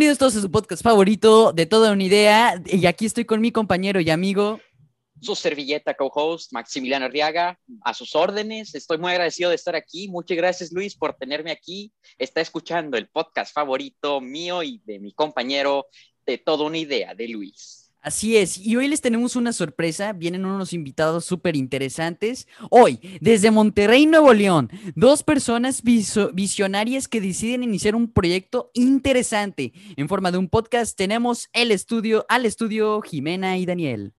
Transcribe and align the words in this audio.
Bienvenidos 0.00 0.18
todos 0.18 0.36
a 0.36 0.40
su 0.40 0.50
podcast 0.50 0.82
favorito 0.82 1.52
de 1.52 1.66
toda 1.66 1.92
una 1.92 2.02
idea. 2.02 2.54
Y 2.64 2.86
aquí 2.86 3.04
estoy 3.04 3.26
con 3.26 3.42
mi 3.42 3.52
compañero 3.52 4.00
y 4.00 4.08
amigo. 4.08 4.58
Su 5.20 5.34
servilleta 5.34 5.92
co-host, 5.92 6.54
Maximiliano 6.54 7.04
Arriaga, 7.04 7.60
a 7.82 7.92
sus 7.92 8.14
órdenes. 8.14 8.74
Estoy 8.74 8.96
muy 8.96 9.10
agradecido 9.10 9.50
de 9.50 9.56
estar 9.56 9.76
aquí. 9.76 10.08
Muchas 10.08 10.38
gracias, 10.38 10.72
Luis, 10.72 10.96
por 10.96 11.12
tenerme 11.12 11.50
aquí. 11.50 11.92
Está 12.16 12.40
escuchando 12.40 12.96
el 12.96 13.10
podcast 13.10 13.52
favorito 13.52 14.22
mío 14.22 14.62
y 14.62 14.80
de 14.86 15.00
mi 15.00 15.12
compañero 15.12 15.84
de 16.24 16.38
toda 16.38 16.64
una 16.64 16.78
idea, 16.78 17.14
de 17.14 17.28
Luis. 17.28 17.79
Así 18.02 18.38
es, 18.38 18.56
y 18.56 18.76
hoy 18.76 18.88
les 18.88 19.02
tenemos 19.02 19.36
una 19.36 19.52
sorpresa, 19.52 20.14
vienen 20.14 20.46
unos 20.46 20.72
invitados 20.72 21.26
súper 21.26 21.54
interesantes. 21.54 22.48
Hoy, 22.70 22.98
desde 23.20 23.50
Monterrey, 23.50 24.06
Nuevo 24.06 24.32
León, 24.32 24.70
dos 24.94 25.22
personas 25.22 25.82
visionarias 25.82 27.08
que 27.08 27.20
deciden 27.20 27.62
iniciar 27.62 27.94
un 27.94 28.10
proyecto 28.10 28.70
interesante. 28.72 29.74
En 29.96 30.08
forma 30.08 30.32
de 30.32 30.38
un 30.38 30.48
podcast 30.48 30.96
tenemos 30.96 31.50
el 31.52 31.72
estudio, 31.72 32.24
al 32.30 32.46
estudio 32.46 33.02
Jimena 33.02 33.58
y 33.58 33.66
Daniel. 33.66 34.14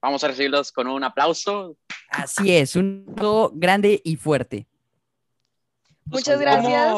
Vamos 0.00 0.24
a 0.24 0.28
recibirlos 0.28 0.72
con 0.72 0.86
un 0.86 1.04
aplauso. 1.04 1.76
Así 2.08 2.50
es, 2.50 2.76
un 2.76 3.04
grande 3.52 4.00
y 4.04 4.16
fuerte. 4.16 4.66
Pues, 6.10 6.22
Muchas 6.22 6.40
gracias. 6.40 6.92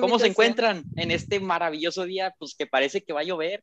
¿Cómo, 0.00 0.18
se 0.18 0.26
encuentran 0.26 0.84
en 0.96 1.10
este 1.10 1.40
maravilloso 1.40 2.04
día? 2.04 2.34
Pues 2.38 2.54
que 2.54 2.66
parece 2.66 3.02
que 3.02 3.12
va 3.12 3.20
a 3.20 3.24
llover. 3.24 3.62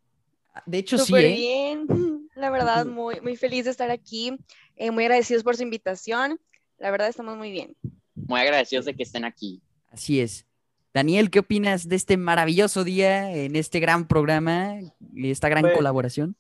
De 0.65 0.77
hecho, 0.77 0.97
sí. 0.97 1.13
¿eh? 1.15 1.35
bien. 1.35 2.29
La 2.35 2.49
verdad, 2.49 2.85
muy, 2.85 3.19
muy 3.21 3.35
feliz 3.35 3.65
de 3.65 3.71
estar 3.71 3.89
aquí. 3.91 4.37
Eh, 4.75 4.91
muy 4.91 5.03
agradecidos 5.05 5.43
por 5.43 5.55
su 5.55 5.63
invitación. 5.63 6.39
La 6.77 6.91
verdad, 6.91 7.07
estamos 7.07 7.35
muy 7.37 7.51
bien. 7.51 7.75
Muy 8.16 8.39
agradecidos 8.39 8.85
de 8.85 8.95
que 8.95 9.03
estén 9.03 9.25
aquí. 9.25 9.61
Así 9.91 10.21
es. 10.21 10.45
Daniel, 10.94 11.29
¿qué 11.29 11.39
opinas 11.39 11.88
de 11.88 11.95
este 11.95 12.17
maravilloso 12.17 12.83
día 12.83 13.31
en 13.31 13.55
este 13.55 13.79
gran 13.79 14.07
programa 14.07 14.79
y 15.13 15.31
esta 15.31 15.49
gran 15.49 15.61
pues, 15.61 15.75
colaboración? 15.75 16.35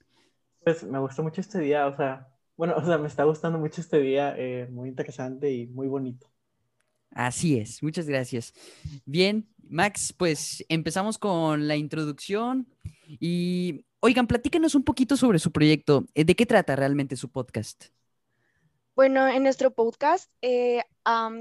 Pues 0.63 0.83
me 0.83 0.99
gustó 0.99 1.21
mucho 1.21 1.41
este 1.41 1.59
día, 1.59 1.85
o 1.87 1.95
sea, 1.95 2.27
bueno, 2.55 2.73
o 2.77 2.85
sea, 2.85 2.97
me 2.97 3.07
está 3.07 3.23
gustando 3.23 3.59
mucho 3.59 3.81
este 3.81 3.99
día, 3.99 4.33
eh, 4.37 4.67
muy 4.71 4.89
interesante 4.89 5.51
y 5.51 5.67
muy 5.67 5.87
bonito. 5.87 6.27
Así 7.11 7.57
es, 7.57 7.81
muchas 7.81 8.07
gracias. 8.07 8.53
Bien, 9.05 9.47
Max, 9.69 10.13
pues 10.13 10.65
empezamos 10.69 11.17
con 11.17 11.67
la 11.67 11.75
introducción 11.75 12.67
y, 13.07 13.85
oigan, 13.99 14.27
platícanos 14.27 14.75
un 14.75 14.83
poquito 14.83 15.17
sobre 15.17 15.39
su 15.39 15.51
proyecto. 15.51 16.05
Eh, 16.13 16.25
¿De 16.25 16.35
qué 16.35 16.45
trata 16.45 16.75
realmente 16.75 17.15
su 17.15 17.29
podcast? 17.29 17.85
Bueno, 18.95 19.27
en 19.27 19.43
nuestro 19.43 19.71
podcast 19.71 20.31
eh, 20.41 20.81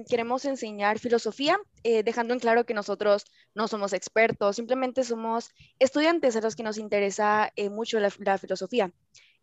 queremos 0.09 0.45
enseñar 0.45 0.99
filosofía, 0.99 1.59
eh, 1.85 2.03
dejando 2.03 2.35
en 2.35 2.41
claro 2.41 2.67
que 2.67 2.75
nosotros 2.75 3.25
no 3.55 3.67
somos 3.67 3.95
expertos, 3.95 4.57
simplemente 4.57 5.05
somos 5.05 5.51
estudiantes 5.79 6.37
a 6.37 6.43
los 6.43 6.55
que 6.55 6.63
nos 6.63 6.77
interesa 6.77 7.51
mucho 7.71 7.99
la, 7.99 8.39
filosofía. 8.39 8.93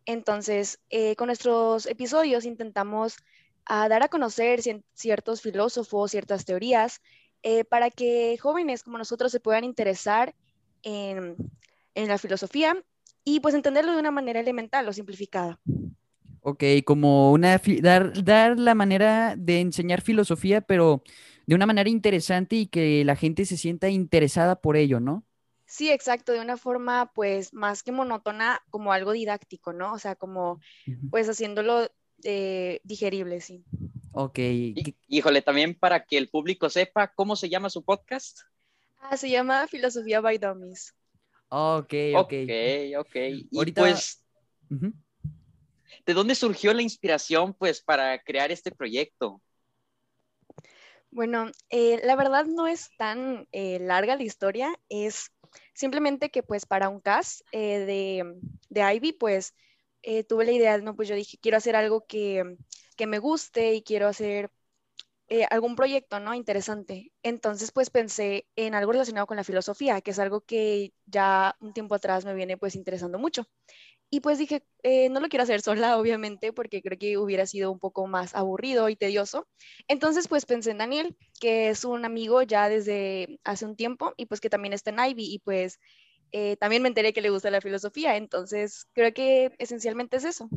Entonces, 0.06 0.80
con 1.16 1.26
nuestros 1.26 1.86
episodios 1.86 2.44
intentamos 2.44 3.16
a 3.66 3.88
dar 3.88 4.02
a 4.02 4.08
conocer 4.08 4.60
ciertos 4.92 5.40
filósofos, 5.40 6.10
ciertas 6.10 6.44
teorías, 6.44 7.00
eh, 7.42 7.64
para 7.64 7.90
que 7.90 8.38
jóvenes 8.40 8.82
como 8.82 8.98
nosotros 8.98 9.30
se 9.30 9.40
puedan 9.40 9.64
interesar 9.64 10.34
en, 10.82 11.36
la 11.94 12.18
filosofía 12.18 12.76
y 13.24 13.40
pues 13.40 13.54
entenderlo 13.54 13.92
de 13.92 13.98
una 13.98 14.10
manera 14.10 14.40
elemental 14.40 14.88
o 14.88 14.92
simplificada. 14.92 15.60
Ok, 16.40 16.64
como 16.84 17.32
una 17.32 17.60
dar, 17.80 18.24
dar 18.24 18.58
la 18.58 18.74
manera 18.74 19.34
de 19.36 19.60
enseñar 19.60 20.02
filosofía, 20.02 20.60
pero 20.60 21.02
de 21.46 21.54
una 21.54 21.66
manera 21.66 21.88
interesante 21.88 22.56
y 22.56 22.66
que 22.66 23.04
la 23.04 23.16
gente 23.16 23.44
se 23.46 23.56
sienta 23.56 23.88
interesada 23.88 24.60
por 24.60 24.76
ello, 24.76 25.00
¿no? 25.00 25.24
Sí, 25.66 25.90
exacto, 25.90 26.32
de 26.32 26.40
una 26.40 26.56
forma 26.56 27.10
pues 27.14 27.52
más 27.54 27.82
que 27.82 27.92
monótona, 27.92 28.60
como 28.70 28.92
algo 28.92 29.12
didáctico, 29.12 29.72
¿no? 29.72 29.92
O 29.92 29.98
sea, 29.98 30.14
como 30.14 30.60
pues 31.10 31.28
haciéndolo 31.28 31.88
eh, 32.22 32.80
digerible, 32.84 33.40
sí. 33.40 33.64
Ok. 34.12 34.38
híjole, 35.08 35.42
también 35.42 35.74
para 35.74 36.04
que 36.04 36.16
el 36.16 36.28
público 36.28 36.70
sepa 36.70 37.08
cómo 37.08 37.36
se 37.36 37.48
llama 37.48 37.70
su 37.70 37.82
podcast. 37.84 38.40
Ah, 39.00 39.16
se 39.16 39.28
llama 39.28 39.66
Filosofía 39.66 40.20
by 40.20 40.38
Dummies. 40.38 40.94
Ok, 41.50 41.92
ok. 42.16 42.32
Ok, 42.32 42.50
ok. 42.98 43.16
Y 43.50 43.72
pues, 43.72 44.24
¿de 46.06 46.14
dónde 46.14 46.34
surgió 46.34 46.72
la 46.72 46.82
inspiración, 46.82 47.54
pues, 47.54 47.80
para 47.82 48.18
crear 48.22 48.50
este 48.52 48.70
proyecto? 48.70 49.40
Bueno, 51.10 51.50
eh, 51.70 52.00
la 52.04 52.16
verdad 52.16 52.44
no 52.46 52.66
es 52.66 52.90
tan 52.98 53.46
eh, 53.52 53.78
larga 53.80 54.16
la 54.16 54.24
historia, 54.24 54.74
es 54.88 55.30
simplemente 55.72 56.30
que 56.30 56.42
pues 56.42 56.66
para 56.66 56.88
un 56.88 57.00
cast 57.00 57.42
de, 57.52 58.34
de 58.68 58.94
Ivy, 58.94 59.12
pues 59.12 59.54
eh, 60.04 60.24
tuve 60.24 60.44
la 60.46 60.52
idea, 60.52 60.78
no, 60.78 60.96
pues 60.96 61.08
yo 61.08 61.16
dije, 61.16 61.38
quiero 61.40 61.58
hacer 61.58 61.76
algo 61.76 62.06
que, 62.06 62.56
que 62.96 63.06
me 63.08 63.18
guste 63.18 63.74
y 63.74 63.82
quiero 63.82 64.08
hacer 64.08 64.50
eh, 65.28 65.46
algún 65.50 65.76
proyecto, 65.76 66.20
¿no? 66.20 66.34
Interesante. 66.34 67.12
Entonces, 67.22 67.72
pues 67.72 67.90
pensé 67.90 68.46
en 68.56 68.74
algo 68.74 68.92
relacionado 68.92 69.26
con 69.26 69.36
la 69.38 69.44
filosofía, 69.44 70.00
que 70.02 70.10
es 70.12 70.18
algo 70.18 70.42
que 70.42 70.92
ya 71.06 71.56
un 71.60 71.72
tiempo 71.72 71.94
atrás 71.94 72.24
me 72.24 72.34
viene 72.34 72.58
pues 72.58 72.74
interesando 72.76 73.18
mucho. 73.18 73.46
Y 74.10 74.20
pues 74.20 74.38
dije, 74.38 74.64
eh, 74.82 75.08
no 75.08 75.20
lo 75.20 75.28
quiero 75.28 75.42
hacer 75.44 75.60
sola, 75.62 75.98
obviamente, 75.98 76.52
porque 76.52 76.82
creo 76.82 76.98
que 76.98 77.18
hubiera 77.18 77.46
sido 77.46 77.72
un 77.72 77.78
poco 77.80 78.06
más 78.06 78.34
aburrido 78.34 78.88
y 78.88 78.96
tedioso. 78.96 79.48
Entonces, 79.88 80.28
pues 80.28 80.46
pensé 80.46 80.70
en 80.72 80.78
Daniel, 80.78 81.16
que 81.40 81.70
es 81.70 81.84
un 81.84 82.04
amigo 82.04 82.42
ya 82.42 82.68
desde 82.68 83.40
hace 83.44 83.66
un 83.66 83.76
tiempo 83.76 84.14
y 84.16 84.26
pues 84.26 84.40
que 84.40 84.50
también 84.50 84.72
está 84.74 84.90
en 84.90 85.00
Ivy 85.10 85.34
y 85.34 85.38
pues 85.40 85.80
eh, 86.36 86.56
también 86.56 86.82
me 86.82 86.88
enteré 86.88 87.12
que 87.12 87.20
le 87.20 87.30
gusta 87.30 87.48
la 87.48 87.60
filosofía, 87.60 88.16
entonces 88.16 88.88
creo 88.92 89.14
que 89.14 89.52
esencialmente 89.58 90.16
es 90.16 90.24
eso. 90.24 90.48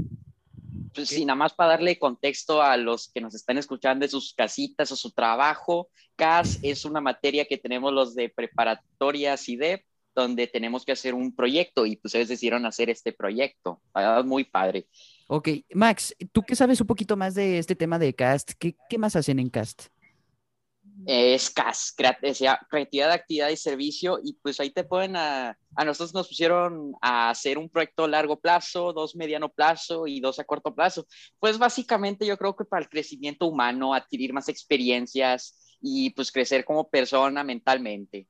Pues 0.95 1.09
sí, 1.09 1.23
nada 1.23 1.35
más 1.35 1.53
para 1.53 1.73
darle 1.73 1.99
contexto 1.99 2.63
a 2.63 2.77
los 2.77 3.11
que 3.13 3.21
nos 3.21 3.35
están 3.35 3.59
escuchando 3.59 4.03
de 4.03 4.09
sus 4.09 4.33
casitas 4.33 4.91
o 4.91 4.95
su 4.95 5.11
trabajo, 5.11 5.89
CAS 6.15 6.57
es 6.63 6.83
una 6.83 6.99
materia 6.99 7.45
que 7.45 7.59
tenemos 7.59 7.93
los 7.93 8.15
de 8.15 8.27
preparatoria 8.27 9.37
CIDEP, 9.37 9.85
donde 10.15 10.47
tenemos 10.47 10.83
que 10.83 10.93
hacer 10.93 11.13
un 11.13 11.35
proyecto 11.35 11.85
y 11.85 11.97
pues 11.97 12.15
ellos 12.15 12.29
decidieron 12.29 12.65
hacer 12.65 12.89
este 12.89 13.13
proyecto. 13.13 13.79
Muy 14.25 14.45
padre. 14.45 14.87
Ok, 15.27 15.49
Max, 15.75 16.15
tú 16.31 16.41
que 16.41 16.55
sabes 16.55 16.81
un 16.81 16.87
poquito 16.87 17.15
más 17.15 17.35
de 17.35 17.59
este 17.59 17.75
tema 17.75 17.99
de 17.99 18.15
CAST, 18.15 18.53
¿qué, 18.57 18.75
qué 18.89 18.97
más 18.97 19.15
hacen 19.15 19.37
en 19.37 19.51
CAST? 19.51 19.89
Es 21.05 21.49
CAS, 21.49 21.93
creatividad, 21.95 23.11
actividad 23.11 23.49
y 23.49 23.57
servicio, 23.57 24.19
y 24.23 24.33
pues 24.33 24.59
ahí 24.59 24.71
te 24.71 24.83
pueden, 24.83 25.15
a, 25.15 25.57
a, 25.75 25.85
nosotros 25.85 26.13
nos 26.13 26.27
pusieron 26.27 26.93
a 27.01 27.29
hacer 27.29 27.57
un 27.57 27.69
proyecto 27.69 28.05
a 28.05 28.07
largo 28.07 28.39
plazo, 28.39 28.93
dos 28.93 29.15
mediano 29.15 29.49
plazo 29.49 30.07
y 30.07 30.19
dos 30.19 30.39
a 30.39 30.43
corto 30.43 30.73
plazo. 30.73 31.05
Pues 31.39 31.57
básicamente 31.57 32.25
yo 32.25 32.37
creo 32.37 32.55
que 32.55 32.65
para 32.65 32.83
el 32.83 32.89
crecimiento 32.89 33.45
humano, 33.45 33.93
adquirir 33.93 34.33
más 34.33 34.49
experiencias 34.49 35.77
y 35.81 36.09
pues 36.11 36.31
crecer 36.31 36.65
como 36.65 36.89
persona 36.89 37.43
mentalmente. 37.43 38.27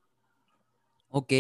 Ok, 1.09 1.31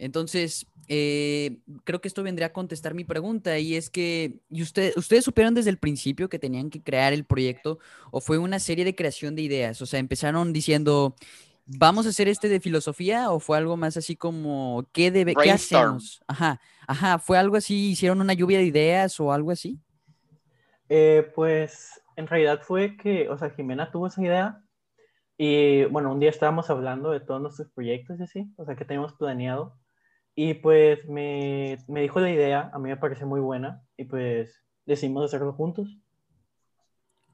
entonces, 0.00 0.66
eh, 0.88 1.58
creo 1.84 2.00
que 2.00 2.08
esto 2.08 2.22
vendría 2.22 2.48
a 2.48 2.52
contestar 2.52 2.94
mi 2.94 3.04
pregunta 3.04 3.58
y 3.58 3.76
es 3.76 3.90
que, 3.90 4.40
¿y 4.48 4.62
usted, 4.62 4.94
¿ustedes 4.96 5.24
supieron 5.24 5.54
desde 5.54 5.70
el 5.70 5.76
principio 5.76 6.30
que 6.30 6.38
tenían 6.38 6.70
que 6.70 6.82
crear 6.82 7.12
el 7.12 7.24
proyecto 7.24 7.78
o 8.10 8.20
fue 8.20 8.38
una 8.38 8.58
serie 8.58 8.84
de 8.84 8.94
creación 8.94 9.36
de 9.36 9.42
ideas? 9.42 9.82
O 9.82 9.86
sea, 9.86 10.00
empezaron 10.00 10.54
diciendo, 10.54 11.14
¿vamos 11.66 12.06
a 12.06 12.08
hacer 12.08 12.28
este 12.28 12.48
de 12.48 12.60
filosofía 12.60 13.30
o 13.30 13.40
fue 13.40 13.58
algo 13.58 13.76
más 13.76 13.98
así 13.98 14.16
como, 14.16 14.86
¿qué, 14.92 15.10
debe, 15.10 15.34
¿qué 15.34 15.50
hacemos? 15.50 16.22
Ajá, 16.26 16.60
ajá, 16.86 17.18
¿fue 17.18 17.36
algo 17.36 17.56
así? 17.56 17.90
¿Hicieron 17.90 18.22
una 18.22 18.32
lluvia 18.32 18.58
de 18.58 18.64
ideas 18.64 19.20
o 19.20 19.32
algo 19.32 19.50
así? 19.50 19.78
Eh, 20.88 21.30
pues 21.34 22.02
en 22.16 22.26
realidad 22.26 22.62
fue 22.62 22.96
que, 22.96 23.28
o 23.28 23.36
sea, 23.36 23.50
Jimena 23.50 23.92
tuvo 23.92 24.06
esa 24.06 24.22
idea 24.22 24.64
y 25.36 25.84
bueno, 25.84 26.12
un 26.12 26.20
día 26.20 26.30
estábamos 26.30 26.68
hablando 26.68 27.10
de 27.10 27.20
todos 27.20 27.40
nuestros 27.40 27.68
proyectos 27.70 28.18
y 28.18 28.22
así, 28.22 28.52
o 28.56 28.64
sea, 28.64 28.76
que 28.76 28.84
teníamos 28.84 29.12
planeado. 29.12 29.79
Y 30.42 30.54
pues 30.54 31.06
me, 31.06 31.76
me 31.86 32.00
dijo 32.00 32.18
la 32.18 32.30
idea, 32.30 32.70
a 32.72 32.78
mí 32.78 32.88
me 32.88 32.96
parece 32.96 33.26
muy 33.26 33.40
buena 33.40 33.84
y 33.98 34.04
pues 34.04 34.64
decidimos 34.86 35.26
hacerlo 35.26 35.52
juntos. 35.52 35.98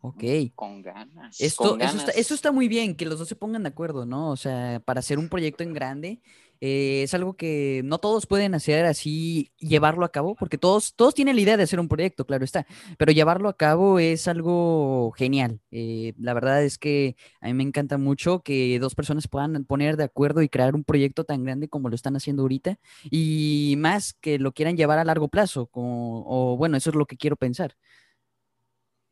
Ok. 0.08 0.22
Con 0.54 0.82
ganas. 0.82 1.40
Esto, 1.40 1.76
Eso, 1.80 1.96
está, 1.96 2.12
eso, 2.12 2.34
está, 2.34 2.52
muy 2.52 2.68
bien, 2.68 2.94
que 2.94 3.06
los 3.06 3.18
dos 3.18 3.26
se 3.26 3.34
pongan 3.34 3.64
de 3.64 3.70
acuerdo, 3.70 4.06
¿no? 4.06 4.30
O 4.30 4.36
sea, 4.36 4.80
para 4.84 5.00
hacer 5.00 5.18
un 5.18 5.28
proyecto 5.28 5.64
en 5.64 5.72
grande, 5.72 6.20
eh, 6.60 7.02
es 7.02 7.12
algo 7.12 7.36
que 7.36 7.82
no 7.84 7.98
todos 7.98 8.26
pueden 8.26 8.54
hacer 8.54 8.86
así, 8.86 9.52
llevarlo 9.58 10.04
a 10.04 10.12
cabo, 10.12 10.36
porque 10.36 10.58
todos, 10.58 10.94
todos 10.94 11.14
tienen 11.14 11.34
la 11.34 11.42
idea 11.42 11.56
de 11.56 11.64
hacer 11.64 11.80
un 11.80 11.88
proyecto, 11.88 12.24
claro 12.24 12.44
está, 12.44 12.66
pero 12.98 13.10
llevarlo 13.10 13.48
a 13.48 13.56
cabo 13.56 13.98
es 13.98 14.28
algo 14.28 15.12
genial. 15.16 15.60
Eh, 15.72 16.14
la 16.18 16.34
verdad 16.34 16.62
es 16.62 16.78
que 16.78 17.16
a 17.40 17.48
mí 17.48 17.54
me 17.54 17.64
encanta 17.64 17.98
mucho 17.98 18.42
que 18.42 18.78
dos 18.78 18.94
personas 18.94 19.26
puedan 19.26 19.64
poner 19.64 19.96
de 19.96 20.04
acuerdo 20.04 20.40
y 20.40 20.48
crear 20.48 20.74
un 20.76 20.84
proyecto 20.84 21.24
tan 21.24 21.44
grande 21.44 21.68
como 21.68 21.88
lo 21.88 21.96
están 21.96 22.14
haciendo 22.16 22.42
ahorita, 22.42 22.78
y 23.10 23.74
más 23.78 24.14
que 24.14 24.38
lo 24.38 24.52
quieran 24.52 24.76
llevar 24.76 24.98
a 24.98 25.04
largo 25.04 25.28
plazo, 25.28 25.68
o 25.72 26.56
bueno, 26.56 26.76
eso 26.76 26.90
es 26.90 26.96
lo 26.96 27.06
que 27.06 27.16
quiero 27.16 27.36
pensar. 27.36 27.76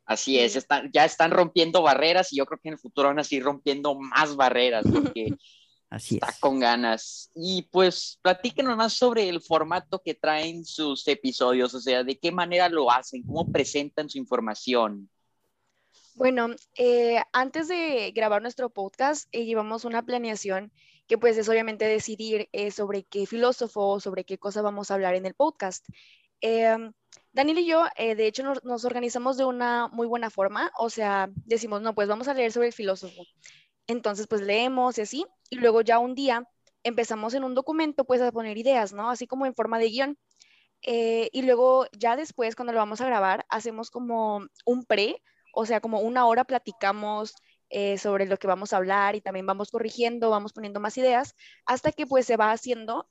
Así 0.06 0.39
es, 0.39 0.56
están, 0.56 0.91
ya 0.93 1.05
están 1.05 1.31
rompiendo 1.31 1.83
barreras 1.83 2.33
y 2.33 2.37
yo 2.37 2.47
creo 2.47 2.61
que 2.61 2.69
en 2.69 2.75
el 2.75 2.81
futuro 2.81 3.09
van 3.09 3.19
a 3.19 3.25
seguir 3.25 3.45
rompiendo 3.45 3.95
más 3.95 4.37
barreras, 4.37 4.85
porque 4.93 5.29
Así 5.95 6.17
Está 6.17 6.31
es. 6.31 6.41
con 6.41 6.59
ganas. 6.59 7.31
Y 7.37 7.62
pues 7.71 8.19
platíquenos 8.21 8.77
más 8.77 8.95
sobre 8.95 9.29
el 9.29 9.41
formato 9.41 10.03
que 10.05 10.15
traen 10.15 10.65
sus 10.65 11.06
episodios, 11.06 11.73
o 11.73 11.81
sea, 11.81 12.03
de 12.03 12.19
qué 12.19 12.33
manera 12.33 12.69
lo 12.69 12.91
hacen, 12.91 13.23
cómo 13.23 13.51
presentan 13.53 14.11
su 14.11 14.19
información. 14.19 15.09
Bueno, 16.15 16.49
eh, 16.77 17.23
antes 17.33 17.69
de 17.69 18.11
grabar 18.12 18.43
nuestro 18.43 18.71
podcast, 18.71 19.29
eh, 19.31 19.45
llevamos 19.45 19.85
una 19.85 20.05
planeación 20.05 20.73
que 21.06 21.17
pues 21.17 21.37
es 21.37 21.49
obviamente 21.49 21.85
decidir 21.85 22.49
eh, 22.51 22.73
sobre 22.73 23.05
qué 23.05 23.27
filósofo, 23.27 24.01
sobre 24.01 24.25
qué 24.25 24.37
cosa 24.37 24.62
vamos 24.62 24.91
a 24.91 24.95
hablar 24.95 25.15
en 25.15 25.27
el 25.27 25.35
podcast. 25.35 25.87
Daniel 27.34 27.58
y 27.58 27.66
yo, 27.66 27.84
eh, 27.96 28.14
de 28.14 28.28
hecho, 28.28 28.44
nos, 28.44 28.84
organizamos 28.84 29.36
de 29.36 29.44
una 29.44 29.88
muy 29.88 30.06
buena 30.06 30.31
forma, 30.31 30.70
o 30.78 30.88
sea, 30.88 31.28
decimos, 31.46 31.82
no, 31.82 31.92
pues 31.92 32.06
vamos 32.06 32.28
a 32.28 32.34
leer 32.34 32.52
sobre 32.52 32.69
el 32.69 32.72
filósofo. 32.72 33.25
Entonces, 33.88 34.28
pues 34.28 34.40
leemos 34.40 34.98
y 34.98 35.02
así, 35.02 35.26
y 35.50 35.56
luego 35.56 35.81
ya 35.81 35.98
un 35.98 36.14
día 36.14 36.48
empezamos 36.84 37.34
en 37.34 37.42
un 37.42 37.56
documento, 37.56 38.04
pues 38.04 38.22
a 38.22 38.31
poner 38.31 38.56
ideas, 38.56 38.92
¿no? 38.92 39.10
Así 39.10 39.26
como 39.26 39.46
en 39.46 39.54
forma 39.54 39.81
de 39.81 39.88
guion. 39.88 40.19
Eh, 40.82 41.28
y 41.32 41.42
luego 41.42 41.86
ya 41.92 42.14
después, 42.14 42.54
cuando 42.54 42.72
lo 42.72 42.78
vamos 42.78 43.00
a 43.00 43.06
grabar, 43.06 43.44
hacemos 43.48 43.90
como 43.90 44.46
un 44.64 44.84
pre, 44.84 45.20
o 45.54 45.66
sea, 45.66 45.81
como 45.81 46.00
una 46.00 46.26
hora 46.26 46.44
platicamos 46.44 47.34
eh, 47.69 47.98
sobre 47.98 48.26
lo 48.26 48.36
que 48.36 48.46
vamos 48.46 48.72
a 48.72 48.76
hablar 48.76 49.16
y 49.16 49.20
también 49.20 49.46
vamos 49.46 49.70
corrigiendo, 49.72 50.31
vamos 50.31 50.52
poniendo 50.52 50.78
más 50.78 50.96
ideas, 50.98 51.34
hasta 51.66 51.90
que 51.90 52.06
pues 52.06 52.26
se 52.26 52.36
va 52.36 52.52
haciendo 52.52 53.08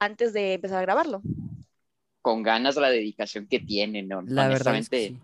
antes 0.00 0.32
de 0.32 0.54
empezar 0.54 0.78
a 0.78 0.82
grabarlo. 0.82 1.20
Con 2.22 2.42
ganas 2.42 2.76
la 2.76 2.90
dedicación 2.90 3.46
que 3.48 3.60
tienen, 3.60 4.08
¿no? 4.08 4.22
La 4.26 4.48
verdad 4.48 4.76
es 4.78 4.88
que 4.88 4.96
Honestamente, 4.96 5.08
sí. 5.08 5.20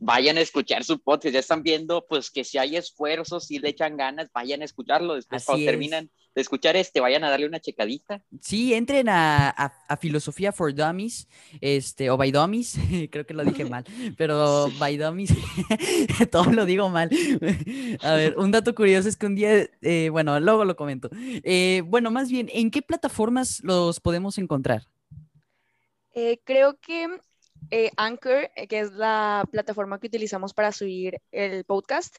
vayan 0.00 0.38
a 0.38 0.40
escuchar 0.42 0.84
su 0.84 1.00
podcast, 1.00 1.32
ya 1.34 1.40
están 1.40 1.62
viendo 1.62 2.06
pues 2.08 2.30
que 2.30 2.44
si 2.44 2.58
hay 2.58 2.76
esfuerzos, 2.76 3.46
si 3.46 3.58
le 3.58 3.70
echan 3.70 3.96
ganas, 3.96 4.30
vayan 4.32 4.62
a 4.62 4.64
escucharlo, 4.64 5.14
después 5.14 5.42
Así 5.42 5.46
cuando 5.46 5.64
es. 5.66 5.66
terminan 5.66 6.10
de 6.34 6.40
escuchar 6.40 6.76
este, 6.76 7.00
vayan 7.00 7.24
a 7.24 7.30
darle 7.30 7.46
una 7.46 7.60
checadita. 7.60 8.22
Sí, 8.40 8.72
entren 8.74 9.08
a, 9.10 9.50
a, 9.50 9.72
a 9.88 9.96
Filosofía 9.98 10.52
for 10.52 10.74
Dummies, 10.74 11.28
este, 11.60 12.10
o 12.10 12.16
by 12.16 12.32
Dummies, 12.32 12.78
creo 13.10 13.26
que 13.26 13.34
lo 13.34 13.44
dije 13.44 13.66
mal, 13.66 13.84
pero 14.16 14.70
by 14.78 14.96
Dummies, 14.96 15.34
todo 16.30 16.50
lo 16.52 16.64
digo 16.66 16.88
mal. 16.88 17.10
A 18.02 18.14
ver, 18.14 18.38
un 18.38 18.50
dato 18.50 18.74
curioso 18.74 19.08
es 19.08 19.16
que 19.16 19.26
un 19.26 19.34
día, 19.36 19.68
eh, 19.82 20.08
bueno, 20.10 20.40
luego 20.40 20.64
lo 20.64 20.76
comento. 20.76 21.10
Eh, 21.44 21.82
bueno, 21.86 22.10
más 22.10 22.30
bien, 22.30 22.48
¿en 22.52 22.70
qué 22.70 22.82
plataformas 22.82 23.60
los 23.62 24.00
podemos 24.00 24.38
encontrar? 24.38 24.88
Eh, 26.14 26.40
creo 26.44 26.78
que 26.78 27.08
eh, 27.70 27.90
Anchor, 27.96 28.50
eh, 28.54 28.66
que 28.66 28.80
es 28.80 28.92
la 28.92 29.46
plataforma 29.50 29.98
que 29.98 30.06
utilizamos 30.06 30.52
para 30.52 30.72
subir 30.72 31.20
el 31.30 31.64
podcast, 31.64 32.16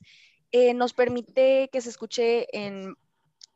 eh, 0.52 0.74
nos 0.74 0.94
permite 0.94 1.70
que 1.72 1.82
se 1.82 1.90
escuche 1.90 2.48
en 2.58 2.96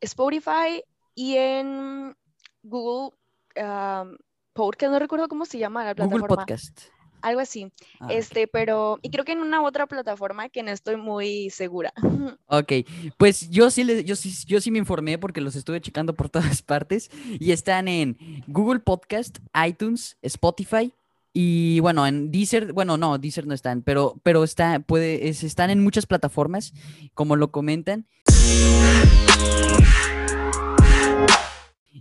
Spotify 0.02 0.84
y 1.16 1.38
en 1.38 2.16
Google 2.64 3.18
um, 3.56 4.18
Podcast, 4.54 4.92
no 4.92 5.00
recuerdo 5.00 5.28
cómo 5.28 5.46
se 5.46 5.60
llama 5.60 5.84
la 5.84 5.94
Google 5.94 6.08
plataforma, 6.08 6.28
Podcast. 6.28 6.90
Algo 7.22 7.40
así. 7.40 7.72
Ah. 8.00 8.08
Este, 8.12 8.48
pero, 8.48 9.00
y 9.02 9.10
creo 9.10 9.26
que 9.26 9.32
en 9.34 9.40
una 9.40 9.62
otra 9.64 9.88
plataforma 9.88 10.50
que 10.50 10.64
no 10.64 10.72
estoy 10.72 10.98
muy 10.98 11.50
segura. 11.50 11.94
Ok, 12.50 12.72
pues 13.18 13.50
yo 13.50 13.70
sí, 13.70 13.84
le- 13.84 14.04
yo, 14.06 14.16
sí, 14.16 14.34
yo 14.46 14.62
sí 14.62 14.72
me 14.72 14.78
informé 14.80 15.18
porque 15.18 15.42
los 15.42 15.56
estuve 15.56 15.82
checando 15.82 16.14
por 16.14 16.30
todas 16.30 16.62
partes 16.62 17.10
y 17.40 17.52
están 17.52 17.88
en 17.88 18.18
Google 18.48 18.80
Podcast, 18.80 19.40
iTunes, 19.68 20.18
Spotify 20.22 20.94
y 21.34 21.80
bueno, 21.82 22.08
en 22.08 22.32
Deezer, 22.32 22.72
bueno, 22.74 22.98
no, 22.98 23.18
Deezer 23.18 23.46
no 23.48 23.54
están, 23.54 23.82
pero, 23.82 24.16
pero 24.24 24.44
está, 24.44 24.80
puede, 24.80 25.28
es- 25.30 25.44
están 25.44 25.70
en 25.70 25.84
muchas 25.84 26.06
plataformas, 26.06 26.74
como 27.14 27.36
lo 27.36 27.52
comentan. 27.52 28.06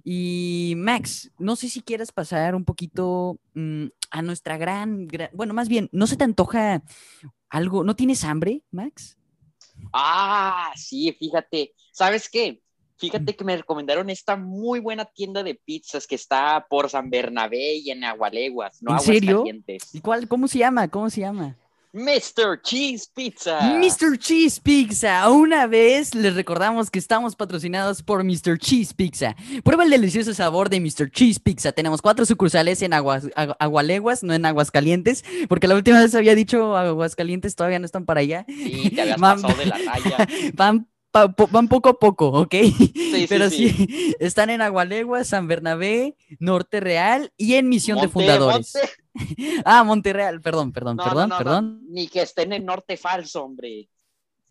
Y 0.08 0.75
Max, 0.76 1.32
no 1.37 1.56
sé 1.56 1.69
si 1.69 1.82
quieras 1.82 2.12
pasar 2.12 2.55
un 2.55 2.64
poquito 2.64 3.41
mm, 3.55 3.87
a 4.12 4.23
nuestra 4.23 4.56
gran, 4.56 5.08
gran, 5.08 5.31
bueno, 5.32 5.53
más 5.53 5.69
bien, 5.69 5.88
¿no 5.91 6.06
se 6.06 6.17
te 6.17 6.23
antoja 6.23 6.85
algo? 7.49 7.82
¿No 7.82 7.97
tienes 7.97 8.23
hambre, 8.23 8.62
Max? 8.70 9.19
Ah, 9.93 10.70
sí, 10.76 11.12
fíjate, 11.19 11.75
¿sabes 11.91 12.29
qué? 12.29 12.62
Fíjate 12.99 13.35
que 13.35 13.43
me 13.43 13.56
recomendaron 13.56 14.08
esta 14.08 14.37
muy 14.37 14.79
buena 14.79 15.06
tienda 15.06 15.43
de 15.43 15.56
pizzas 15.56 16.06
que 16.06 16.14
está 16.14 16.64
por 16.70 16.88
San 16.88 17.11
Bernabé 17.11 17.75
y 17.75 17.91
en 17.91 18.05
Agualeguas, 18.05 18.81
no 18.82 18.93
¿En 18.93 19.00
serio? 19.00 19.43
¿Y 19.93 20.00
cuál? 20.03 20.29
¿Cómo 20.29 20.47
se 20.47 20.58
llama? 20.58 20.87
¿Cómo 20.87 21.11
se 21.11 21.23
llama? 21.23 21.58
Mr. 21.96 22.60
Cheese 22.62 23.08
Pizza. 23.14 23.58
Mr. 23.78 24.19
Cheese 24.19 24.60
Pizza. 24.60 25.31
Una 25.31 25.66
vez 25.66 26.14
les 26.14 26.34
recordamos 26.34 26.90
que 26.90 26.98
estamos 26.98 27.37
patrocinados 27.37 28.02
por 28.02 28.22
Mr. 28.22 28.58
Cheese 28.58 28.93
Pizza. 28.93 29.34
Prueba 29.64 29.82
el 29.84 29.88
delicioso 29.88 30.34
sabor 30.34 30.69
de 30.69 30.78
Mr. 30.78 31.10
Cheese 31.10 31.40
Pizza. 31.40 31.72
Tenemos 31.72 32.02
cuatro 32.02 32.26
sucursales 32.26 32.82
en 32.82 32.93
Aguas, 32.93 33.25
Agu- 33.34 33.56
Agualeguas, 33.58 34.22
no 34.22 34.34
en 34.34 34.44
Aguascalientes, 34.44 35.25
porque 35.48 35.69
la 35.69 35.75
última 35.75 35.98
vez 36.02 36.14
había 36.14 36.34
dicho 36.34 36.76
Aguascalientes 36.76 37.56
todavía 37.56 37.78
no 37.78 37.87
están 37.87 38.04
para 38.04 38.20
allá. 38.20 38.44
Sí, 38.46 38.90
te 38.94 39.00
habías 39.00 39.19
Mam- 39.19 39.40
pasado 39.40 39.58
de 39.58 39.64
la 39.66 39.78
raya. 39.78 40.28
Van, 40.54 40.87
van 41.50 41.69
poco 41.69 41.88
a 41.88 41.98
poco, 41.98 42.28
¿ok? 42.28 42.54
sí, 42.75 43.26
Pero 43.26 43.48
sí. 43.48 43.70
sí, 43.70 44.14
están 44.20 44.50
en 44.50 44.60
Agualeguas, 44.60 45.28
San 45.28 45.48
Bernabé, 45.48 46.14
Norte 46.40 46.78
Real 46.81 47.32
y 47.38 47.54
en 47.54 47.70
Misión 47.70 47.98
de 48.02 48.08
Fundadores. 48.08 48.75
Monte- 48.75 48.90
Ah, 49.65 49.85
Monterreal, 49.85 50.41
perdón, 50.41 50.73
perdón, 50.73 50.97
No, 50.97 51.05
perdón, 51.05 51.29
no, 51.29 51.35
no, 51.35 51.39
perdón. 51.39 51.81
Ni 51.89 52.09
que 52.09 52.23
estén 52.23 52.53
en 52.53 52.65
Norte 52.65 52.97
Falso, 52.97 53.45
hombre. 53.45 53.89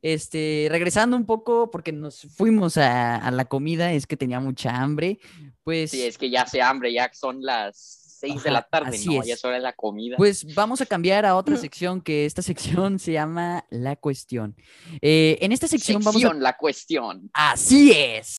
Este, 0.03 0.67
regresando 0.71 1.17
un 1.17 1.27
poco, 1.27 1.71
porque 1.71 1.93
nos 1.93 2.23
fuimos 2.37 2.77
a, 2.77 3.17
a 3.17 3.31
la 3.31 3.45
comida, 3.45 3.93
es 3.93 4.07
que 4.07 4.17
tenía 4.17 4.41
mucha 4.41 4.75
hambre. 4.75 5.21
Pues, 5.63 5.91
Sí, 5.91 6.03
es 6.03 6.19
que 6.19 6.31
ya 6.31 6.43
hace 6.43 6.61
hambre, 6.63 6.93
ya 6.93 7.11
son 7.13 7.43
las 7.43 8.07
6 8.21 8.43
de 8.43 8.51
la 8.51 8.63
tarde, 8.63 8.97
así 8.97 9.15
¿no? 9.15 9.21
es. 9.21 9.29
Ya 9.29 9.35
es 9.35 9.45
hora 9.45 9.57
de 9.57 9.63
la 9.63 9.73
comida. 9.73 10.17
pues 10.17 10.55
vamos 10.55 10.81
a 10.81 10.87
cambiar 10.87 11.27
a 11.27 11.37
otra 11.37 11.57
sección, 11.57 12.01
que 12.01 12.25
esta 12.25 12.43
sección 12.43 12.99
se 12.99 13.13
llama 13.13 13.65
La 13.71 13.97
Cuestión. 13.97 14.57
Eh, 15.03 15.39
en 15.41 15.53
esta 15.53 15.69
sección, 15.69 16.03
vamos 16.03 16.17
a... 16.17 16.19
Sección, 16.21 16.43
la 16.43 16.57
cuestión. 16.57 17.31
Así 17.33 17.93
es. 17.93 18.39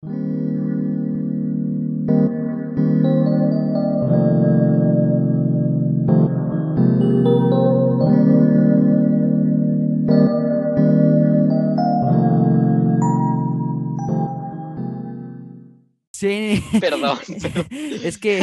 Sí, 16.19 16.63
Perdón. 16.79 17.19
es 18.03 18.17
que 18.17 18.39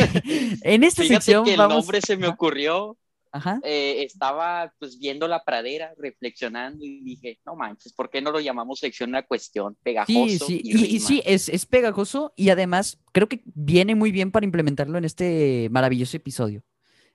en 0.63 0.85
esta 0.85 1.03
Fíjate 1.03 1.25
sección 1.25 1.45
que 1.45 1.53
el 1.53 1.59
vamos... 1.59 1.77
nombre 1.79 2.01
se 2.01 2.17
me 2.17 2.29
ocurrió. 2.29 2.97
Ajá. 3.37 3.59
eh, 3.65 4.05
estaba 4.05 4.73
pues 4.79 4.97
viendo 4.97 5.27
la 5.27 5.43
pradera, 5.43 5.93
reflexionando 5.99 6.85
y 6.85 7.01
dije, 7.03 7.41
no 7.45 7.57
manches, 7.57 7.93
¿por 7.93 8.09
qué 8.09 8.23
no 8.23 8.31
lo 8.31 8.39
llamamos 8.39 8.79
sección 8.79 9.11
la 9.11 9.25
cuestión? 9.27 9.77
Pegajoso. 9.83 10.47
Sí, 10.47 10.61
sí, 10.61 10.61
y, 10.63 10.71
y, 10.71 10.85
y 10.85 10.99
rima. 10.99 11.01
sí, 11.01 11.23
es, 11.27 11.49
es 11.49 11.67
pegajoso 11.67 12.33
y 12.37 12.51
además 12.51 13.01
creo 13.11 13.29
que 13.29 13.43
viene 13.47 13.97
muy 13.97 14.13
bien 14.13 14.31
para 14.31 14.47
implementarlo 14.47 14.97
en 14.99 15.05
este 15.05 15.67
maravilloso 15.73 16.17
episodio. 16.17 16.63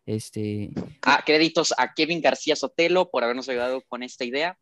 Este, 0.05 0.71
Ah, 1.03 1.23
créditos 1.25 1.73
a 1.77 1.93
Kevin 1.93 2.19
García 2.19 2.57
Sotelo 2.57 3.09
por 3.09 3.23
habernos 3.23 3.47
ayudado 3.47 3.81
con 3.87 4.03
esta 4.03 4.25
idea. 4.25 4.57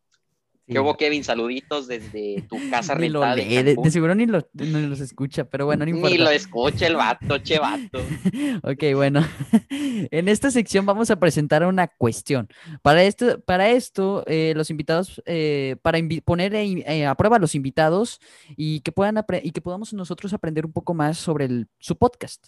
¿Qué 0.67 0.79
hubo, 0.79 0.97
Kevin? 0.97 1.23
Saluditos 1.23 1.87
desde 1.87 2.41
tu 2.49 2.57
casa 2.69 2.93
lo 2.93 2.99
rentada. 2.99 3.35
de 3.35 3.45
lee, 3.45 3.55
de, 3.55 3.63
de 3.63 3.75
Cancún. 3.75 3.91
seguro 3.91 4.15
ni, 4.15 4.25
lo, 4.25 4.45
ni 4.53 4.85
los 4.85 4.99
escucha, 4.99 5.45
pero 5.45 5.65
bueno, 5.65 5.85
no 5.85 5.91
importa. 5.91 6.09
Ni 6.15 6.21
lo 6.21 6.29
escucha 6.29 6.87
el 6.87 6.95
vato, 6.97 7.37
che 7.39 7.57
vato. 7.57 7.99
Ok, 8.63 8.83
bueno. 8.95 9.21
En 10.11 10.27
esta 10.27 10.51
sección 10.51 10.85
vamos 10.85 11.09
a 11.09 11.19
presentar 11.19 11.65
una 11.65 11.87
cuestión. 11.87 12.47
Para 12.81 13.03
esto, 13.03 13.39
para 13.41 13.69
esto 13.71 14.23
eh, 14.27 14.53
los 14.55 14.69
invitados, 14.69 15.21
eh, 15.25 15.75
para 15.81 15.97
invi- 15.99 16.21
poner 16.23 16.53
eh, 16.53 16.83
eh, 16.85 17.05
a 17.05 17.15
prueba 17.15 17.37
a 17.37 17.39
los 17.39 17.55
invitados 17.55 18.19
y 18.55 18.81
que 18.81 18.91
puedan 18.91 19.23
y 19.41 19.51
que 19.51 19.61
podamos 19.61 19.93
nosotros 19.93 20.33
aprender 20.33 20.65
un 20.65 20.73
poco 20.73 20.93
más 20.93 21.17
sobre 21.17 21.45
el- 21.45 21.67
su 21.79 21.95
podcast. 21.97 22.47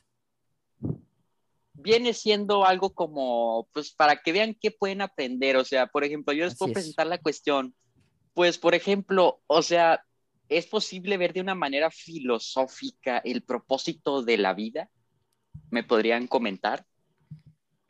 Viene 1.74 2.14
siendo 2.14 2.66
algo 2.66 2.94
como, 2.94 3.68
pues, 3.74 3.92
para 3.94 4.18
que 4.18 4.34
vean 4.34 4.56
qué 4.60 4.70
pueden 4.72 5.02
aprender. 5.02 5.56
O 5.56 5.64
sea, 5.64 5.88
por 5.88 6.04
ejemplo, 6.04 6.34
yo 6.34 6.44
les 6.44 6.54
Así 6.54 6.58
puedo 6.60 6.72
es. 6.72 6.74
presentar 6.74 7.08
la 7.08 7.18
cuestión. 7.20 7.74
Pues, 8.40 8.58
por 8.58 8.74
ejemplo, 8.74 9.42
o 9.48 9.62
sea, 9.62 10.06
¿es 10.48 10.66
posible 10.66 11.18
ver 11.18 11.34
de 11.34 11.42
una 11.42 11.56
manera 11.56 11.92
filosófica 11.92 13.18
el 13.18 13.44
propósito 13.44 14.24
de 14.24 14.38
la 14.38 14.54
vida? 14.54 14.90
¿Me 15.72 15.84
podrían 15.84 16.26
comentar? 16.26 16.86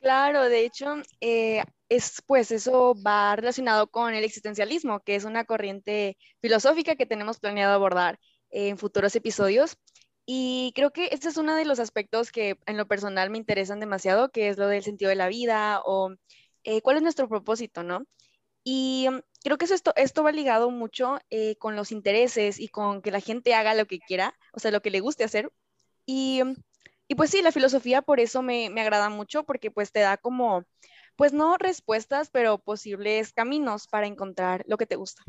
Claro, 0.01 0.45
de 0.45 0.65
hecho, 0.65 0.95
eh, 1.21 1.61
es, 1.87 2.23
pues 2.25 2.49
eso 2.49 2.95
va 3.05 3.35
relacionado 3.35 3.91
con 3.91 4.15
el 4.15 4.23
existencialismo, 4.23 5.01
que 5.01 5.13
es 5.13 5.23
una 5.23 5.45
corriente 5.45 6.17
filosófica 6.41 6.95
que 6.95 7.05
tenemos 7.05 7.39
planeado 7.39 7.75
abordar 7.75 8.19
en 8.49 8.79
futuros 8.79 9.15
episodios. 9.15 9.77
Y 10.25 10.71
creo 10.73 10.89
que 10.89 11.09
este 11.11 11.29
es 11.29 11.37
uno 11.37 11.55
de 11.55 11.65
los 11.65 11.79
aspectos 11.79 12.31
que 12.31 12.57
en 12.65 12.75
lo 12.75 12.87
personal 12.87 13.29
me 13.29 13.37
interesan 13.37 13.79
demasiado, 13.79 14.31
que 14.31 14.49
es 14.49 14.57
lo 14.57 14.65
del 14.65 14.81
sentido 14.81 15.09
de 15.09 15.15
la 15.15 15.27
vida 15.27 15.83
o 15.85 16.15
eh, 16.63 16.81
cuál 16.81 16.97
es 16.97 17.03
nuestro 17.03 17.29
propósito, 17.29 17.83
¿no? 17.83 18.03
Y 18.71 19.07
mm, 19.09 19.21
creo 19.43 19.57
que 19.57 19.65
eso 19.65 19.73
esto, 19.73 19.93
esto 19.95 20.23
va 20.23 20.31
ligado 20.31 20.69
mucho 20.69 21.17
eh, 21.31 21.55
con 21.57 21.75
los 21.75 21.91
intereses 21.91 22.59
y 22.59 22.67
con 22.67 23.01
que 23.01 23.09
la 23.11 23.19
gente 23.19 23.55
haga 23.55 23.73
lo 23.73 23.87
que 23.87 23.99
quiera, 23.99 24.35
o 24.53 24.59
sea, 24.59 24.69
lo 24.69 24.81
que 24.83 24.91
le 24.91 24.99
guste 24.99 25.23
hacer. 25.23 25.51
Y, 26.05 26.43
mm, 26.43 26.53
y 27.07 27.15
pues 27.15 27.31
sí, 27.31 27.41
la 27.41 27.51
filosofía 27.51 28.03
por 28.03 28.19
eso 28.19 28.43
me, 28.43 28.69
me 28.69 28.81
agrada 28.81 29.09
mucho, 29.09 29.43
porque 29.43 29.71
pues 29.71 29.91
te 29.91 30.01
da 30.01 30.17
como, 30.17 30.63
pues 31.15 31.33
no 31.33 31.57
respuestas, 31.57 32.29
pero 32.29 32.59
posibles 32.59 33.33
caminos 33.33 33.87
para 33.87 34.05
encontrar 34.05 34.63
lo 34.67 34.77
que 34.77 34.85
te 34.85 34.97
gusta. 34.97 35.23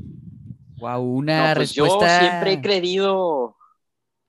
Wow, 0.76 1.02
una 1.02 1.48
No, 1.48 1.54
pues 1.56 1.74
respuesta. 1.74 1.98
yo 1.98 2.28
siempre 2.28 2.52
he 2.52 2.60
creído. 2.60 3.56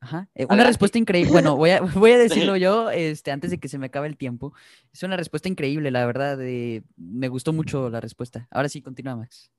Ajá, 0.02 0.28
eh, 0.34 0.48
una 0.50 0.64
respuesta 0.64 0.98
increíble. 0.98 1.32
Bueno, 1.32 1.56
voy 1.56 1.70
a, 1.70 1.80
voy 1.96 2.12
a 2.12 2.18
decirlo 2.18 2.58
yo 2.58 2.90
este, 2.90 3.32
antes 3.32 3.52
de 3.52 3.60
que 3.60 3.68
se 3.68 3.78
me 3.78 3.86
acabe 3.86 4.08
el 4.08 4.18
tiempo. 4.18 4.54
Es 4.92 5.04
una 5.04 5.16
respuesta 5.16 5.48
increíble, 5.48 5.92
la 5.92 6.06
verdad. 6.06 6.40
eh, 6.42 6.82
me 6.98 7.28
gustó 7.30 7.54
mucho 7.54 7.90
la 7.90 8.02
respuesta. 8.02 8.48
Ahora 8.52 8.68
sí, 8.68 8.82
continúa, 8.82 9.16
Max. 9.16 9.52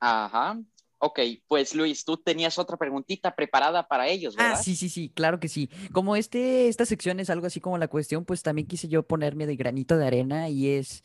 Ajá. 0.00 0.60
Ok, 0.98 1.20
pues 1.48 1.74
Luis, 1.74 2.04
tú 2.04 2.16
tenías 2.16 2.58
otra 2.58 2.76
preguntita 2.76 3.34
preparada 3.34 3.86
para 3.86 4.08
ellos, 4.08 4.34
¿verdad? 4.36 4.52
Ah, 4.52 4.62
sí, 4.62 4.76
sí, 4.76 4.88
sí, 4.88 5.10
claro 5.10 5.40
que 5.40 5.48
sí. 5.48 5.68
Como 5.92 6.16
este, 6.16 6.68
esta 6.68 6.86
sección 6.86 7.20
es 7.20 7.28
algo 7.30 7.46
así 7.46 7.60
como 7.60 7.78
la 7.78 7.88
cuestión, 7.88 8.24
pues 8.24 8.42
también 8.42 8.66
quise 8.66 8.88
yo 8.88 9.02
ponerme 9.06 9.46
de 9.46 9.56
granito 9.56 9.96
de 9.98 10.06
arena 10.06 10.48
y 10.48 10.68
es, 10.68 11.02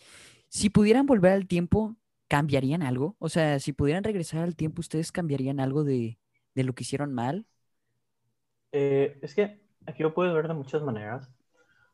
si 0.50 0.70
pudieran 0.70 1.06
volver 1.06 1.32
al 1.34 1.48
tiempo, 1.48 1.96
¿cambiarían 2.28 2.84
algo? 2.84 3.16
O 3.20 3.30
sea, 3.30 3.60
si 3.60 3.74
pudieran 3.74 4.04
regresar 4.04 4.44
al 4.44 4.56
tiempo, 4.56 4.82
¿ustedes 4.82 5.12
cambiarían 5.12 5.60
algo 5.60 5.84
de, 5.84 6.20
de 6.56 6.64
lo 6.64 6.74
que 6.74 6.84
hicieron 6.84 7.14
mal? 7.14 7.46
Eh, 8.72 9.20
es 9.22 9.36
que 9.36 9.62
aquí 9.86 10.04
lo 10.04 10.14
puedes 10.14 10.34
ver 10.34 10.48
de 10.48 10.54
muchas 10.54 10.82
maneras. 10.84 11.30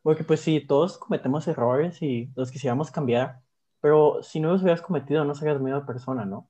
Porque 0.02 0.24
pues 0.24 0.40
sí, 0.40 0.60
todos 0.60 0.96
cometemos 0.96 1.46
errores 1.48 2.00
y 2.02 2.30
los 2.36 2.50
quisiéramos 2.50 2.90
cambiar, 2.90 3.40
pero 3.80 4.22
si 4.22 4.40
no 4.40 4.52
los 4.52 4.62
hubieras 4.62 4.80
cometido, 4.80 5.24
no 5.24 5.34
serías 5.34 5.60
medio 5.60 5.84
persona, 5.84 6.24
¿no? 6.24 6.48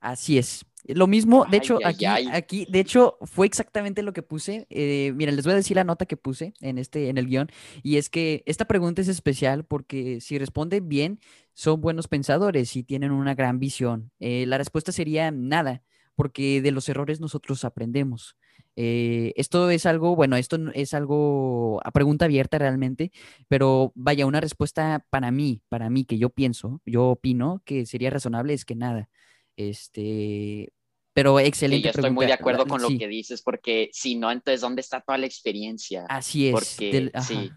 Así 0.00 0.38
es. 0.38 0.64
Lo 0.84 1.06
mismo, 1.06 1.44
de 1.44 1.56
Ay, 1.56 1.58
hecho, 1.58 1.78
ay, 1.78 1.94
aquí, 1.94 2.06
ay. 2.06 2.28
aquí, 2.32 2.66
de 2.70 2.80
hecho, 2.80 3.18
fue 3.22 3.46
exactamente 3.46 4.02
lo 4.02 4.12
que 4.12 4.22
puse. 4.22 4.66
Eh, 4.70 5.12
miren, 5.14 5.36
les 5.36 5.44
voy 5.44 5.52
a 5.52 5.56
decir 5.56 5.76
la 5.76 5.84
nota 5.84 6.06
que 6.06 6.16
puse 6.16 6.54
en 6.60 6.78
este, 6.78 7.08
en 7.08 7.18
el 7.18 7.26
guion, 7.26 7.48
y 7.82 7.96
es 7.96 8.08
que 8.08 8.42
esta 8.46 8.64
pregunta 8.64 9.02
es 9.02 9.08
especial 9.08 9.64
porque 9.64 10.20
si 10.20 10.38
responden 10.38 10.88
bien, 10.88 11.20
son 11.52 11.80
buenos 11.80 12.08
pensadores 12.08 12.74
y 12.76 12.84
tienen 12.84 13.10
una 13.10 13.34
gran 13.34 13.58
visión. 13.58 14.12
Eh, 14.20 14.46
la 14.46 14.56
respuesta 14.56 14.92
sería 14.92 15.30
nada, 15.30 15.82
porque 16.14 16.62
de 16.62 16.70
los 16.70 16.88
errores 16.88 17.20
nosotros 17.20 17.64
aprendemos. 17.64 18.36
Eh, 18.80 19.32
esto 19.34 19.70
es 19.70 19.86
algo, 19.86 20.14
bueno, 20.14 20.36
esto 20.36 20.56
es 20.72 20.94
algo 20.94 21.80
a 21.84 21.90
pregunta 21.90 22.26
abierta 22.26 22.58
realmente, 22.58 23.10
pero 23.48 23.90
vaya, 23.96 24.24
una 24.24 24.40
respuesta 24.40 25.04
para 25.10 25.32
mí, 25.32 25.62
para 25.68 25.90
mí, 25.90 26.04
que 26.04 26.16
yo 26.16 26.30
pienso, 26.30 26.80
yo 26.86 27.06
opino 27.06 27.60
que 27.64 27.86
sería 27.86 28.10
razonable 28.10 28.54
es 28.54 28.64
que 28.64 28.76
nada. 28.76 29.08
Este, 29.56 30.72
pero 31.12 31.40
Sí, 31.40 31.46
excelente 31.46 31.86
yo 31.86 31.90
estoy 31.90 32.12
muy 32.12 32.26
de 32.26 32.34
acuerdo 32.34 32.68
con 32.68 32.80
lo 32.80 32.86
sí, 32.86 32.98
que 33.00 33.08
dices, 33.08 33.42
porque 33.42 33.90
si 33.92 34.14
no, 34.14 34.30
entonces, 34.30 34.60
¿dónde 34.60 34.80
está 34.80 35.00
toda 35.00 35.18
la 35.18 35.26
experiencia? 35.26 36.06
Así 36.08 36.46
es. 36.46 36.76
porque 36.76 36.92
del- 36.92 37.12
sí. 37.20 37.52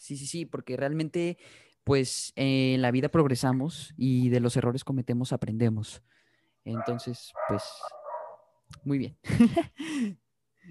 Sí, 0.00 0.16
sí, 0.16 0.26
sí, 0.26 0.44
porque 0.44 0.76
realmente, 0.76 1.38
pues, 1.84 2.32
eh, 2.34 2.74
en 2.74 2.82
la 2.82 2.90
vida 2.90 3.10
progresamos 3.10 3.94
y 3.96 4.28
de 4.28 4.40
los 4.40 4.56
errores 4.56 4.82
cometemos 4.82 5.32
aprendemos. 5.32 6.02
Entonces, 6.64 7.32
pues, 7.48 7.62
muy 8.84 8.98
bien. 8.98 9.16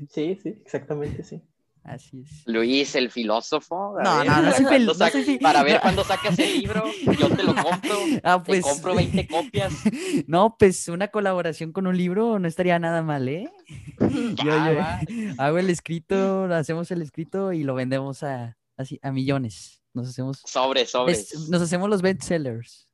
Sí, 0.10 0.38
sí, 0.42 0.50
exactamente, 0.66 1.24
sí. 1.24 1.42
Así 1.86 2.22
es. 2.22 2.44
Luis, 2.48 2.96
el 2.96 3.12
filósofo. 3.12 3.98
a 4.00 4.04
No, 4.04 4.18
ver, 4.20 4.28
no, 4.28 4.42
no 4.42 4.52
soy 4.54 4.64
¿cuándo 4.66 4.70
fil- 4.72 4.86
no 5.00 5.06
sac- 5.06 5.12
soy 5.12 5.24
fi- 5.24 5.38
Para 5.38 5.64
ver 5.64 5.82
cuándo 5.82 6.04
sacas 6.06 6.40
el 6.40 6.54
libro, 6.62 6.84
yo 7.20 7.30
te 7.36 7.44
lo 7.44 7.54
compro. 7.54 7.98
Ah, 8.24 8.42
Te 8.42 8.46
pues, 8.48 8.62
compro 8.64 8.96
20 8.96 9.28
copias. 9.28 9.74
no, 10.28 10.56
pues, 10.58 10.88
una 10.88 11.10
colaboración 11.10 11.74
con 11.74 11.86
un 11.88 11.98
libro 11.98 12.40
no 12.40 12.48
estaría 12.48 12.80
nada 12.80 13.02
mal, 13.02 13.28
¿eh? 13.28 13.52
Yo, 14.00 14.50
Va, 14.50 14.72
yo 14.72 14.78
va. 14.78 15.00
hago 15.38 15.58
el 15.58 15.70
escrito, 15.70 16.46
hacemos 16.54 16.90
el 16.92 17.02
escrito 17.02 17.52
y 17.52 17.64
lo 17.64 17.76
vendemos 17.76 18.24
a, 18.24 18.58
así, 18.78 18.98
a 19.04 19.12
millones. 19.12 19.82
Nos 19.94 20.08
hacemos, 20.10 20.42
Sobre, 20.46 20.86
sobre. 20.86 21.18
nos 21.50 21.62
hacemos 21.62 21.90
los 21.90 22.02
bestsellers. 22.02 22.88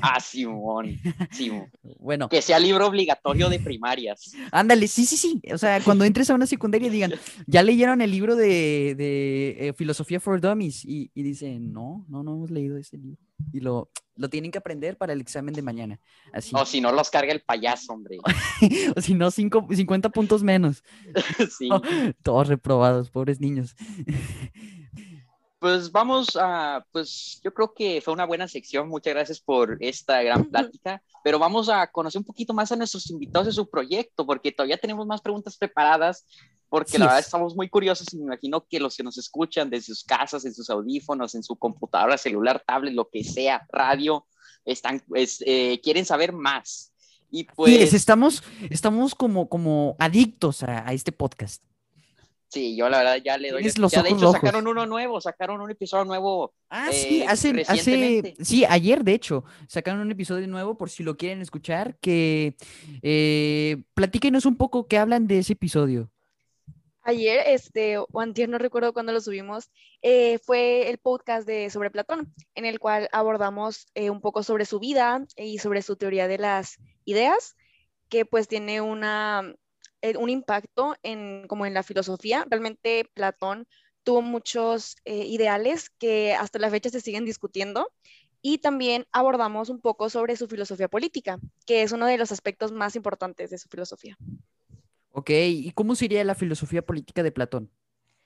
Ah, 0.00 0.20
Simón. 0.20 0.98
Simón. 1.30 1.70
Bueno, 1.98 2.28
Que 2.28 2.42
sea 2.42 2.58
libro 2.58 2.86
obligatorio 2.86 3.48
de 3.48 3.58
primarias. 3.60 4.32
ándale, 4.52 4.88
sí, 4.88 5.04
sí, 5.06 5.16
sí. 5.16 5.40
O 5.52 5.58
sea, 5.58 5.80
cuando 5.82 6.04
entres 6.04 6.30
a 6.30 6.34
una 6.34 6.46
secundaria 6.46 6.90
digan, 6.90 7.12
ya 7.46 7.62
leyeron 7.62 8.00
el 8.00 8.10
libro 8.10 8.36
de, 8.36 8.94
de, 8.96 9.56
eh, 9.68 9.72
Filosofía 9.74 10.20
for 10.20 10.40
Dummies 10.40 10.84
y, 10.84 11.10
y 11.14 11.22
dicen, 11.22 11.72
no, 11.72 12.04
no, 12.08 12.22
no 12.22 12.34
hemos 12.34 12.50
leído 12.50 12.76
ese 12.76 12.96
libro. 12.98 13.18
Y 13.52 13.60
lo, 13.60 13.90
lo 14.16 14.28
tienen 14.30 14.50
que 14.52 14.58
aprender 14.58 14.96
para 14.96 15.12
el 15.12 15.20
examen 15.20 15.54
de 15.54 15.62
mañana. 15.62 16.00
Así. 16.32 16.52
O 16.54 16.64
si 16.64 16.80
no, 16.80 16.92
los 16.92 17.10
carga 17.10 17.32
el 17.32 17.40
payaso, 17.42 17.92
hombre. 17.92 18.18
O 18.96 19.00
si 19.00 19.14
no, 19.14 19.30
cinco- 19.30 19.66
50 19.70 20.08
puntos 20.10 20.42
menos. 20.42 20.82
Sí. 21.58 21.68
Todos 22.22 22.48
reprobados, 22.48 23.10
pobres 23.10 23.40
niños. 23.40 23.74
Pues 25.64 25.90
vamos 25.90 26.36
a, 26.38 26.84
pues 26.92 27.40
yo 27.42 27.54
creo 27.54 27.72
que 27.72 28.02
fue 28.02 28.12
una 28.12 28.26
buena 28.26 28.46
sección. 28.46 28.86
Muchas 28.86 29.14
gracias 29.14 29.40
por 29.40 29.78
esta 29.80 30.22
gran 30.22 30.44
plática. 30.44 31.02
Pero 31.22 31.38
vamos 31.38 31.70
a 31.70 31.86
conocer 31.86 32.18
un 32.18 32.26
poquito 32.26 32.52
más 32.52 32.70
a 32.70 32.76
nuestros 32.76 33.08
invitados 33.08 33.46
de 33.46 33.52
su 33.54 33.70
proyecto, 33.70 34.26
porque 34.26 34.52
todavía 34.52 34.76
tenemos 34.76 35.06
más 35.06 35.22
preguntas 35.22 35.56
preparadas. 35.56 36.26
Porque 36.68 36.90
Así 36.90 36.98
la 36.98 37.06
verdad 37.06 37.20
es. 37.20 37.24
estamos 37.24 37.56
muy 37.56 37.70
curiosos 37.70 38.12
y 38.12 38.18
me 38.18 38.24
imagino 38.24 38.66
que 38.68 38.78
los 38.78 38.94
que 38.94 39.02
nos 39.04 39.16
escuchan 39.16 39.70
desde 39.70 39.86
sus 39.86 40.04
casas, 40.04 40.44
en 40.44 40.52
sus 40.52 40.68
audífonos, 40.68 41.34
en 41.34 41.42
su 41.42 41.56
computadora, 41.56 42.18
celular, 42.18 42.62
tablet, 42.66 42.92
lo 42.92 43.08
que 43.08 43.24
sea, 43.24 43.66
radio, 43.72 44.26
están, 44.66 45.02
es, 45.14 45.42
eh, 45.46 45.80
quieren 45.82 46.04
saber 46.04 46.34
más. 46.34 46.92
Y 47.30 47.44
pues, 47.44 47.72
Sí, 47.72 47.82
es, 47.82 47.94
estamos, 47.94 48.42
estamos 48.68 49.14
como, 49.14 49.48
como 49.48 49.96
adictos 49.98 50.62
a, 50.62 50.86
a 50.86 50.92
este 50.92 51.10
podcast. 51.10 51.62
Sí, 52.54 52.76
yo 52.76 52.88
la 52.88 52.98
verdad 52.98 53.16
ya 53.24 53.38
le 53.38 53.50
doy. 53.52 53.72
Los 53.76 53.92
ya 53.92 54.02
de 54.02 54.10
ojos 54.10 54.18
hecho 54.18 54.32
rojos. 54.32 54.32
sacaron 54.32 54.66
uno 54.68 54.86
nuevo, 54.86 55.20
sacaron 55.20 55.60
un 55.60 55.70
episodio 55.70 56.04
nuevo 56.04 56.54
Ah, 56.70 56.90
sí, 56.92 57.22
eh, 57.22 57.26
hace, 57.28 57.50
hace, 57.50 57.52
recientemente. 57.52 58.34
sí, 58.44 58.64
ayer 58.68 59.04
de 59.04 59.14
hecho, 59.14 59.44
sacaron 59.68 60.00
un 60.00 60.10
episodio 60.12 60.46
nuevo 60.48 60.76
por 60.76 60.90
si 60.90 61.02
lo 61.04 61.16
quieren 61.16 61.40
escuchar, 61.42 61.98
que 62.00 62.56
eh, 63.02 63.84
platíquenos 63.94 64.46
un 64.46 64.56
poco 64.56 64.88
qué 64.88 64.98
hablan 64.98 65.26
de 65.26 65.38
ese 65.38 65.54
episodio. 65.54 66.10
Ayer, 67.06 67.42
este, 67.48 67.98
o 67.98 68.20
antier, 68.20 68.48
no 68.48 68.58
recuerdo 68.58 68.94
cuándo 68.94 69.12
lo 69.12 69.20
subimos, 69.20 69.70
eh, 70.00 70.38
fue 70.38 70.88
el 70.88 70.98
podcast 70.98 71.46
de 71.46 71.68
sobre 71.68 71.90
Platón, 71.90 72.32
en 72.54 72.64
el 72.64 72.78
cual 72.78 73.10
abordamos 73.12 73.86
eh, 73.94 74.08
un 74.08 74.22
poco 74.22 74.42
sobre 74.42 74.64
su 74.64 74.80
vida 74.80 75.24
y 75.36 75.58
sobre 75.58 75.82
su 75.82 75.96
teoría 75.96 76.28
de 76.28 76.38
las 76.38 76.78
ideas, 77.04 77.56
que 78.08 78.24
pues 78.24 78.48
tiene 78.48 78.80
una, 78.80 79.54
eh, 80.04 80.18
un 80.18 80.28
impacto 80.28 80.94
en, 81.02 81.46
como 81.48 81.64
en 81.64 81.72
la 81.72 81.82
filosofía. 81.82 82.44
Realmente 82.50 83.10
Platón 83.14 83.66
tuvo 84.02 84.20
muchos 84.20 84.96
eh, 85.06 85.24
ideales 85.24 85.88
que 85.98 86.34
hasta 86.34 86.58
la 86.58 86.68
fecha 86.68 86.90
se 86.90 87.00
siguen 87.00 87.24
discutiendo. 87.24 87.90
Y 88.42 88.58
también 88.58 89.06
abordamos 89.10 89.70
un 89.70 89.80
poco 89.80 90.10
sobre 90.10 90.36
su 90.36 90.46
filosofía 90.46 90.88
política, 90.88 91.38
que 91.64 91.82
es 91.82 91.92
uno 91.92 92.04
de 92.06 92.18
los 92.18 92.30
aspectos 92.30 92.70
más 92.70 92.94
importantes 92.96 93.48
de 93.48 93.56
su 93.56 93.70
filosofía. 93.70 94.18
Ok, 95.10 95.30
¿y 95.30 95.70
cómo 95.70 95.94
sería 95.94 96.22
la 96.24 96.34
filosofía 96.34 96.82
política 96.82 97.22
de 97.22 97.32
Platón? 97.32 97.70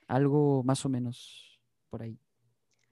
Algo 0.08 0.64
más 0.64 0.84
o 0.84 0.88
menos 0.88 1.60
por 1.90 2.02
ahí. 2.02 2.18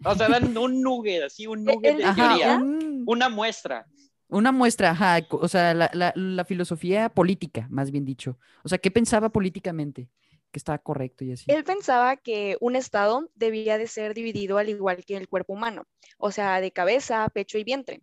O 0.05 0.15
sea, 0.15 0.29
dan 0.29 0.57
un 0.57 0.81
nugget, 0.81 1.25
así, 1.25 1.49
un 1.49 1.65
nugget 1.65 1.97
de 1.97 2.05
Ajá, 2.05 2.29
teoría. 2.29 2.57
un- 2.57 3.03
Una 3.07 3.29
muestra. 3.29 3.87
Una 4.29 4.51
muestra, 4.53 4.91
ajá, 4.91 5.19
o 5.31 5.49
sea, 5.49 5.73
la, 5.75 5.91
la- 5.93 6.45
filosofía 6.45 7.09
política, 7.09 7.69
más 7.71 7.91
bien 7.91 8.05
dicho. 8.05 8.39
O 8.65 8.69
sea, 8.69 8.79
¿qué 8.79 8.91
pensaba 8.91 9.29
políticamente? 9.31 10.09
Que 10.51 10.59
estaba 10.59 10.79
correcto 10.79 11.25
y 11.25 11.33
así. 11.33 11.47
Él 11.47 11.65
pensaba 11.65 12.17
que 12.17 12.57
un 12.61 12.77
estado 12.77 13.31
debía 13.35 13.79
de 13.79 13.87
ser 13.87 14.15
dividido 14.15 14.59
al 14.59 14.69
igual 14.69 15.05
que 15.05 15.17
el 15.17 15.29
cuerpo 15.29 15.53
humano, 15.53 15.87
o 16.19 16.31
sea, 16.33 16.61
de 16.61 16.73
cabeza, 16.73 17.29
pecho 17.29 17.59
y 17.59 17.65
vientre. 17.65 18.01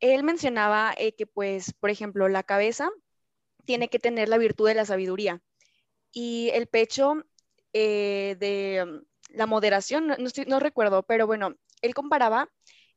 Él 0.00 0.24
mencionaba 0.24 0.94
eh, 0.98 1.14
que, 1.14 1.26
pues, 1.26 1.72
por 1.74 1.90
ejemplo, 1.90 2.28
la 2.28 2.42
cabeza 2.44 2.90
tiene 3.66 3.88
que 3.88 3.98
tener 4.00 4.28
la 4.28 4.38
virtud 4.38 4.68
de 4.68 4.74
la 4.74 4.86
sabiduría 4.86 5.42
y 6.12 6.50
el 6.54 6.66
pecho 6.68 7.16
eh, 7.72 8.36
de 8.40 9.02
la 9.30 9.46
moderación, 9.46 10.06
no, 10.08 10.16
no 10.46 10.60
recuerdo, 10.60 11.02
pero 11.04 11.26
bueno, 11.26 11.54
él 11.82 11.94
comparaba 11.94 12.50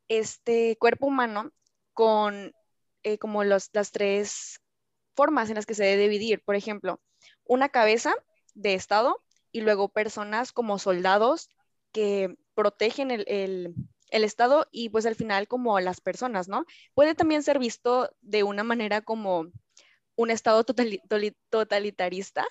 este 0.10 0.78
cuerpo 0.80 1.08
humano 1.08 1.52
con 1.94 2.54
eh, 3.14 3.18
como 3.20 3.44
los, 3.44 3.70
las 3.74 3.92
tres 3.92 4.60
formas 5.16 5.50
en 5.50 5.56
las 5.56 5.66
que 5.66 5.74
se 5.76 5.84
debe 5.86 6.04
dividir. 6.04 6.44
Por 6.44 6.56
ejemplo, 6.56 7.02
una 7.46 7.70
cabeza 7.70 8.14
de 8.54 8.74
Estado 8.76 9.24
y 9.52 9.62
luego 9.62 9.90
personas 9.90 10.52
como 10.52 10.80
soldados 10.80 11.50
que 11.92 12.36
protegen 12.56 13.12
el, 13.12 13.26
el- 13.28 13.74
el 14.12 14.24
Estado 14.24 14.68
y 14.72 14.90
pues 14.90 15.06
al 15.06 15.16
final 15.16 15.48
como 15.48 15.80
las 15.80 16.02
personas, 16.02 16.48
¿no? 16.48 16.66
Puede 16.96 17.14
también 17.16 17.44
ser 17.44 17.60
visto 17.60 18.10
de 18.22 18.44
una 18.44 18.64
manera 18.64 19.02
como 19.02 19.46
un 20.16 20.32
Estado 20.32 20.64
totali- 20.66 21.02
totalitarista, 21.50 22.46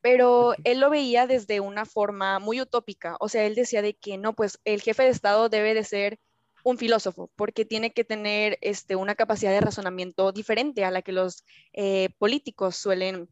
pero 0.00 0.54
él 0.64 0.80
lo 0.80 0.90
veía 0.90 1.26
desde 1.26 1.60
una 1.60 1.84
forma 1.86 2.38
muy 2.38 2.60
utópica. 2.60 3.16
O 3.20 3.28
sea, 3.28 3.44
él 3.46 3.54
decía 3.54 3.82
de 3.82 3.94
que 3.94 4.16
no, 4.18 4.34
pues 4.34 4.58
el 4.64 4.80
jefe 4.82 5.02
de 5.04 5.10
Estado 5.10 5.48
debe 5.48 5.74
de 5.74 5.84
ser 5.84 6.18
un 6.64 6.78
filósofo, 6.78 7.30
porque 7.36 7.64
tiene 7.64 7.92
que 7.92 8.04
tener 8.04 8.58
este, 8.60 8.96
una 8.96 9.14
capacidad 9.14 9.52
de 9.52 9.60
razonamiento 9.60 10.32
diferente 10.32 10.84
a 10.84 10.90
la 10.90 11.02
que 11.02 11.12
los 11.12 11.44
eh, 11.72 12.10
políticos 12.18 12.76
suelen 12.76 13.28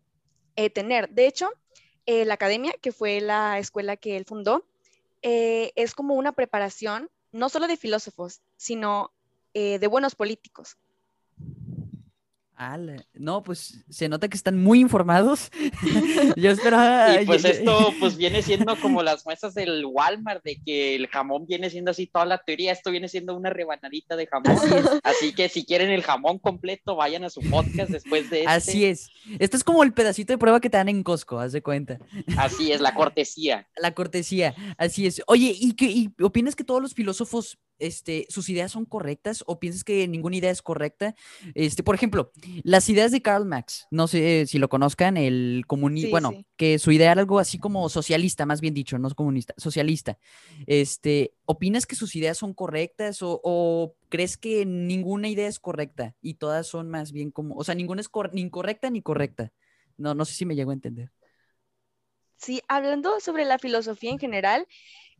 eh, 0.56 0.70
tener. 0.70 1.08
De 1.10 1.26
hecho, 1.26 1.50
eh, 2.06 2.24
la 2.24 2.34
academia, 2.34 2.72
que 2.80 2.92
fue 2.92 3.20
la 3.20 3.58
escuela 3.58 3.96
que 3.96 4.16
él 4.16 4.24
fundó, 4.24 4.64
es 5.20 5.94
como 5.94 6.14
una 6.14 6.30
preparación 6.30 7.10
no 7.32 7.48
solo 7.48 7.66
de 7.66 7.76
filósofos, 7.76 8.40
sino 8.56 9.12
de 9.52 9.84
buenos 9.88 10.14
políticos. 10.14 10.76
Ala, 12.58 13.06
No, 13.14 13.44
pues 13.44 13.84
se 13.88 14.08
nota 14.08 14.26
que 14.26 14.36
están 14.36 14.60
muy 14.60 14.80
informados. 14.80 15.48
Yo 16.36 16.50
esperaba. 16.50 17.22
Y 17.22 17.24
pues 17.24 17.44
esto 17.44 17.94
pues 18.00 18.16
viene 18.16 18.42
siendo 18.42 18.74
como 18.80 19.04
las 19.04 19.24
muestras 19.24 19.54
del 19.54 19.84
Walmart, 19.86 20.42
de 20.42 20.60
que 20.66 20.96
el 20.96 21.06
jamón 21.06 21.46
viene 21.46 21.70
siendo 21.70 21.92
así 21.92 22.08
toda 22.08 22.24
la 22.24 22.38
teoría, 22.38 22.72
esto 22.72 22.90
viene 22.90 23.06
siendo 23.06 23.36
una 23.36 23.50
rebanadita 23.50 24.16
de 24.16 24.26
jamón. 24.26 24.50
Así 24.50 24.74
es. 24.74 24.86
Así 25.04 25.32
que 25.34 25.48
si 25.48 25.64
quieren 25.64 25.90
el 25.90 26.02
jamón 26.02 26.40
completo, 26.40 26.96
vayan 26.96 27.22
a 27.22 27.30
su 27.30 27.42
podcast 27.42 27.92
después 27.92 28.28
de 28.28 28.40
este. 28.40 28.50
Así 28.50 28.84
es. 28.86 29.08
Esto 29.38 29.56
es 29.56 29.62
como 29.62 29.84
el 29.84 29.92
pedacito 29.92 30.32
de 30.32 30.38
prueba 30.38 30.60
que 30.60 30.68
te 30.68 30.78
dan 30.78 30.88
en 30.88 31.04
Costco, 31.04 31.38
haz 31.38 31.52
de 31.52 31.62
cuenta. 31.62 32.00
Así 32.36 32.72
es, 32.72 32.80
la 32.80 32.92
cortesía. 32.92 33.68
La 33.76 33.94
cortesía, 33.94 34.56
así 34.76 35.06
es. 35.06 35.22
Oye, 35.28 35.54
¿y, 35.56 35.74
qué, 35.74 35.84
y 35.84 36.10
opinas 36.20 36.56
que 36.56 36.64
todos 36.64 36.82
los 36.82 36.92
filósofos, 36.92 37.56
este, 37.78 38.26
sus 38.28 38.48
ideas 38.48 38.72
son 38.72 38.84
correctas 38.84 39.44
o 39.46 39.58
piensas 39.60 39.84
que 39.84 40.06
ninguna 40.08 40.36
idea 40.36 40.50
es 40.50 40.62
correcta? 40.62 41.14
Este, 41.54 41.82
por 41.82 41.94
ejemplo, 41.94 42.32
las 42.62 42.88
ideas 42.88 43.12
de 43.12 43.22
Karl 43.22 43.44
Marx, 43.44 43.86
no 43.90 44.08
sé 44.08 44.46
si 44.46 44.58
lo 44.58 44.68
conozcan, 44.68 45.16
el 45.16 45.64
comunista, 45.66 46.06
Sí, 46.06 46.10
bueno, 46.10 46.30
sí. 46.36 46.46
que 46.56 46.78
su 46.78 46.92
idea 46.92 47.12
era 47.12 47.20
algo 47.20 47.38
así 47.38 47.58
como 47.58 47.88
socialista, 47.88 48.46
más 48.46 48.60
bien 48.60 48.74
dicho, 48.74 48.98
no 48.98 49.08
es 49.08 49.14
comunista, 49.14 49.54
socialista. 49.56 50.18
Este, 50.66 51.34
¿opinas 51.44 51.86
que 51.86 51.96
sus 51.96 52.14
ideas 52.16 52.38
son 52.38 52.54
correctas 52.54 53.22
o, 53.22 53.40
o 53.42 53.94
crees 54.08 54.36
que 54.36 54.64
ninguna 54.66 55.28
idea 55.28 55.48
es 55.48 55.58
correcta 55.60 56.14
y 56.20 56.34
todas 56.34 56.66
son 56.66 56.90
más 56.90 57.12
bien 57.12 57.30
como, 57.30 57.54
o 57.56 57.64
sea, 57.64 57.74
ninguna 57.74 58.00
es 58.00 58.08
ni 58.32 58.40
incorrecta 58.42 58.90
ni 58.90 59.02
correcta? 59.02 59.52
No, 59.96 60.14
no 60.14 60.24
sé 60.24 60.34
si 60.34 60.46
me 60.46 60.54
llego 60.54 60.70
a 60.70 60.74
entender. 60.74 61.10
Sí, 62.36 62.62
hablando 62.68 63.18
sobre 63.20 63.44
la 63.44 63.58
filosofía 63.58 64.10
en 64.12 64.18
general, 64.18 64.66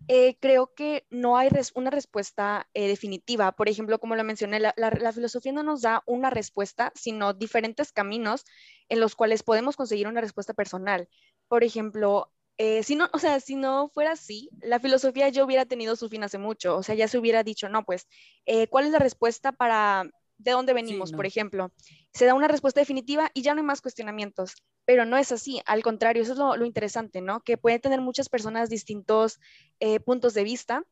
eh, 0.07 0.37
creo 0.41 0.73
que 0.75 1.07
no 1.11 1.37
hay 1.37 1.49
res- 1.51 1.73
una 1.75 1.91
respuesta 1.91 2.69
eh, 2.75 2.89
definitiva. 2.89 3.53
Por 3.53 3.69
ejemplo, 3.69 3.99
como 3.99 4.17
lo 4.17 4.25
mencioné, 4.25 4.61
la, 4.61 4.73
la- 4.77 4.91
la 4.91 5.13
filosofía 5.13 5.53
no 5.53 5.63
nos 5.63 5.83
da 5.83 6.03
una 6.07 6.31
respuesta, 6.31 6.93
sino 6.95 7.35
diferentes 7.35 7.93
caminos 7.93 8.45
en 8.89 9.01
los 9.01 9.15
cuales 9.17 9.43
podemos 9.43 9.77
conseguir 9.77 10.07
una 10.09 10.21
respuesta 10.21 10.55
personal. 10.55 11.09
Por 11.49 11.65
ejemplo, 11.65 12.33
eh, 12.57 12.83
si 12.83 12.97
no, 12.97 13.09
o 13.13 13.19
sea, 13.19 13.41
si 13.41 13.57
no 13.57 13.89
fuera 13.89 14.13
así, 14.13 14.51
la 14.61 14.81
filosofía 14.81 15.29
ya 15.29 15.45
hubiera 15.45 15.67
tenido 15.67 15.95
su 15.97 16.09
fin 16.09 16.25
hace 16.25 16.39
mucho. 16.39 16.77
O 16.77 16.83
sea, 16.83 16.95
ya 16.95 17.09
se 17.09 17.19
hubiera 17.19 17.43
dicho, 17.45 17.69
no, 17.69 17.85
pues, 17.85 18.07
eh, 18.47 18.67
¿cuál 18.69 18.87
es 18.87 18.93
la 18.93 18.99
respuesta 18.99 19.53
para 19.53 20.05
de 20.38 20.53
dónde 20.53 20.72
venimos, 20.72 21.11
por 21.11 21.24
no. 21.24 21.29
ejemplo? 21.29 21.72
Se 22.12 22.24
da 22.24 22.35
una 22.35 22.48
respuesta 22.48 22.81
definitiva 22.81 23.31
y 23.35 23.42
ya 23.42 23.55
no 23.55 23.61
hay 23.61 23.66
más 23.66 23.83
cuestionamientos 23.83 24.55
pero 24.88 25.05
no 25.05 25.18
es 25.18 25.33
así, 25.33 25.61
al 25.66 25.83
contrario, 25.83 26.22
eso 26.22 26.33
es 26.33 26.38
lo, 26.38 26.57
lo 26.57 26.64
interesante, 26.64 27.20
¿no? 27.20 27.40
Que 27.40 27.59
pueden 27.59 27.79
tener 27.79 28.01
muchas 28.01 28.31
personas 28.31 28.70
distintos 28.70 29.38
eh, 29.81 30.01
puntos 30.01 30.33
de 30.33 30.44
vista, 30.44 30.83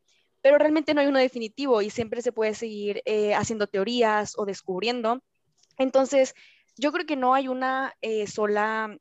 pero 0.43 0.59
realmente 0.59 0.93
no 0.93 1.01
hay 1.01 1.07
uno 1.07 1.19
definitivo 1.19 1.81
y 1.81 1.89
siempre 1.89 2.21
se 2.21 2.31
puede 2.31 2.53
seguir 2.53 3.01
eh, 3.07 3.35
haciendo 3.35 3.69
teorías 3.69 4.35
o 4.37 4.45
descubriendo. 4.45 5.23
Entonces, 5.79 6.35
yo 6.77 6.93
creo 6.93 7.07
que 7.07 7.17
no 7.17 7.33
hay 7.33 7.49
una 7.49 7.95
eh, 8.03 8.27
sola 8.27 8.99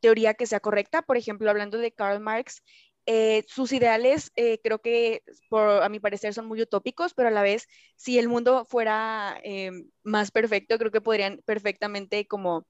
teoría 0.00 0.34
que 0.34 0.46
sea 0.46 0.58
correcta. 0.58 1.02
Por 1.02 1.16
ejemplo, 1.16 1.48
hablando 1.48 1.78
de 1.78 1.92
Karl 1.92 2.18
Marx, 2.18 2.64
eh, 3.06 3.44
sus 3.48 3.72
ideales 3.72 4.30
eh, 4.36 4.60
creo 4.62 4.80
que, 4.80 5.22
por, 5.48 5.82
a 5.82 5.88
mi 5.88 6.00
parecer, 6.00 6.34
son 6.34 6.46
muy 6.46 6.60
utópicos, 6.62 7.14
pero 7.14 7.28
a 7.28 7.32
la 7.32 7.42
vez, 7.42 7.66
si 7.96 8.18
el 8.18 8.28
mundo 8.28 8.64
fuera 8.64 9.40
eh, 9.44 9.70
más 10.02 10.30
perfecto, 10.30 10.78
creo 10.78 10.90
que 10.90 11.00
podrían 11.00 11.40
perfectamente 11.44 12.26
como 12.26 12.66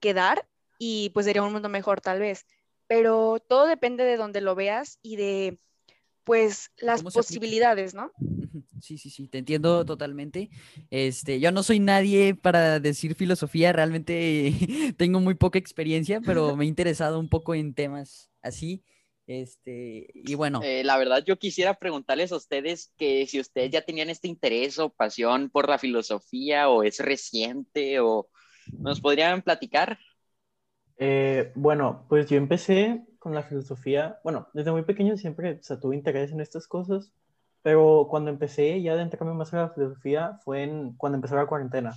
quedar 0.00 0.48
y 0.76 1.10
pues 1.10 1.26
sería 1.26 1.44
un 1.44 1.52
mundo 1.52 1.68
mejor 1.68 2.00
tal 2.00 2.18
vez. 2.18 2.46
Pero 2.88 3.38
todo 3.38 3.66
depende 3.66 4.02
de 4.02 4.16
donde 4.16 4.40
lo 4.40 4.56
veas 4.56 4.98
y 5.02 5.14
de 5.14 5.58
pues 6.24 6.70
las 6.78 7.02
posibilidades, 7.02 7.94
¿no? 7.94 8.12
Sí, 8.80 8.98
sí, 8.98 9.10
sí, 9.10 9.28
te 9.28 9.38
entiendo 9.38 9.84
totalmente. 9.84 10.50
Este, 10.90 11.40
yo 11.40 11.52
no 11.52 11.62
soy 11.62 11.78
nadie 11.78 12.34
para 12.34 12.80
decir 12.80 13.14
filosofía, 13.14 13.72
realmente 13.72 14.52
tengo 14.96 15.20
muy 15.20 15.34
poca 15.34 15.58
experiencia, 15.58 16.20
pero 16.20 16.56
me 16.56 16.64
he 16.64 16.68
interesado 16.68 17.18
un 17.18 17.28
poco 17.28 17.54
en 17.54 17.74
temas 17.74 18.30
así. 18.42 18.82
Este, 19.26 20.08
y 20.14 20.34
bueno, 20.34 20.60
Eh, 20.62 20.82
la 20.84 20.98
verdad, 20.98 21.22
yo 21.24 21.38
quisiera 21.38 21.74
preguntarles 21.74 22.32
a 22.32 22.36
ustedes 22.36 22.92
que 22.96 23.26
si 23.26 23.40
ustedes 23.40 23.70
ya 23.70 23.82
tenían 23.82 24.10
este 24.10 24.28
interés 24.28 24.78
o 24.78 24.90
pasión 24.90 25.48
por 25.50 25.68
la 25.68 25.78
filosofía 25.78 26.68
o 26.68 26.82
es 26.82 26.98
reciente 26.98 28.00
o 28.00 28.28
nos 28.78 29.00
podrían 29.00 29.42
platicar. 29.42 29.98
Eh, 30.98 31.52
bueno, 31.54 32.04
pues 32.08 32.28
yo 32.28 32.36
empecé 32.36 33.04
con 33.18 33.34
la 33.34 33.42
filosofía, 33.42 34.20
bueno, 34.24 34.48
desde 34.54 34.72
muy 34.72 34.82
pequeño 34.82 35.16
siempre 35.16 35.52
o 35.52 35.62
sea, 35.62 35.80
tuve 35.80 35.96
interés 35.96 36.32
en 36.32 36.40
estas 36.40 36.66
cosas, 36.66 37.12
pero 37.62 38.06
cuando 38.10 38.30
empecé 38.30 38.82
ya 38.82 38.96
de 38.96 39.02
entrarme 39.02 39.34
más 39.34 39.52
a 39.54 39.58
la 39.58 39.70
filosofía 39.70 40.38
fue 40.44 40.64
en, 40.64 40.94
cuando 40.96 41.16
empezó 41.16 41.36
la 41.36 41.46
cuarentena. 41.46 41.96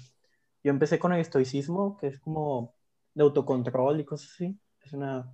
Yo 0.64 0.72
empecé 0.72 1.00
con 1.00 1.14
el 1.14 1.20
estoicismo, 1.22 1.98
que 1.98 2.08
es 2.08 2.20
como 2.20 2.76
de 3.14 3.24
autocontrol 3.24 4.00
y 4.00 4.06
cosas 4.06 4.32
así. 4.34 4.60
Es 4.84 4.94
una, 4.94 5.32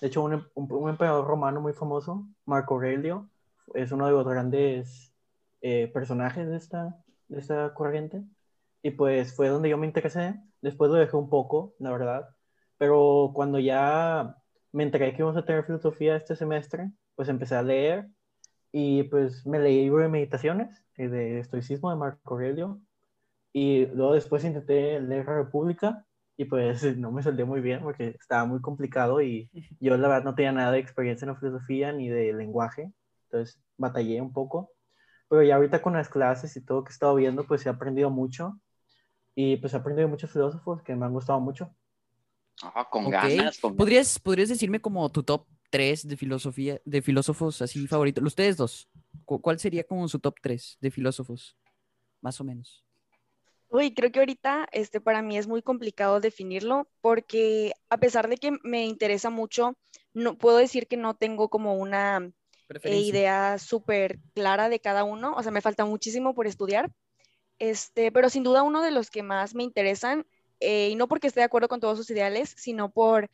de 0.00 0.08
hecho, 0.08 0.22
un, 0.22 0.34
un, 0.54 0.72
un 0.72 0.90
emperador 0.90 1.26
romano 1.26 1.60
muy 1.60 1.72
famoso, 1.72 2.26
Marco 2.46 2.74
Aurelio, 2.74 3.30
es 3.74 3.92
uno 3.92 4.06
de 4.06 4.12
los 4.12 4.26
grandes 4.26 5.14
eh, 5.60 5.88
personajes 5.92 6.48
de 6.48 6.56
esta, 6.56 7.02
de 7.28 7.40
esta 7.40 7.74
corriente. 7.74 8.24
Y 8.82 8.92
pues 8.92 9.34
fue 9.34 9.48
donde 9.48 9.68
yo 9.70 9.78
me 9.78 9.86
interesé. 9.86 10.40
Después 10.62 10.90
lo 10.90 10.96
dejé 10.96 11.16
un 11.16 11.28
poco, 11.30 11.74
la 11.78 11.90
verdad. 11.92 12.28
Pero 12.78 13.32
cuando 13.34 13.58
ya 13.58 14.36
me 14.72 14.84
enteré 14.84 15.12
que 15.12 15.18
íbamos 15.18 15.36
a 15.36 15.44
tener 15.44 15.64
filosofía 15.64 16.16
este 16.16 16.36
semestre, 16.36 16.90
pues 17.14 17.28
empecé 17.28 17.54
a 17.56 17.62
leer 17.62 18.08
y 18.72 19.04
pues 19.04 19.46
me 19.46 19.58
leí 19.58 19.84
libro 19.84 20.02
de 20.02 20.08
meditaciones 20.08 20.84
de 20.96 21.40
estoicismo 21.40 21.90
de 21.90 21.96
Marco 21.96 22.34
Aurelio 22.34 22.80
y 23.52 23.86
luego 23.86 24.14
después 24.14 24.44
intenté 24.44 25.00
leer 25.00 25.26
República 25.26 26.06
y 26.40 26.46
pues 26.46 26.82
no 26.96 27.12
me 27.12 27.22
salió 27.22 27.46
muy 27.46 27.60
bien 27.60 27.82
porque 27.82 28.16
estaba 28.18 28.46
muy 28.46 28.60
complicado 28.62 29.20
y 29.20 29.50
yo 29.80 29.96
la 29.98 30.08
verdad 30.08 30.24
no 30.24 30.34
tenía 30.34 30.52
nada 30.52 30.72
de 30.72 30.78
experiencia 30.78 31.26
en 31.26 31.32
la 31.34 31.38
filosofía 31.38 31.92
ni 31.92 32.08
de 32.08 32.32
lenguaje, 32.32 32.92
entonces 33.24 33.60
batallé 33.76 34.22
un 34.22 34.32
poco. 34.32 34.72
Pero 35.28 35.42
ya 35.42 35.56
ahorita 35.56 35.82
con 35.82 35.94
las 35.94 36.08
clases 36.08 36.56
y 36.56 36.64
todo 36.64 36.84
que 36.84 36.90
he 36.90 36.94
estado 36.94 37.14
viendo, 37.14 37.46
pues 37.46 37.66
he 37.66 37.68
aprendido 37.68 38.10
mucho 38.10 38.58
y 39.34 39.56
pues 39.58 39.74
he 39.74 39.78
aprendido 39.78 40.08
de 40.08 40.12
muchos 40.12 40.30
filósofos 40.32 40.82
que 40.82 40.96
me 40.96 41.06
han 41.06 41.12
gustado 41.12 41.40
mucho. 41.40 41.74
Ah, 42.62 42.88
con 42.90 43.06
ok. 43.06 43.12
ganas, 43.12 43.58
con 43.60 43.76
¿Podrías, 43.76 44.18
¿podrías 44.18 44.48
decirme 44.48 44.80
como 44.80 45.08
tu 45.10 45.22
top 45.22 45.46
3 45.70 46.06
de 46.08 46.16
filosofía, 46.16 46.80
de 46.84 47.02
filósofos 47.02 47.62
así 47.62 47.86
favoritos? 47.86 48.24
Ustedes 48.24 48.56
dos, 48.56 48.88
¿cu- 49.24 49.40
¿cuál 49.40 49.58
sería 49.58 49.84
como 49.84 50.08
su 50.08 50.18
top 50.18 50.36
3 50.42 50.78
de 50.80 50.90
filósofos? 50.90 51.56
Más 52.22 52.40
o 52.40 52.44
menos. 52.44 52.84
Uy, 53.70 53.94
creo 53.94 54.10
que 54.10 54.18
ahorita 54.18 54.66
este, 54.72 55.00
para 55.00 55.22
mí 55.22 55.38
es 55.38 55.46
muy 55.46 55.62
complicado 55.62 56.20
definirlo 56.20 56.88
porque 57.00 57.72
a 57.88 57.98
pesar 57.98 58.28
de 58.28 58.36
que 58.36 58.52
me 58.64 58.84
interesa 58.86 59.30
mucho, 59.30 59.76
no 60.12 60.36
puedo 60.38 60.56
decir 60.56 60.88
que 60.88 60.96
no 60.96 61.14
tengo 61.16 61.48
como 61.50 61.74
una 61.76 62.32
eh, 62.82 62.98
idea 63.00 63.58
súper 63.58 64.20
clara 64.34 64.68
de 64.68 64.80
cada 64.80 65.04
uno, 65.04 65.34
o 65.36 65.42
sea, 65.42 65.52
me 65.52 65.60
falta 65.62 65.84
muchísimo 65.84 66.34
por 66.34 66.46
estudiar, 66.48 66.90
Este, 67.58 68.12
pero 68.12 68.30
sin 68.30 68.44
duda 68.44 68.62
uno 68.64 68.82
de 68.82 68.92
los 68.92 69.10
que 69.10 69.22
más 69.24 69.54
me 69.54 69.64
interesan, 69.64 70.26
eh, 70.60 70.90
y 70.90 70.96
no 70.96 71.08
porque 71.08 71.28
esté 71.28 71.40
de 71.40 71.46
acuerdo 71.46 71.68
con 71.68 71.80
todos 71.80 71.98
sus 71.98 72.10
ideales, 72.10 72.54
sino 72.58 72.90
por 72.92 73.30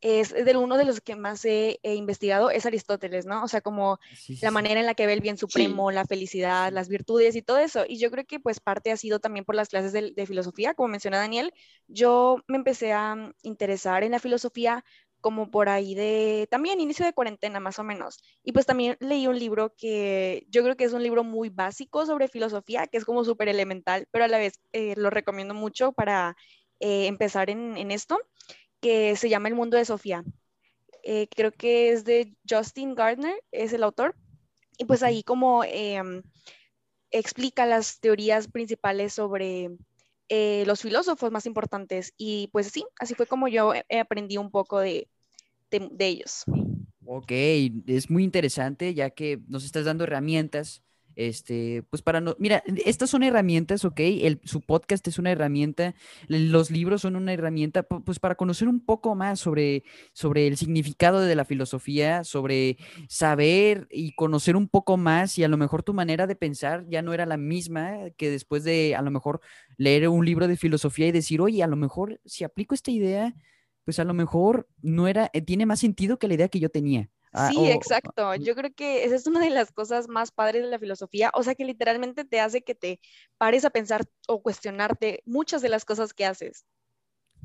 es 0.00 0.32
de 0.32 0.56
uno 0.56 0.76
de 0.76 0.84
los 0.84 1.00
que 1.00 1.16
más 1.16 1.44
he, 1.44 1.80
investigado 1.82 2.50
es 2.50 2.66
Aristóteles, 2.66 3.26
¿no? 3.26 3.42
O 3.42 3.48
sea, 3.48 3.60
como 3.60 3.98
la 4.42 4.50
manera 4.50 4.80
en 4.80 4.86
la 4.86 4.94
que 4.94 5.06
ve 5.06 5.12
el 5.12 5.20
bien 5.20 5.38
supremo, 5.38 5.90
la 5.90 6.04
felicidad, 6.04 6.72
las 6.72 6.88
virtudes 6.88 7.34
y 7.36 7.42
todo 7.42 7.58
eso. 7.58 7.84
Y 7.88 7.98
yo 7.98 8.10
creo 8.10 8.24
que 8.24 8.40
pues 8.40 8.60
parte 8.60 8.92
ha 8.92 8.96
sido 8.96 9.18
también 9.18 9.44
por 9.44 9.54
las 9.54 9.68
clases 9.68 9.92
de, 9.92 10.12
de, 10.12 10.26
filosofía, 10.26 10.74
como 10.74 10.88
menciona 10.88 11.18
Daniel. 11.18 11.52
Yo 11.88 12.38
me 12.46 12.56
empecé 12.56 12.92
a 12.92 13.14
mm, 13.14 13.34
interesar 13.42 14.04
en 14.04 14.12
la 14.12 14.20
filosofía 14.20 14.84
como 15.20 15.50
por 15.50 15.68
ahí 15.68 15.94
de, 15.94 16.46
también 16.50 16.80
inicio 16.80 17.04
de 17.04 17.12
cuarentena 17.12 17.60
más 17.60 17.78
o 17.78 17.84
menos. 17.84 18.22
Y 18.44 18.52
pues 18.52 18.66
también 18.66 18.96
leí 19.00 19.26
un 19.26 19.38
libro 19.38 19.74
que 19.76 20.46
yo 20.48 20.62
creo 20.62 20.76
que 20.76 20.84
es 20.84 20.92
un 20.92 21.02
libro 21.02 21.24
muy 21.24 21.48
básico 21.48 22.06
sobre 22.06 22.28
filosofía, 22.28 22.86
que 22.86 22.98
es 22.98 23.04
como 23.04 23.24
súper 23.24 23.48
elemental, 23.48 24.06
pero 24.10 24.24
a 24.24 24.28
la 24.28 24.38
vez 24.38 24.60
eh, 24.72 24.94
lo 24.96 25.10
recomiendo 25.10 25.54
mucho 25.54 25.92
para 25.92 26.36
eh, 26.80 27.06
empezar 27.06 27.50
en, 27.50 27.76
en 27.76 27.90
esto 27.90 28.18
que 28.80 29.16
se 29.16 29.28
llama 29.28 29.48
El 29.48 29.54
mundo 29.54 29.76
de 29.76 29.84
Sofía. 29.84 30.24
Eh, 31.04 31.28
creo 31.34 31.52
que 31.52 31.90
es 31.92 32.04
de 32.04 32.36
Justin 32.48 32.94
Gardner, 32.94 33.34
es 33.52 33.72
el 33.72 33.82
autor. 33.84 34.16
Y 34.78 34.84
pues 34.86 35.02
ahí 35.02 35.22
como 35.22 35.64
em, 35.64 36.22
explica 37.10 37.66
las 37.66 38.00
teorías 38.00 38.48
principales 38.48 39.12
sobre 39.14 39.70
eh, 40.28 40.64
los 40.66 40.82
filósofos 40.82 41.30
más 41.32 41.46
importantes. 41.46 42.14
Y 42.16 42.48
pues 42.52 42.68
sí, 42.68 42.84
así 43.00 43.14
fue 43.14 43.26
como 43.26 43.48
yo 43.48 43.72
aprendí 44.00 44.38
un 44.38 44.50
poco 44.50 44.80
de, 44.80 45.08
de, 45.70 45.88
de 45.92 46.06
ellos. 46.08 46.44
Ok, 47.04 47.32
es 47.86 48.10
muy 48.10 48.22
interesante 48.24 48.92
ya 48.94 49.10
que 49.10 49.40
nos 49.48 49.64
estás 49.64 49.86
dando 49.86 50.04
herramientas 50.04 50.82
este, 51.18 51.82
pues 51.90 52.00
para 52.00 52.20
no, 52.20 52.36
mira, 52.38 52.62
estas 52.86 53.10
son 53.10 53.24
herramientas, 53.24 53.84
¿ok? 53.84 53.98
El, 53.98 54.40
su 54.44 54.60
podcast 54.60 55.06
es 55.08 55.18
una 55.18 55.32
herramienta, 55.32 55.96
los 56.28 56.70
libros 56.70 57.02
son 57.02 57.16
una 57.16 57.32
herramienta, 57.32 57.82
pues 57.82 58.20
para 58.20 58.36
conocer 58.36 58.68
un 58.68 58.78
poco 58.78 59.16
más 59.16 59.40
sobre, 59.40 59.82
sobre 60.12 60.46
el 60.46 60.56
significado 60.56 61.20
de 61.20 61.34
la 61.34 61.44
filosofía, 61.44 62.22
sobre 62.22 62.76
saber 63.08 63.88
y 63.90 64.14
conocer 64.14 64.54
un 64.54 64.68
poco 64.68 64.96
más 64.96 65.36
y 65.38 65.42
a 65.42 65.48
lo 65.48 65.56
mejor 65.56 65.82
tu 65.82 65.92
manera 65.92 66.28
de 66.28 66.36
pensar 66.36 66.86
ya 66.88 67.02
no 67.02 67.12
era 67.12 67.26
la 67.26 67.36
misma 67.36 68.10
que 68.16 68.30
después 68.30 68.62
de 68.62 68.94
a 68.94 69.02
lo 69.02 69.10
mejor 69.10 69.40
leer 69.76 70.08
un 70.08 70.24
libro 70.24 70.46
de 70.46 70.56
filosofía 70.56 71.08
y 71.08 71.12
decir, 71.12 71.40
oye, 71.40 71.64
a 71.64 71.66
lo 71.66 71.74
mejor 71.74 72.20
si 72.26 72.44
aplico 72.44 72.76
esta 72.76 72.92
idea, 72.92 73.34
pues 73.84 73.98
a 73.98 74.04
lo 74.04 74.14
mejor 74.14 74.68
no 74.82 75.08
era, 75.08 75.30
eh, 75.32 75.42
tiene 75.42 75.66
más 75.66 75.80
sentido 75.80 76.20
que 76.20 76.28
la 76.28 76.34
idea 76.34 76.48
que 76.48 76.60
yo 76.60 76.68
tenía. 76.68 77.10
Ah, 77.32 77.50
sí, 77.50 77.70
exacto. 77.70 78.34
Yo 78.36 78.54
creo 78.54 78.72
que 78.74 79.04
esa 79.04 79.16
es 79.16 79.26
una 79.26 79.40
de 79.40 79.50
las 79.50 79.72
cosas 79.72 80.08
más 80.08 80.30
padres 80.30 80.62
de 80.62 80.70
la 80.70 80.78
filosofía, 80.78 81.30
o 81.34 81.42
sea 81.42 81.54
que 81.54 81.64
literalmente 81.64 82.24
te 82.24 82.40
hace 82.40 82.62
que 82.62 82.74
te 82.74 83.00
pares 83.36 83.64
a 83.64 83.70
pensar 83.70 84.04
o 84.26 84.42
cuestionarte 84.42 85.22
muchas 85.26 85.62
de 85.62 85.68
las 85.68 85.84
cosas 85.84 86.12
que 86.12 86.24
haces. 86.24 86.64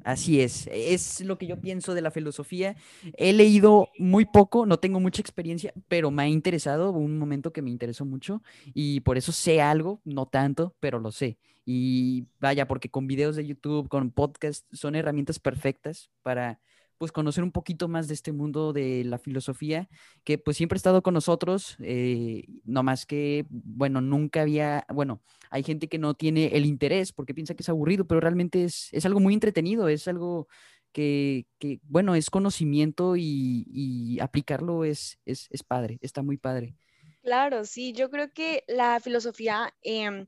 Así 0.04 0.42
es, 0.42 0.68
es 0.72 1.22
lo 1.22 1.38
que 1.38 1.48
yo 1.48 1.62
pienso 1.62 1.94
de 1.94 2.02
la 2.02 2.12
filosofía. 2.12 2.76
He 3.18 3.32
leído 3.32 3.90
muy 3.98 4.26
poco, 4.26 4.66
no 4.66 4.78
tengo 4.78 5.00
mucha 5.00 5.22
experiencia, 5.22 5.74
pero 5.88 6.12
me 6.12 6.24
ha 6.24 6.28
interesado, 6.28 6.90
hubo 6.90 7.00
un 7.00 7.18
momento 7.18 7.54
que 7.54 7.62
me 7.62 7.70
interesó 7.70 8.04
mucho 8.04 8.42
y 8.74 9.00
por 9.02 9.18
eso 9.18 9.32
sé 9.32 9.62
algo, 9.62 10.02
no 10.04 10.26
tanto, 10.26 10.76
pero 10.82 11.00
lo 11.00 11.12
sé. 11.12 11.38
Y 11.66 12.26
vaya, 12.42 12.68
porque 12.68 12.90
con 12.90 13.08
videos 13.08 13.38
de 13.38 13.46
YouTube, 13.46 13.88
con 13.88 14.12
podcast, 14.12 14.66
son 14.74 14.96
herramientas 14.96 15.40
perfectas 15.40 16.10
para 16.22 16.60
pues 16.98 17.12
conocer 17.12 17.44
un 17.44 17.52
poquito 17.52 17.88
más 17.88 18.08
de 18.08 18.14
este 18.14 18.32
mundo 18.32 18.74
de 18.74 19.04
la 19.04 19.18
filosofía, 19.18 19.90
que 20.24 20.38
pues 20.38 20.58
siempre 20.58 20.76
ha 20.76 20.78
estado 20.78 21.02
con 21.02 21.14
nosotros, 21.14 21.78
eh, 21.80 22.46
no 22.64 22.84
más 22.84 23.06
que, 23.06 23.46
bueno, 23.50 24.02
nunca 24.02 24.42
había, 24.42 24.86
bueno, 24.94 25.22
hay 25.50 25.64
gente 25.64 25.88
que 25.88 25.98
no 25.98 26.14
tiene 26.14 26.48
el 26.48 26.66
interés 26.66 27.12
porque 27.12 27.34
piensa 27.34 27.56
que 27.56 27.64
es 27.64 27.70
aburrido, 27.70 28.06
pero 28.06 28.22
realmente 28.22 28.64
es, 28.64 28.90
es 28.92 29.06
algo 29.06 29.20
muy 29.20 29.34
entretenido, 29.34 29.88
es 29.88 30.08
algo 30.08 30.48
que, 30.92 31.48
que 31.60 31.80
bueno, 31.84 32.16
es 32.16 32.30
conocimiento 32.30 33.16
y, 33.18 34.18
aplicarlo 34.22 34.86
es, 34.86 35.20
es, 35.26 35.48
es, 35.50 35.64
padre, 35.64 35.98
está 36.02 36.22
muy 36.22 36.38
padre. 36.38 36.76
Claro, 37.24 37.66
sí, 37.66 37.94
yo 37.94 38.10
creo 38.10 38.32
que 38.32 38.64
la 38.68 39.00
filosofía 39.00 39.74
eh, 39.82 40.26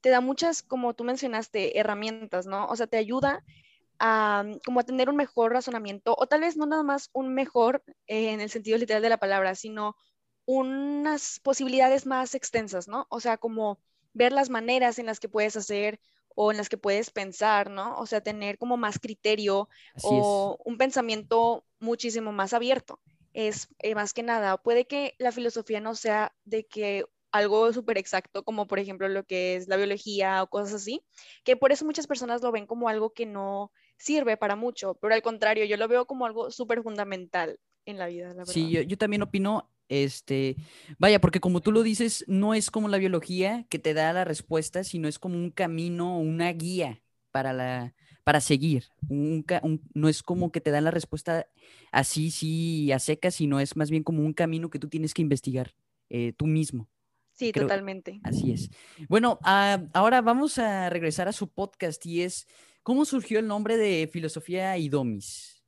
te 0.00 0.10
da 0.10 0.20
muchas, 0.20 0.62
como 0.62 0.94
tú 0.94 1.04
mencionaste, 1.04 1.78
herramientas, 1.78 2.46
¿no? 2.46 2.66
O 2.66 2.76
sea, 2.76 2.86
te 2.86 2.96
ayuda 2.96 3.44
a, 3.98 4.44
como 4.64 4.80
a 4.80 4.84
tener 4.84 5.08
un 5.08 5.16
mejor 5.16 5.52
razonamiento, 5.52 6.14
o 6.18 6.26
tal 6.26 6.42
vez 6.42 6.56
no 6.56 6.66
nada 6.66 6.82
más 6.82 7.10
un 7.12 7.34
mejor 7.34 7.82
eh, 8.06 8.32
en 8.32 8.40
el 8.40 8.50
sentido 8.50 8.78
literal 8.78 9.02
de 9.02 9.08
la 9.08 9.18
palabra, 9.18 9.54
sino 9.54 9.96
unas 10.46 11.40
posibilidades 11.40 12.06
más 12.06 12.34
extensas, 12.34 12.88
¿no? 12.88 13.06
O 13.10 13.20
sea, 13.20 13.36
como 13.36 13.80
ver 14.14 14.32
las 14.32 14.50
maneras 14.50 14.98
en 14.98 15.06
las 15.06 15.20
que 15.20 15.28
puedes 15.28 15.56
hacer 15.56 16.00
o 16.34 16.50
en 16.52 16.56
las 16.56 16.68
que 16.68 16.78
puedes 16.78 17.10
pensar, 17.10 17.70
¿no? 17.70 17.98
O 17.98 18.06
sea, 18.06 18.20
tener 18.20 18.58
como 18.58 18.76
más 18.76 18.98
criterio 18.98 19.68
o 20.02 20.56
un 20.64 20.78
pensamiento 20.78 21.64
muchísimo 21.80 22.32
más 22.32 22.52
abierto. 22.52 23.00
Es 23.34 23.68
eh, 23.80 23.94
más 23.94 24.14
que 24.14 24.22
nada, 24.22 24.56
puede 24.56 24.86
que 24.86 25.14
la 25.18 25.32
filosofía 25.32 25.80
no 25.80 25.94
sea 25.94 26.34
de 26.44 26.66
que 26.66 27.04
algo 27.30 27.72
súper 27.72 27.98
exacto, 27.98 28.44
como 28.44 28.66
por 28.66 28.78
ejemplo 28.78 29.08
lo 29.08 29.24
que 29.24 29.56
es 29.56 29.68
la 29.68 29.76
biología 29.76 30.42
o 30.42 30.48
cosas 30.48 30.74
así, 30.74 31.04
que 31.44 31.56
por 31.56 31.72
eso 31.72 31.84
muchas 31.84 32.06
personas 32.06 32.40
lo 32.42 32.52
ven 32.52 32.66
como 32.66 32.88
algo 32.88 33.12
que 33.12 33.26
no 33.26 33.70
sirve 33.98 34.36
para 34.36 34.56
mucho, 34.56 34.94
pero 34.94 35.14
al 35.14 35.22
contrario, 35.22 35.64
yo 35.64 35.76
lo 35.76 35.88
veo 35.88 36.06
como 36.06 36.24
algo 36.24 36.50
súper 36.50 36.82
fundamental 36.82 37.58
en 37.84 37.98
la 37.98 38.06
vida. 38.06 38.32
La 38.32 38.46
sí, 38.46 38.70
yo, 38.70 38.82
yo, 38.82 38.96
también 38.96 39.22
opino, 39.22 39.70
este, 39.88 40.56
vaya, 40.98 41.20
porque 41.20 41.40
como 41.40 41.60
tú 41.60 41.72
lo 41.72 41.82
dices, 41.82 42.24
no 42.28 42.54
es 42.54 42.70
como 42.70 42.88
la 42.88 42.98
biología 42.98 43.66
que 43.68 43.78
te 43.78 43.94
da 43.94 44.12
la 44.12 44.24
respuesta, 44.24 44.84
sino 44.84 45.08
es 45.08 45.18
como 45.18 45.36
un 45.36 45.50
camino, 45.50 46.18
una 46.18 46.52
guía 46.52 47.02
para 47.30 47.52
la 47.52 47.94
para 48.28 48.42
seguir. 48.42 48.84
Un, 49.08 49.46
no 49.94 50.06
es 50.06 50.22
como 50.22 50.52
que 50.52 50.60
te 50.60 50.70
dan 50.70 50.84
la 50.84 50.90
respuesta 50.90 51.46
así, 51.92 52.30
sí, 52.30 52.92
a 52.92 52.98
seca, 52.98 53.30
sino 53.30 53.58
es 53.58 53.74
más 53.74 53.90
bien 53.90 54.02
como 54.02 54.20
un 54.22 54.34
camino 54.34 54.68
que 54.68 54.78
tú 54.78 54.90
tienes 54.90 55.14
que 55.14 55.22
investigar 55.22 55.74
eh, 56.10 56.34
tú 56.36 56.46
mismo. 56.46 56.90
Sí, 57.32 57.52
totalmente. 57.52 58.20
Así 58.24 58.52
es. 58.52 58.68
Bueno, 59.08 59.38
ah, 59.44 59.82
ahora 59.94 60.20
vamos 60.20 60.58
a 60.58 60.90
regresar 60.90 61.26
a 61.26 61.32
su 61.32 61.48
podcast 61.48 62.04
y 62.04 62.20
es 62.20 62.46
¿Cómo 62.88 63.04
surgió 63.04 63.38
el 63.38 63.46
nombre 63.46 63.76
de 63.76 64.08
Filosofía 64.10 64.78
y 64.78 64.88
Domis? 64.88 65.62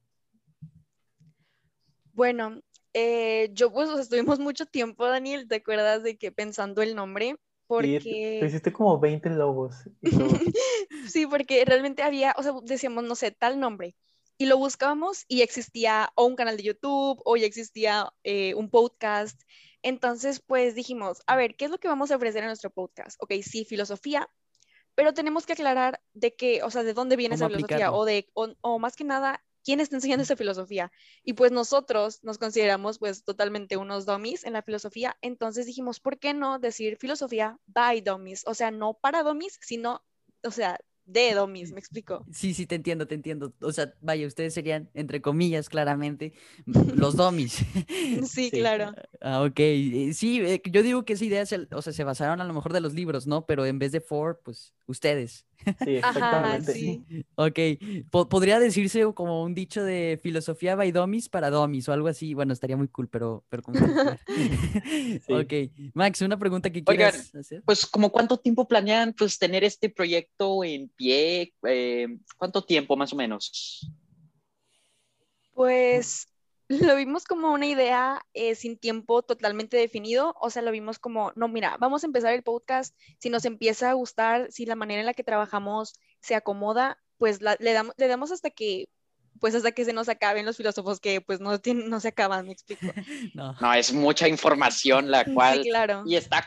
Bueno, 2.14 2.62
eh, 2.94 3.50
yo 3.52 3.70
pues 3.70 3.90
estuvimos 3.90 4.38
mucho 4.38 4.64
tiempo, 4.64 5.04
Daniel, 5.04 5.46
¿te 5.46 5.56
acuerdas 5.56 6.02
de 6.02 6.16
que 6.16 6.32
pensando 6.32 6.80
el 6.80 6.96
nombre? 6.96 7.36
Porque... 7.66 8.00
Sí, 8.00 8.40
hiciste 8.42 8.72
como 8.72 8.98
20 8.98 9.28
logos. 9.28 9.74
sí, 11.10 11.26
porque 11.26 11.62
realmente 11.66 12.02
había, 12.02 12.34
o 12.38 12.42
sea, 12.42 12.54
decíamos, 12.62 13.04
no 13.04 13.14
sé, 13.14 13.32
tal 13.32 13.60
nombre. 13.60 13.94
Y 14.38 14.46
lo 14.46 14.56
buscábamos 14.56 15.26
y 15.28 15.42
existía 15.42 16.12
o 16.14 16.24
un 16.24 16.36
canal 16.36 16.56
de 16.56 16.62
YouTube 16.62 17.20
o 17.26 17.36
ya 17.36 17.44
existía 17.44 18.08
eh, 18.24 18.54
un 18.54 18.70
podcast. 18.70 19.38
Entonces, 19.82 20.40
pues 20.40 20.74
dijimos, 20.74 21.20
a 21.26 21.36
ver, 21.36 21.54
¿qué 21.54 21.66
es 21.66 21.70
lo 21.70 21.76
que 21.76 21.88
vamos 21.88 22.10
a 22.10 22.16
ofrecer 22.16 22.44
en 22.44 22.48
nuestro 22.48 22.70
podcast? 22.70 23.22
Ok, 23.22 23.34
sí, 23.42 23.66
filosofía, 23.66 24.26
pero 24.94 25.14
tenemos 25.14 25.46
que 25.46 25.54
aclarar 25.54 26.00
de 26.12 26.34
qué, 26.34 26.62
o 26.62 26.70
sea, 26.70 26.82
de 26.82 26.94
dónde 26.94 27.16
viene 27.16 27.34
esa 27.34 27.48
filosofía 27.48 27.92
o 27.92 28.04
de, 28.04 28.28
o, 28.34 28.78
más 28.78 28.96
que 28.96 29.04
nada, 29.04 29.44
quién 29.64 29.80
está 29.80 29.96
enseñando 29.96 30.22
esa 30.22 30.36
filosofía. 30.36 30.90
Y 31.24 31.34
pues 31.34 31.52
nosotros 31.52 32.22
nos 32.22 32.38
consideramos 32.38 32.98
pues 32.98 33.24
totalmente 33.24 33.76
unos 33.76 34.06
dummies 34.06 34.44
en 34.44 34.54
la 34.54 34.62
filosofía, 34.62 35.16
entonces 35.22 35.66
dijimos, 35.66 36.00
¿por 36.00 36.18
qué 36.18 36.34
no 36.34 36.58
decir 36.58 36.96
filosofía 36.96 37.58
by 37.66 38.00
dummies? 38.00 38.44
O 38.46 38.54
sea, 38.54 38.70
no 38.70 38.94
para 38.94 39.22
dummies, 39.22 39.58
sino, 39.60 40.02
o 40.42 40.50
sea, 40.50 40.78
de 41.10 41.34
domis, 41.34 41.72
¿me 41.72 41.80
explico? 41.80 42.24
Sí, 42.32 42.54
sí, 42.54 42.66
te 42.66 42.76
entiendo, 42.76 43.06
te 43.06 43.16
entiendo. 43.16 43.52
O 43.60 43.72
sea, 43.72 43.94
vaya, 44.00 44.26
ustedes 44.26 44.54
serían, 44.54 44.90
entre 44.94 45.20
comillas, 45.20 45.68
claramente, 45.68 46.34
los 46.66 47.16
domis. 47.16 47.58
Sí, 48.30 48.50
claro. 48.50 48.92
Ah, 49.20 49.42
ok. 49.42 49.58
Eh, 49.58 50.12
sí, 50.14 50.40
eh, 50.40 50.62
yo 50.70 50.82
digo 50.82 51.04
que 51.04 51.14
esa 51.14 51.24
idea, 51.24 51.44
se, 51.46 51.66
o 51.72 51.82
sea, 51.82 51.92
se 51.92 52.04
basaron 52.04 52.40
a 52.40 52.44
lo 52.44 52.52
mejor 52.54 52.72
de 52.72 52.80
los 52.80 52.94
libros, 52.94 53.26
¿no? 53.26 53.44
Pero 53.46 53.66
en 53.66 53.78
vez 53.78 53.92
de 53.92 54.00
for, 54.00 54.40
pues, 54.44 54.72
ustedes. 54.90 55.46
Sí, 55.84 55.96
exactamente. 55.96 56.72
sí. 56.72 57.04
Ok, 57.36 57.58
podría 58.10 58.58
decirse 58.60 59.04
como 59.14 59.42
un 59.42 59.54
dicho 59.54 59.82
de 59.82 60.18
filosofía 60.22 60.74
by 60.74 60.90
domis 60.92 61.28
para 61.28 61.50
domis 61.50 61.88
o 61.88 61.92
algo 61.92 62.08
así. 62.08 62.34
Bueno, 62.34 62.52
estaría 62.52 62.76
muy 62.76 62.88
cool, 62.88 63.08
pero, 63.08 63.44
pero 63.48 63.62
como... 63.62 63.78
Ok, 65.28 65.52
Max, 65.94 66.20
una 66.22 66.38
pregunta 66.38 66.70
que 66.70 66.84
quieras 66.84 67.34
hacer. 67.34 67.62
Pues, 67.64 67.86
como 67.86 68.10
cuánto 68.10 68.38
tiempo 68.38 68.66
planean 68.66 69.14
pues 69.16 69.38
tener 69.38 69.64
este 69.64 69.88
proyecto 69.90 70.64
en 70.64 70.88
pie? 70.88 71.52
Eh, 71.66 72.08
¿Cuánto 72.36 72.62
tiempo 72.62 72.96
más 72.96 73.12
o 73.12 73.16
menos? 73.16 73.90
Pues 75.52 76.29
lo 76.70 76.94
vimos 76.94 77.24
como 77.24 77.52
una 77.52 77.66
idea 77.66 78.24
eh, 78.32 78.54
sin 78.54 78.78
tiempo 78.78 79.22
totalmente 79.22 79.76
definido, 79.76 80.36
o 80.40 80.50
sea, 80.50 80.62
lo 80.62 80.70
vimos 80.70 81.00
como, 81.00 81.32
no, 81.34 81.48
mira, 81.48 81.76
vamos 81.80 82.04
a 82.04 82.06
empezar 82.06 82.32
el 82.32 82.44
podcast, 82.44 82.96
si 83.18 83.28
nos 83.28 83.44
empieza 83.44 83.90
a 83.90 83.94
gustar, 83.94 84.52
si 84.52 84.66
la 84.66 84.76
manera 84.76 85.00
en 85.00 85.06
la 85.06 85.14
que 85.14 85.24
trabajamos 85.24 85.94
se 86.20 86.36
acomoda, 86.36 86.98
pues 87.18 87.40
le, 87.42 87.72
damos, 87.72 87.94
le 87.98 88.06
damos 88.06 88.30
hasta 88.30 88.50
que 88.50 88.88
pues 89.40 89.54
hasta 89.54 89.72
que 89.72 89.86
se 89.86 89.94
nos 89.94 90.10
acaben 90.10 90.44
los 90.44 90.58
filósofos 90.58 91.00
que 91.00 91.22
pues 91.22 91.40
no, 91.40 91.58
tienen, 91.58 91.88
no 91.88 91.98
se 91.98 92.08
acaban, 92.08 92.46
me 92.46 92.52
explico. 92.52 92.86
No. 93.34 93.56
no 93.58 93.74
es 93.74 93.92
mucha 93.92 94.28
información 94.28 95.10
la 95.10 95.24
cual... 95.34 95.62
Sí, 95.62 95.70
claro. 95.70 96.02
Y 96.04 96.16
está 96.16 96.46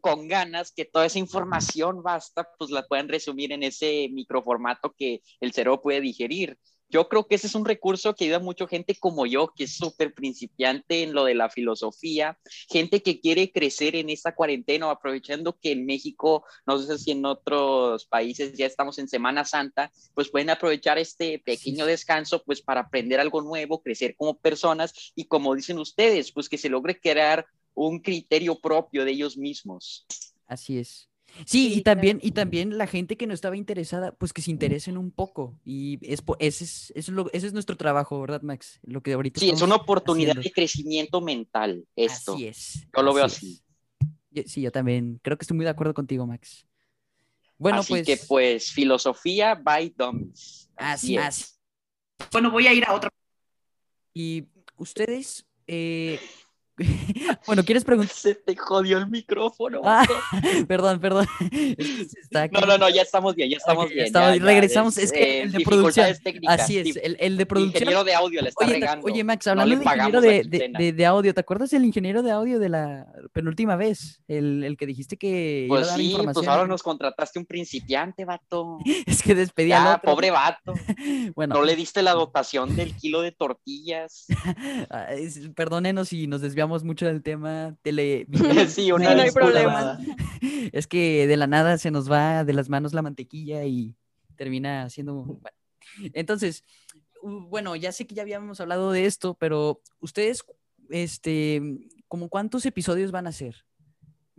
con 0.00 0.26
ganas 0.26 0.72
que 0.72 0.86
toda 0.86 1.06
esa 1.06 1.18
información 1.18 2.02
basta, 2.02 2.48
pues 2.58 2.70
la 2.70 2.86
pueden 2.86 3.08
resumir 3.08 3.52
en 3.52 3.62
ese 3.62 4.08
microformato 4.10 4.94
que 4.96 5.20
el 5.40 5.52
cerebro 5.52 5.82
puede 5.82 6.00
digerir 6.00 6.58
yo 6.90 7.08
creo 7.08 7.26
que 7.26 7.36
ese 7.36 7.46
es 7.46 7.54
un 7.54 7.64
recurso 7.64 8.14
que 8.14 8.24
ayuda 8.24 8.38
a 8.38 8.40
mucha 8.40 8.66
gente 8.66 8.94
como 8.96 9.26
yo, 9.26 9.52
que 9.54 9.64
es 9.64 9.76
súper 9.76 10.12
principiante 10.12 11.02
en 11.02 11.12
lo 11.12 11.24
de 11.24 11.34
la 11.34 11.48
filosofía, 11.48 12.38
gente 12.68 13.02
que 13.02 13.20
quiere 13.20 13.52
crecer 13.52 13.96
en 13.96 14.10
esta 14.10 14.34
cuarentena, 14.34 14.90
aprovechando 14.90 15.56
que 15.58 15.72
en 15.72 15.86
México, 15.86 16.44
no 16.66 16.78
sé 16.78 16.98
si 16.98 17.12
en 17.12 17.24
otros 17.24 18.06
países 18.06 18.54
ya 18.54 18.66
estamos 18.66 18.98
en 18.98 19.08
Semana 19.08 19.44
Santa, 19.44 19.92
pues 20.14 20.30
pueden 20.30 20.50
aprovechar 20.50 20.98
este 20.98 21.38
pequeño 21.38 21.86
descanso 21.86 22.42
pues 22.42 22.60
para 22.60 22.82
aprender 22.82 23.20
algo 23.20 23.40
nuevo, 23.40 23.82
crecer 23.82 24.16
como 24.16 24.36
personas 24.38 25.12
y 25.14 25.24
como 25.24 25.54
dicen 25.54 25.78
ustedes, 25.78 26.32
pues 26.32 26.48
que 26.48 26.58
se 26.58 26.68
logre 26.68 27.00
crear 27.00 27.46
un 27.74 28.00
criterio 28.00 28.58
propio 28.58 29.04
de 29.04 29.12
ellos 29.12 29.36
mismos. 29.36 30.06
Así 30.46 30.78
es. 30.78 31.09
Sí, 31.44 31.74
y 31.74 31.82
también, 31.82 32.18
y 32.22 32.32
también 32.32 32.78
la 32.78 32.86
gente 32.86 33.16
que 33.16 33.26
no 33.26 33.34
estaba 33.34 33.56
interesada, 33.56 34.12
pues 34.12 34.32
que 34.32 34.42
se 34.42 34.50
interesen 34.50 34.96
un 34.96 35.10
poco. 35.10 35.58
Y 35.64 35.98
es, 36.02 36.22
ese, 36.38 36.64
es, 36.64 36.92
es 36.94 37.08
lo, 37.08 37.30
ese 37.32 37.46
es 37.46 37.52
nuestro 37.52 37.76
trabajo, 37.76 38.20
¿verdad, 38.20 38.42
Max? 38.42 38.80
Lo 38.82 39.02
que 39.02 39.12
ahorita 39.12 39.40
sí, 39.40 39.50
es 39.50 39.62
una 39.62 39.76
oportunidad 39.76 40.34
de 40.34 40.50
crecimiento 40.50 41.20
mental, 41.20 41.84
esto. 41.96 42.34
Así 42.34 42.46
es. 42.46 42.86
Yo 42.96 43.02
lo 43.02 43.14
veo 43.14 43.24
así. 43.24 43.62
Sí, 44.46 44.62
yo 44.62 44.70
también 44.70 45.18
creo 45.22 45.36
que 45.36 45.42
estoy 45.42 45.56
muy 45.56 45.64
de 45.64 45.70
acuerdo 45.70 45.94
contigo, 45.94 46.26
Max. 46.26 46.66
Bueno, 47.58 47.80
así 47.80 47.92
pues. 47.92 48.06
que, 48.06 48.16
pues, 48.16 48.70
filosofía 48.70 49.54
by 49.54 49.94
dummies. 49.96 50.70
Así, 50.76 51.16
es. 51.16 51.60
Bueno, 52.32 52.50
voy 52.50 52.66
a 52.66 52.72
ir 52.72 52.84
a 52.84 52.94
otra. 52.94 53.10
Y 54.14 54.44
ustedes, 54.76 55.46
eh, 55.66 56.18
bueno, 57.46 57.64
¿quieres 57.64 57.84
preguntar? 57.84 58.14
Se 58.14 58.34
te 58.34 58.56
jodió 58.56 58.98
el 58.98 59.08
micrófono. 59.08 59.80
Ah, 59.84 60.06
perdón, 60.68 61.00
perdón. 61.00 61.26
no, 62.52 62.60
no, 62.66 62.78
no, 62.78 62.88
ya 62.88 63.02
estamos 63.02 63.34
bien, 63.34 63.50
ya 63.50 63.58
estamos 63.58 63.88
bien. 63.88 64.06
Estamos, 64.06 64.38
regresamos, 64.38 64.98
es, 64.98 65.12
que 65.12 65.42
el 65.42 65.52
de 65.52 65.60
producción. 65.60 66.06
Así 66.46 66.78
es, 66.78 66.96
el, 66.96 67.16
el, 67.20 67.36
de 67.36 67.46
producción. 67.46 67.76
El 67.76 67.82
ingeniero 67.82 68.04
de 68.04 68.14
audio 68.14 68.42
le 68.42 68.48
está 68.48 68.64
oye, 68.64 68.74
regando. 68.74 69.06
Oye, 69.06 69.24
Max, 69.24 69.46
hablando 69.46 69.74
no 69.74 69.80
de 69.80 69.84
ingeniero 69.84 70.20
de, 70.20 70.42
de, 70.44 70.72
de, 70.76 70.92
de, 70.92 71.06
audio, 71.06 71.34
¿te 71.34 71.40
acuerdas 71.40 71.70
del 71.70 71.84
ingeniero 71.84 72.22
de 72.22 72.30
audio 72.30 72.58
de 72.58 72.68
la 72.68 73.06
penúltima 73.32 73.76
vez? 73.76 74.22
El, 74.26 74.64
el 74.64 74.76
que 74.76 74.86
dijiste 74.86 75.16
que 75.16 75.66
pues 75.68 75.80
iba 75.80 75.86
a 75.86 75.90
dar 75.90 75.98
sí, 75.98 76.10
información. 76.10 76.44
Pues 76.44 76.48
ahora 76.48 76.66
nos 76.66 76.82
contrataste 76.82 77.38
un 77.38 77.46
principiente, 77.46 78.24
vato. 78.24 78.78
es 79.06 79.22
que 79.22 79.34
despedí 79.34 79.72
al 79.72 79.96
otro. 79.96 80.12
pobre 80.12 80.30
vato. 80.30 80.74
bueno. 81.34 81.56
No 81.56 81.64
le 81.64 81.76
diste 81.76 82.02
la 82.02 82.12
dotación 82.12 82.74
del 82.76 82.96
kilo 82.96 83.20
de 83.20 83.32
tortillas. 83.32 84.26
Perdónenos 85.54 86.08
si 86.08 86.26
nos 86.26 86.40
desviamos 86.40 86.69
mucho 86.84 87.06
del 87.06 87.22
tema 87.22 87.76
tele. 87.82 88.26
sí, 88.68 88.92
una 88.92 89.10
sí, 89.10 89.14
no 89.14 89.22
hay 89.22 89.30
problema. 89.30 89.98
Es 90.72 90.86
que 90.86 91.26
de 91.26 91.36
la 91.36 91.46
nada 91.46 91.78
se 91.78 91.90
nos 91.90 92.10
va 92.10 92.44
de 92.44 92.52
las 92.52 92.68
manos 92.68 92.94
la 92.94 93.02
mantequilla 93.02 93.64
y 93.64 93.96
termina 94.36 94.88
siendo. 94.88 95.24
Bueno. 95.24 95.56
Entonces, 96.14 96.64
bueno, 97.22 97.76
ya 97.76 97.92
sé 97.92 98.06
que 98.06 98.14
ya 98.14 98.22
habíamos 98.22 98.60
hablado 98.60 98.92
de 98.92 99.06
esto, 99.06 99.34
pero 99.34 99.80
ustedes, 100.00 100.44
este, 100.88 101.62
¿como 102.08 102.28
cuántos 102.28 102.64
episodios 102.66 103.10
van 103.10 103.26
a 103.26 103.30
hacer? 103.30 103.64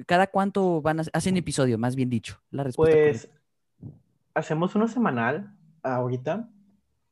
¿Cada 0.07 0.27
cuánto 0.27 0.81
van 0.81 0.99
a 0.99 1.03
hacen 1.13 1.37
episodio, 1.37 1.77
más 1.77 1.95
bien 1.95 2.09
dicho? 2.09 2.41
La 2.49 2.63
respuesta 2.63 2.97
pues 2.97 3.29
hacemos 4.33 4.75
uno 4.75 4.87
semanal 4.87 5.55
ahorita 5.83 6.49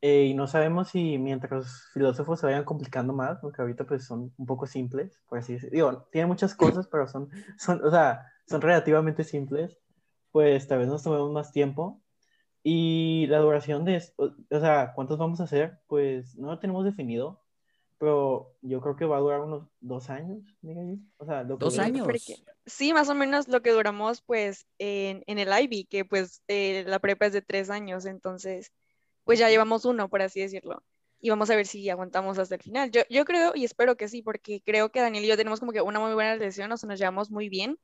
eh, 0.01 0.25
y 0.25 0.33
no 0.33 0.47
sabemos 0.47 0.89
si 0.89 1.17
mientras 1.17 1.51
los 1.51 1.89
filósofos 1.93 2.39
se 2.39 2.45
vayan 2.45 2.63
complicando 2.63 3.13
más, 3.13 3.39
porque 3.39 3.62
ahorita 3.62 3.85
pues 3.85 4.05
son 4.05 4.33
un 4.38 4.45
poco 4.45 4.65
simples, 4.65 5.21
por 5.27 5.39
así 5.39 5.53
decirlo. 5.53 5.73
Digo, 5.73 6.07
tienen 6.12 6.29
muchas 6.29 6.55
cosas, 6.55 6.88
pero 6.88 7.07
son, 7.07 7.29
son, 7.57 7.83
o 7.83 7.91
sea, 7.91 8.25
son 8.47 8.62
relativamente 8.62 9.23
simples. 9.23 9.77
Pues 10.31 10.67
tal 10.67 10.79
vez 10.79 10.88
nos 10.88 11.03
tomemos 11.03 11.31
más 11.31 11.51
tiempo. 11.51 12.01
Y 12.63 13.25
la 13.27 13.39
duración 13.39 13.83
de, 13.85 14.01
o 14.17 14.59
sea, 14.59 14.93
¿cuántos 14.93 15.17
vamos 15.17 15.41
a 15.41 15.45
hacer? 15.45 15.79
Pues 15.88 16.35
no 16.38 16.47
lo 16.47 16.59
tenemos 16.59 16.85
definido, 16.85 17.41
pero 17.97 18.55
yo 18.62 18.79
creo 18.81 18.95
que 18.95 19.05
va 19.05 19.17
a 19.17 19.21
durar 19.21 19.41
unos 19.41 19.67
dos 19.81 20.09
años, 20.09 20.43
diga 20.62 20.81
yo. 20.83 20.95
O 21.17 21.25
sea, 21.25 21.43
lo 21.43 21.57
que 21.57 21.65
¿Dos 21.65 21.79
años? 21.79 22.07
Sí, 22.65 22.93
más 22.93 23.09
o 23.09 23.15
menos 23.15 23.47
lo 23.47 23.62
que 23.62 23.71
duramos 23.71 24.21
pues 24.21 24.67
en, 24.77 25.23
en 25.25 25.39
el 25.39 25.49
IB, 25.49 25.88
que 25.89 26.05
pues 26.05 26.43
eh, 26.47 26.83
la 26.88 26.99
prepa 26.99 27.25
es 27.25 27.33
de 27.33 27.41
tres 27.41 27.69
años, 27.69 28.05
entonces 28.05 28.71
pues 29.23 29.39
ya 29.39 29.49
llevamos 29.49 29.86
uno, 29.86 30.10
por 30.10 30.21
así 30.21 30.41
decirlo. 30.41 30.84
Y 31.21 31.29
vamos 31.29 31.49
a 31.49 31.55
ver 31.55 31.67
si 31.67 31.89
aguantamos 31.89 32.38
hasta 32.38 32.55
el 32.55 32.62
final. 32.62 32.91
Yo, 32.91 33.01
yo 33.10 33.25
creo 33.25 33.53
y 33.55 33.65
espero 33.65 33.97
que 33.97 34.08
sí, 34.08 34.21
porque 34.21 34.62
creo 34.65 34.89
que 34.91 35.01
Daniel 35.01 35.25
y 35.25 35.27
yo 35.27 35.38
tenemos 35.38 35.60
como 35.60 35.71
que 35.71 35.82
una 35.82 35.99
muy 35.99 36.13
buena 36.13 36.36
relación, 36.36 36.71
o 36.71 36.77
sea, 36.77 36.88
nos 36.88 36.99
llevamos 36.99 37.29
muy 37.29 37.49
bien. 37.49 37.77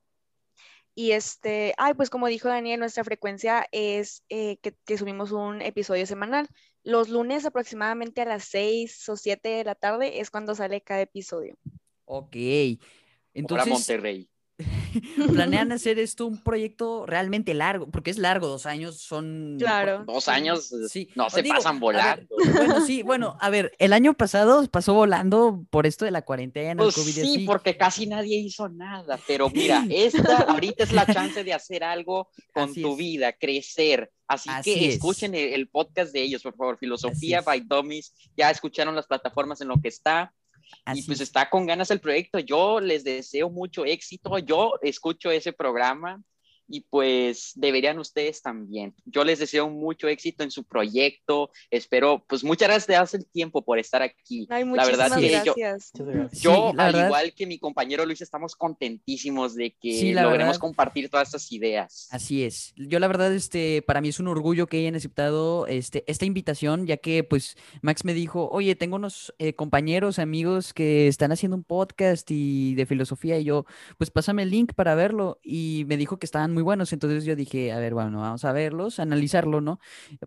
Y 0.98 1.12
este, 1.12 1.74
ay, 1.78 1.94
pues 1.94 2.10
como 2.10 2.28
dijo 2.28 2.48
Daniel, 2.48 2.80
nuestra 2.80 3.04
frecuencia 3.04 3.68
es 3.74 4.24
eh, 4.30 4.58
que, 4.58 4.74
que, 4.86 4.98
subimos 4.98 5.34
un 5.34 5.62
episodio 5.62 6.06
semanal. 6.06 6.48
Los 6.84 7.10
lunes 7.10 7.46
aproximadamente 7.46 8.22
a 8.22 8.26
las 8.26 8.46
6 8.46 9.10
o 9.10 9.18
7 9.18 9.50
de 9.50 9.64
la 9.66 9.76
tarde 9.76 10.22
es 10.22 10.30
cuando 10.30 10.56
sale 10.56 10.80
cada 10.80 11.02
episodio. 11.02 11.58
Ok. 12.06 12.38
Entonces, 13.34 13.66
Para 13.66 13.66
Monterrey. 13.66 14.30
planean 15.32 15.72
hacer 15.72 16.00
esto 16.00 16.26
un 16.26 16.42
proyecto 16.42 17.06
realmente 17.06 17.54
largo, 17.54 17.88
porque 17.90 18.12
es 18.12 18.18
largo, 18.18 18.48
dos 18.48 18.66
años 18.66 19.00
son... 19.00 19.56
Claro. 19.60 20.04
Dos 20.06 20.28
años 20.28 20.72
sí. 20.90 21.10
no 21.16 21.30
se 21.30 21.42
digo, 21.42 21.56
pasan 21.56 21.80
volando. 21.80 22.28
Ver, 22.38 22.54
bueno, 22.54 22.86
sí, 22.86 23.04
bueno, 23.04 23.38
a 23.40 23.50
ver, 23.50 23.74
el 23.80 23.94
año 23.94 24.14
pasado 24.14 24.66
pasó 24.70 24.94
volando 24.94 25.66
por 25.70 25.86
esto 25.86 26.06
de 26.06 26.12
la 26.12 26.24
cuarentena, 26.24 26.82
pues 26.82 26.96
COVID 26.96 27.12
Sí, 27.12 27.22
así. 27.22 27.46
porque 27.46 27.78
casi 27.78 28.08
nadie 28.08 28.38
hizo 28.38 28.70
nada, 28.70 29.20
pero 29.28 29.50
mira, 29.50 29.86
esta 29.90 30.38
ahorita 30.44 30.84
es 30.84 30.92
la 30.92 31.06
chance 31.06 31.44
de 31.44 31.54
hacer 31.54 31.84
algo 31.84 32.30
con 32.54 32.70
así 32.70 32.82
tu 32.82 32.92
es. 32.92 32.98
vida, 32.98 33.34
crecer. 33.34 34.12
Así, 34.28 34.50
así 34.50 34.74
que 34.74 34.88
es. 34.88 34.96
escuchen 34.96 35.36
el, 35.36 35.54
el, 35.54 35.68
podcast 35.70 36.12
de 36.12 36.22
ellos, 36.22 36.42
por 36.42 36.56
favor, 36.56 36.78
Filosofía 36.80 37.42
by 37.42 37.62
Dummies. 37.62 38.14
Ya 38.36 38.50
escucharon 38.50 38.96
las 38.96 39.06
plataformas 39.06 39.62
en 39.62 39.68
lo 39.68 39.80
que 39.80 39.90
está. 39.90 40.34
Así 40.86 41.02
y 41.02 41.04
pues 41.04 41.20
es. 41.20 41.28
está 41.28 41.50
con 41.50 41.66
ganas 41.66 41.92
el 41.92 42.00
proyecto. 42.00 42.40
Yo 42.40 42.80
les 42.80 43.04
deseo 43.04 43.50
mucho 43.50 43.86
éxito. 43.86 44.38
Yo 44.40 44.74
escucho 44.82 45.32
ese 45.32 45.54
programa 45.54 46.22
y 46.68 46.82
pues 46.82 47.52
deberían 47.56 48.00
ustedes 48.00 48.42
también. 48.42 48.94
Yo 49.06 49.24
les 49.24 49.40
deseo 49.40 49.70
mucho 49.70 50.08
éxito 50.08 50.44
en 50.44 50.52
su 50.52 50.64
proyecto. 50.64 51.52
Espero, 51.70 52.24
pues 52.28 52.44
muchas 52.44 52.70
gracias 52.70 53.14
el 53.14 53.26
tiempo 53.28 53.64
por 53.64 53.80
estar 53.80 54.02
aquí. 54.02 54.48
Ay, 54.50 54.66
la 54.66 54.86
verdad 54.86 55.18
que 55.18 55.30
gracias. 55.30 55.92
yo, 55.94 56.06
yo 56.06 56.30
sí, 56.32 56.48
al 56.48 56.94
verdad. 56.94 57.06
igual 57.08 57.34
que 57.34 57.46
mi 57.46 57.60
compañero 57.60 58.06
Luis, 58.06 58.22
estamos 58.22 58.56
contentísimos 58.56 59.56
de 59.56 59.76
que 59.80 59.94
sí, 59.94 60.14
logremos 60.14 60.40
verdad. 60.40 60.60
compartir 60.60 61.10
todas 61.10 61.28
estas 61.30 61.52
ideas. 61.52 62.08
Así 62.12 62.44
es. 62.44 62.74
Yo 62.76 63.00
la 63.00 63.08
verdad, 63.08 63.34
este, 63.34 63.82
para 63.82 64.02
mí 64.02 64.10
es 64.10 64.20
un 64.20 64.28
orgullo 64.28 64.68
que 64.68 64.78
hayan 64.78 64.96
aceptado 64.96 65.68
este, 65.68 66.04
esta 66.08 66.26
invitación, 66.26 66.88
ya 66.88 66.98
que 66.98 67.24
pues 67.24 67.58
Max 67.82 68.06
me 68.06 68.14
dijo, 68.14 68.50
oye, 68.52 68.76
tengo 68.76 68.96
unos 68.96 69.34
eh, 69.40 69.54
compañeros, 69.54 70.20
amigos 70.20 70.74
que 70.74 71.08
están 71.08 71.32
haciendo 71.32 71.56
un 71.56 71.64
podcast 71.64 72.30
y 72.32 72.76
de 72.76 72.86
filosofía 72.86 73.38
y 73.40 73.44
yo, 73.46 73.66
pues 73.98 74.12
pásame 74.12 74.44
el 74.44 74.50
link 74.50 74.74
para 74.74 74.96
verlo 74.96 75.40
y 75.44 75.86
me 75.88 75.98
dijo 75.98 76.18
que 76.18 76.26
estaban 76.26 76.55
muy 76.56 76.64
buenos. 76.64 76.92
Entonces 76.94 77.26
yo 77.26 77.36
dije, 77.36 77.72
a 77.72 77.80
ver, 77.80 77.94
bueno, 77.94 78.22
vamos 78.22 78.44
a 78.46 78.52
verlos, 78.52 79.00
analizarlo, 79.00 79.62
¿no? 79.62 79.80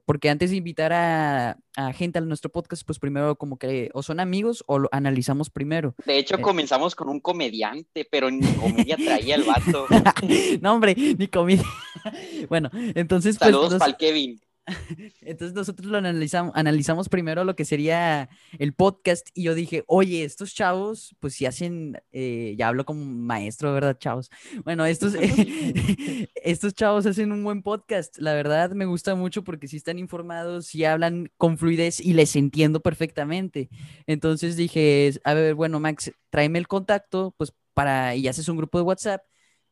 Porque 0.04 0.30
antes 0.30 0.50
de 0.50 0.56
invitar 0.56 0.92
a, 0.92 1.58
a 1.76 1.92
gente 1.92 2.18
a 2.18 2.22
nuestro 2.22 2.52
podcast, 2.52 2.84
pues 2.86 3.00
primero 3.00 3.36
como 3.36 3.58
que 3.58 3.90
o 3.94 4.02
son 4.04 4.20
amigos 4.20 4.62
o 4.66 4.78
lo 4.78 4.88
analizamos 4.92 5.50
primero. 5.50 5.94
De 6.04 6.18
hecho, 6.18 6.36
eh, 6.36 6.40
comenzamos 6.40 6.94
con 6.94 7.08
un 7.08 7.18
comediante, 7.18 8.06
pero 8.08 8.30
ni 8.30 8.46
comedia 8.54 8.96
traía 8.96 9.34
el 9.34 9.42
vato. 9.42 9.86
no, 10.60 10.74
hombre, 10.74 10.94
ni 10.94 11.26
comedia. 11.26 11.64
bueno, 12.48 12.70
entonces... 12.94 13.36
Saludos 13.36 13.70
pues, 13.70 13.78
para 13.78 13.90
el 13.90 13.96
Kevin. 13.96 14.40
Entonces 15.22 15.54
nosotros 15.54 15.88
lo 15.88 15.98
analizamos, 15.98 16.52
analizamos 16.54 17.08
primero 17.08 17.44
lo 17.44 17.56
que 17.56 17.64
sería 17.64 18.28
el 18.58 18.72
podcast 18.72 19.28
y 19.34 19.44
yo 19.44 19.54
dije, 19.54 19.84
oye, 19.86 20.24
estos 20.24 20.54
chavos, 20.54 21.16
pues 21.20 21.34
si 21.34 21.46
hacen, 21.46 22.00
eh, 22.12 22.54
ya 22.58 22.68
hablo 22.68 22.84
como 22.84 23.04
maestro, 23.04 23.72
¿verdad, 23.72 23.98
chavos? 23.98 24.30
Bueno, 24.64 24.84
estos, 24.86 25.14
eh, 25.14 26.28
estos 26.44 26.74
chavos 26.74 27.06
hacen 27.06 27.32
un 27.32 27.44
buen 27.44 27.62
podcast, 27.62 28.18
la 28.18 28.34
verdad 28.34 28.70
me 28.72 28.86
gusta 28.86 29.14
mucho 29.14 29.44
porque 29.44 29.68
si 29.68 29.76
están 29.76 29.98
informados, 29.98 30.66
si 30.66 30.84
hablan 30.84 31.30
con 31.36 31.58
fluidez 31.58 32.00
y 32.00 32.12
les 32.12 32.36
entiendo 32.36 32.80
perfectamente. 32.80 33.68
Entonces 34.06 34.56
dije, 34.56 35.12
a 35.24 35.34
ver, 35.34 35.54
bueno, 35.54 35.80
Max, 35.80 36.12
tráeme 36.30 36.58
el 36.58 36.68
contacto, 36.68 37.34
pues 37.36 37.52
para, 37.74 38.16
y 38.16 38.28
haces 38.28 38.48
un 38.48 38.56
grupo 38.56 38.78
de 38.78 38.84
WhatsApp 38.84 39.22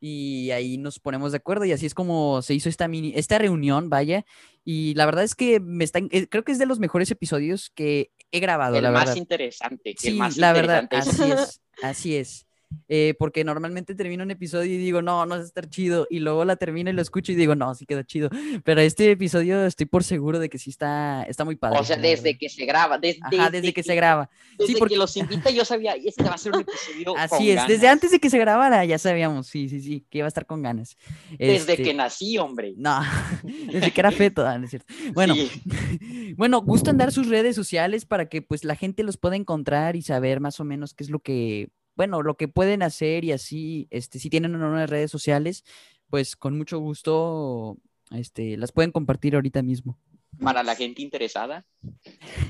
y 0.06 0.50
ahí 0.52 0.78
nos 0.78 1.00
ponemos 1.00 1.32
de 1.32 1.38
acuerdo 1.38 1.64
y 1.64 1.72
así 1.72 1.86
es 1.86 1.94
como 1.94 2.40
se 2.42 2.54
hizo 2.54 2.68
esta 2.68 2.86
mini, 2.88 3.12
esta 3.16 3.38
reunión, 3.38 3.90
vaya, 3.90 4.24
y 4.64 4.94
la 4.94 5.04
verdad 5.06 5.24
es 5.24 5.34
que 5.34 5.58
me 5.60 5.84
está, 5.84 6.00
creo 6.30 6.44
que 6.44 6.52
es 6.52 6.58
de 6.58 6.66
los 6.66 6.78
mejores 6.78 7.10
episodios 7.10 7.70
que 7.74 8.12
he 8.30 8.40
grabado, 8.40 8.76
el 8.76 8.84
la 8.84 8.90
más 8.92 9.06
verdad. 9.06 9.16
interesante, 9.16 9.94
sí, 9.98 10.08
el 10.08 10.16
más 10.16 10.36
la 10.36 10.48
interesante. 10.50 10.96
verdad, 10.96 11.08
así 11.08 11.30
es, 11.30 11.60
así 11.82 12.16
es. 12.16 12.45
Eh, 12.88 13.14
porque 13.18 13.44
normalmente 13.44 13.94
termino 13.94 14.22
un 14.24 14.30
episodio 14.30 14.72
y 14.74 14.78
digo, 14.78 15.02
no, 15.02 15.24
no 15.26 15.36
va 15.36 15.40
a 15.40 15.44
estar 15.44 15.68
chido, 15.68 16.06
y 16.10 16.18
luego 16.20 16.44
la 16.44 16.56
termino 16.56 16.90
y 16.90 16.92
lo 16.92 17.02
escucho 17.02 17.32
y 17.32 17.34
digo, 17.34 17.54
no, 17.54 17.74
sí 17.74 17.86
quedó 17.86 18.02
chido, 18.02 18.28
pero 18.64 18.80
este 18.80 19.10
episodio 19.10 19.64
estoy 19.66 19.86
por 19.86 20.04
seguro 20.04 20.38
de 20.38 20.48
que 20.48 20.58
sí 20.58 20.70
está, 20.70 21.22
está 21.24 21.44
muy 21.44 21.56
padre. 21.56 21.78
O 21.78 21.84
sea, 21.84 21.96
desde 21.96 22.36
que 22.38 22.48
se 22.48 22.64
graba, 22.64 22.98
desde, 22.98 23.20
Ajá, 23.22 23.50
desde 23.50 23.72
que 23.72 23.82
se 23.82 23.94
graba. 23.94 24.28
Desde 24.58 24.72
Sí, 24.72 24.78
porque- 24.78 24.94
que 24.94 24.98
los 24.98 25.16
invita 25.16 25.50
yo 25.50 25.64
sabía, 25.64 25.94
este 25.94 26.22
va 26.24 26.30
a 26.34 26.38
ser 26.38 26.52
un 26.54 26.60
episodio 26.60 27.14
Así 27.18 27.28
con 27.36 27.42
es, 27.42 27.54
ganas. 27.56 27.68
desde 27.68 27.88
antes 27.88 28.10
de 28.10 28.18
que 28.20 28.30
se 28.30 28.38
grabara 28.38 28.84
ya 28.84 28.98
sabíamos, 28.98 29.46
sí, 29.46 29.68
sí, 29.68 29.80
sí, 29.80 30.06
que 30.10 30.18
iba 30.18 30.26
a 30.26 30.28
estar 30.28 30.46
con 30.46 30.62
ganas. 30.62 30.96
Desde 31.38 31.72
Este, 31.72 31.82
que 31.82 31.94
nací, 31.94 32.38
hombre. 32.38 32.74
No, 32.76 33.00
desde 33.72 33.90
que 33.90 34.00
era 34.00 34.10
feto, 34.10 34.46
ah, 34.46 34.58
no 34.58 34.64
es 34.64 34.70
cierto. 34.70 34.92
Bueno, 35.12 35.34
Sí. 35.34 35.50
bueno, 36.36 36.60
gustan 36.62 36.96
dar 36.96 37.12
sus 37.12 37.28
redes 37.28 37.54
sociales 37.56 38.04
para 38.06 38.28
que 38.28 38.42
pues 38.42 38.64
la 38.64 38.76
gente 38.76 39.02
los 39.02 39.16
pueda 39.16 39.36
encontrar 39.36 39.96
y 39.96 40.02
saber 40.02 40.40
más 40.40 40.60
o 40.60 40.64
menos 40.64 40.94
qué 40.94 41.04
es 41.04 41.10
lo 41.10 41.18
que, 41.20 41.68
bueno, 41.96 42.22
lo 42.22 42.36
que 42.36 42.46
pueden 42.46 42.82
hacer 42.82 43.24
y 43.24 43.32
así, 43.32 43.88
este, 43.90 44.18
si 44.18 44.30
tienen 44.30 44.54
unas 44.54 44.88
redes 44.88 45.10
sociales, 45.10 45.64
pues 46.08 46.36
con 46.36 46.56
mucho 46.56 46.78
gusto, 46.78 47.78
este, 48.10 48.56
las 48.56 48.72
pueden 48.72 48.92
compartir 48.92 49.34
ahorita 49.34 49.62
mismo. 49.62 49.98
Para 50.40 50.62
la 50.62 50.76
gente 50.76 51.02
interesada. 51.02 51.66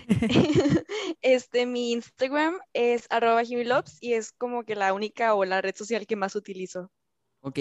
Este, 1.23 1.67
mi 1.67 1.93
Instagram 1.93 2.59
es 2.73 3.07
arroba 3.11 3.43
jimilops 3.45 3.99
y 4.01 4.13
es 4.13 4.33
como 4.33 4.65
que 4.65 4.77
la 4.77 4.93
única 4.93 5.35
o 5.35 5.45
la 5.45 5.61
red 5.61 5.75
social 5.75 6.07
que 6.07 6.15
más 6.15 6.37
utilizo. 6.37 6.93
Ok, 7.41 7.61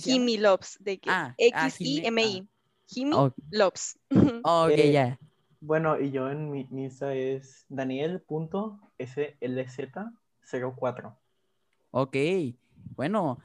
llama. 0.00 0.14
Jimilops, 0.14 0.76
de 0.80 0.98
que 0.98 1.10
Ah, 1.10 1.34
ah, 1.54 1.66
X-I-M-I. 1.66 2.48
Jimi 2.86 3.14
Oh, 3.14 3.32
ok, 4.42 4.70
Eh, 4.70 4.92
ya. 4.92 5.18
Bueno, 5.60 6.00
y 6.00 6.10
yo 6.10 6.30
en 6.30 6.50
mi, 6.50 6.66
mi 6.70 6.84
Insta 6.84 7.14
es 7.14 7.66
daniel.slz04. 10.50 11.14
Ok, 11.92 12.16
bueno, 12.96 13.38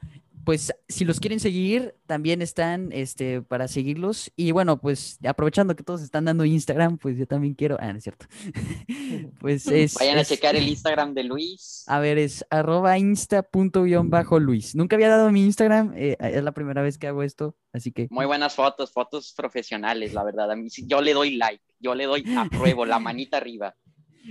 pues 0.44 0.72
si 0.88 1.04
los 1.04 1.18
quieren 1.18 1.40
seguir, 1.40 1.96
también 2.06 2.40
están 2.40 2.90
este, 2.92 3.42
para 3.42 3.66
seguirlos. 3.66 4.30
Y 4.36 4.52
bueno, 4.52 4.80
pues 4.80 5.18
aprovechando 5.26 5.74
que 5.74 5.82
todos 5.82 6.02
están 6.02 6.24
dando 6.26 6.44
Instagram, 6.44 6.98
pues 6.98 7.16
yo 7.18 7.26
también 7.26 7.54
quiero. 7.54 7.76
Ah, 7.80 7.90
no 7.92 7.98
es 7.98 8.04
cierto. 8.04 8.26
pues 9.40 9.66
es. 9.72 9.94
Vayan 9.94 10.18
a 10.18 10.20
es- 10.20 10.28
checar 10.28 10.54
el 10.54 10.68
Instagram 10.68 11.14
de 11.14 11.24
Luis. 11.24 11.82
A 11.88 11.98
ver, 11.98 12.18
es 12.18 12.46
arroba 12.50 12.96
insta 12.98 13.42
punto 13.42 13.82
guion 13.82 14.08
bajo 14.08 14.38
Luis. 14.38 14.76
Nunca 14.76 14.94
había 14.94 15.08
dado 15.08 15.32
mi 15.32 15.44
Instagram, 15.44 15.92
eh, 15.96 16.16
es 16.20 16.44
la 16.44 16.52
primera 16.52 16.80
vez 16.82 16.96
que 16.98 17.08
hago 17.08 17.24
esto, 17.24 17.56
así 17.72 17.90
que 17.90 18.06
Muy 18.10 18.26
buenas 18.26 18.54
fotos, 18.54 18.92
fotos 18.92 19.32
profesionales, 19.36 20.14
la 20.14 20.22
verdad. 20.22 20.52
A 20.52 20.54
mí 20.56 20.70
sí- 20.70 20.84
yo 20.86 21.00
le 21.00 21.12
doy 21.12 21.34
like, 21.36 21.64
yo 21.80 21.96
le 21.96 22.04
doy 22.04 22.24
apruebo, 22.36 22.84
la 22.86 22.98
manita 23.00 23.38
arriba, 23.38 23.74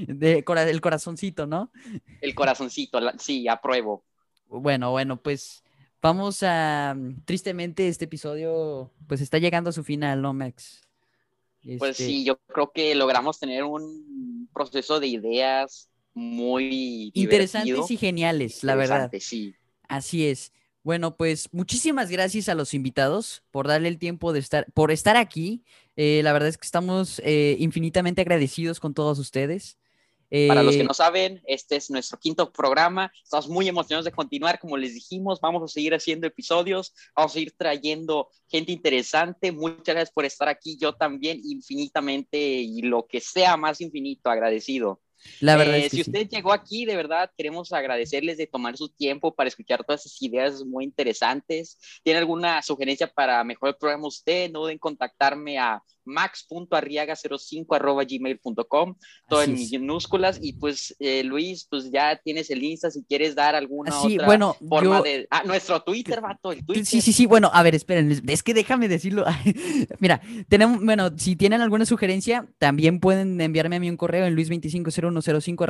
de 0.08 0.44
cora- 0.44 0.70
el 0.70 0.82
corazoncito, 0.82 1.48
¿no? 1.48 1.72
el 2.22 2.36
corazoncito, 2.36 3.00
la- 3.00 3.18
sí, 3.18 3.48
apruebo. 3.48 4.04
Bueno, 4.48 4.92
bueno, 4.92 5.18
pues 5.22 5.64
vamos 6.02 6.44
a. 6.44 6.96
Tristemente, 7.26 7.88
este 7.88 8.06
episodio 8.06 8.92
pues 9.08 9.22
está 9.22 9.38
llegando 9.40 9.70
a 9.70 9.74
su 9.74 9.84
final, 9.84 10.22
¿no, 10.22 10.34
Max? 10.34 10.82
Pues 11.80 11.92
Este, 11.92 12.06
sí, 12.06 12.24
yo 12.24 12.38
creo 12.48 12.72
que 12.72 12.94
logramos 12.94 13.40
tener 13.40 13.64
un 13.64 14.48
proceso 14.54 15.00
de 15.00 15.08
ideas 15.08 15.90
muy 16.14 17.12
Interesantes 17.14 17.74
divertido, 17.74 17.94
y 17.94 17.98
geniales, 17.98 18.64
la 18.64 18.76
verdad. 18.76 19.12
Sí. 19.20 19.56
Así 19.88 20.28
es. 20.28 20.54
Bueno, 20.84 21.18
pues 21.18 21.50
muchísimas 21.52 22.12
gracias 22.12 22.48
a 22.48 22.54
los 22.54 22.76
invitados 22.76 23.44
por 23.50 23.68
darle 23.68 23.88
el 23.88 23.98
tiempo 23.98 24.32
de 24.32 24.40
estar, 24.40 24.72
por 24.74 24.92
estar 24.92 25.18
aquí. 25.18 25.64
Eh, 25.96 26.22
la 26.24 26.32
verdad 26.32 26.50
es 26.50 26.60
que 26.60 26.66
estamos 26.66 27.20
eh, 27.26 27.56
infinitamente 27.60 28.22
agradecidos 28.22 28.80
con 28.80 28.94
todos 28.94 29.18
ustedes. 29.18 29.80
Para 30.48 30.64
los 30.64 30.78
que 30.78 30.84
Eh, 30.84 30.86
no 30.86 30.94
saben, 30.94 31.42
este 31.48 31.76
es 31.76 31.90
nuestro 31.90 32.20
quinto 32.20 32.52
programa. 32.52 33.12
Estamos 33.24 33.48
muy 33.50 33.68
emocionados 33.68 34.06
de 34.06 34.12
continuar. 34.12 34.60
Como 34.60 34.78
les 34.78 34.94
dijimos, 34.94 35.40
vamos 35.42 35.64
a 35.64 35.68
seguir 35.68 35.94
haciendo 35.96 36.28
episodios, 36.28 36.94
vamos 37.16 37.32
a 37.32 37.34
seguir 37.34 37.54
trayendo 37.58 38.30
gente 38.48 38.72
interesante. 38.72 39.52
Muchas 39.52 39.96
gracias 39.96 40.12
por 40.12 40.26
estar 40.26 40.48
aquí. 40.50 40.78
Yo 40.80 40.94
también 40.94 41.40
infinitamente 41.44 42.38
y 42.40 42.82
lo 42.84 43.08
que 43.08 43.22
sea 43.22 43.58
más 43.58 43.82
infinito 43.82 44.30
agradecido. 44.30 45.02
la 45.40 45.56
verdad 45.58 45.80
Eh, 45.80 45.80
es 45.80 45.90
que 45.90 45.98
si 45.98 46.00
sí. 46.00 46.02
usted 46.02 46.28
llegó 46.30 46.54
aquí, 46.54 46.86
de 46.86 46.96
verdad, 46.96 47.32
queremos 47.38 47.74
agradecerles 47.74 48.38
de 48.38 48.48
tomar 48.48 48.78
su 48.78 48.90
tiempo 48.90 49.34
para 49.36 49.48
escuchar 49.50 49.84
todas 49.84 50.06
esas 50.06 50.22
ideas 50.22 50.64
muy 50.66 50.84
interesantes. 50.86 51.78
¿Tiene 52.04 52.20
alguna 52.20 52.62
sugerencia 52.62 53.08
para 53.08 53.44
mejorar 53.44 53.76
el 53.76 53.80
programa 53.80 54.08
usted? 54.08 54.52
No 54.52 54.62
duden 54.62 54.74
en 54.74 54.80
contactarme 54.80 55.58
a 55.60 55.82
max.arriaga05 56.06 58.96
todo 59.28 59.40
Así 59.40 59.52
en 59.52 59.58
es. 59.58 59.72
minúsculas. 59.72 60.40
Y 60.42 60.54
pues, 60.54 60.96
eh, 61.00 61.24
Luis, 61.24 61.68
pues 61.70 61.92
ya 61.92 62.20
tienes 62.24 62.50
el 62.50 62.64
Insta 62.64 62.92
si 62.92 63.04
quieres 63.04 63.36
dar 63.36 63.56
alguna 63.56 63.98
otra 64.00 64.26
bueno, 64.26 64.56
forma 64.68 64.98
yo- 64.98 65.04
de... 65.04 65.28
Ah, 65.32 65.44
nuestro 65.46 65.82
Twitter, 65.82 66.22
vato, 66.22 66.52
el 66.52 66.66
Twitter. 66.66 66.86
Sí, 66.86 67.02
sí, 67.02 67.14
sí, 67.14 67.26
bueno, 67.26 67.50
a 67.54 67.64
ver, 67.64 67.76
esperen, 67.76 68.22
es- 68.28 68.44
que 68.44 68.54
déjame 68.54 68.88
decirlo. 68.88 69.26
Mira, 70.00 70.22
tenemos, 70.48 70.84
bueno, 70.84 71.10
si 71.18 71.36
tienen 71.36 71.62
alguna 71.62 71.86
sugerencia, 71.86 72.48
también 72.60 73.00
pueden 73.00 73.40
enviarme 73.42 73.78
a 73.78 73.80
mí 73.80 73.90
un 73.90 73.98
correo 73.98 74.26
en 74.26 74.36
luis250105 74.36 75.66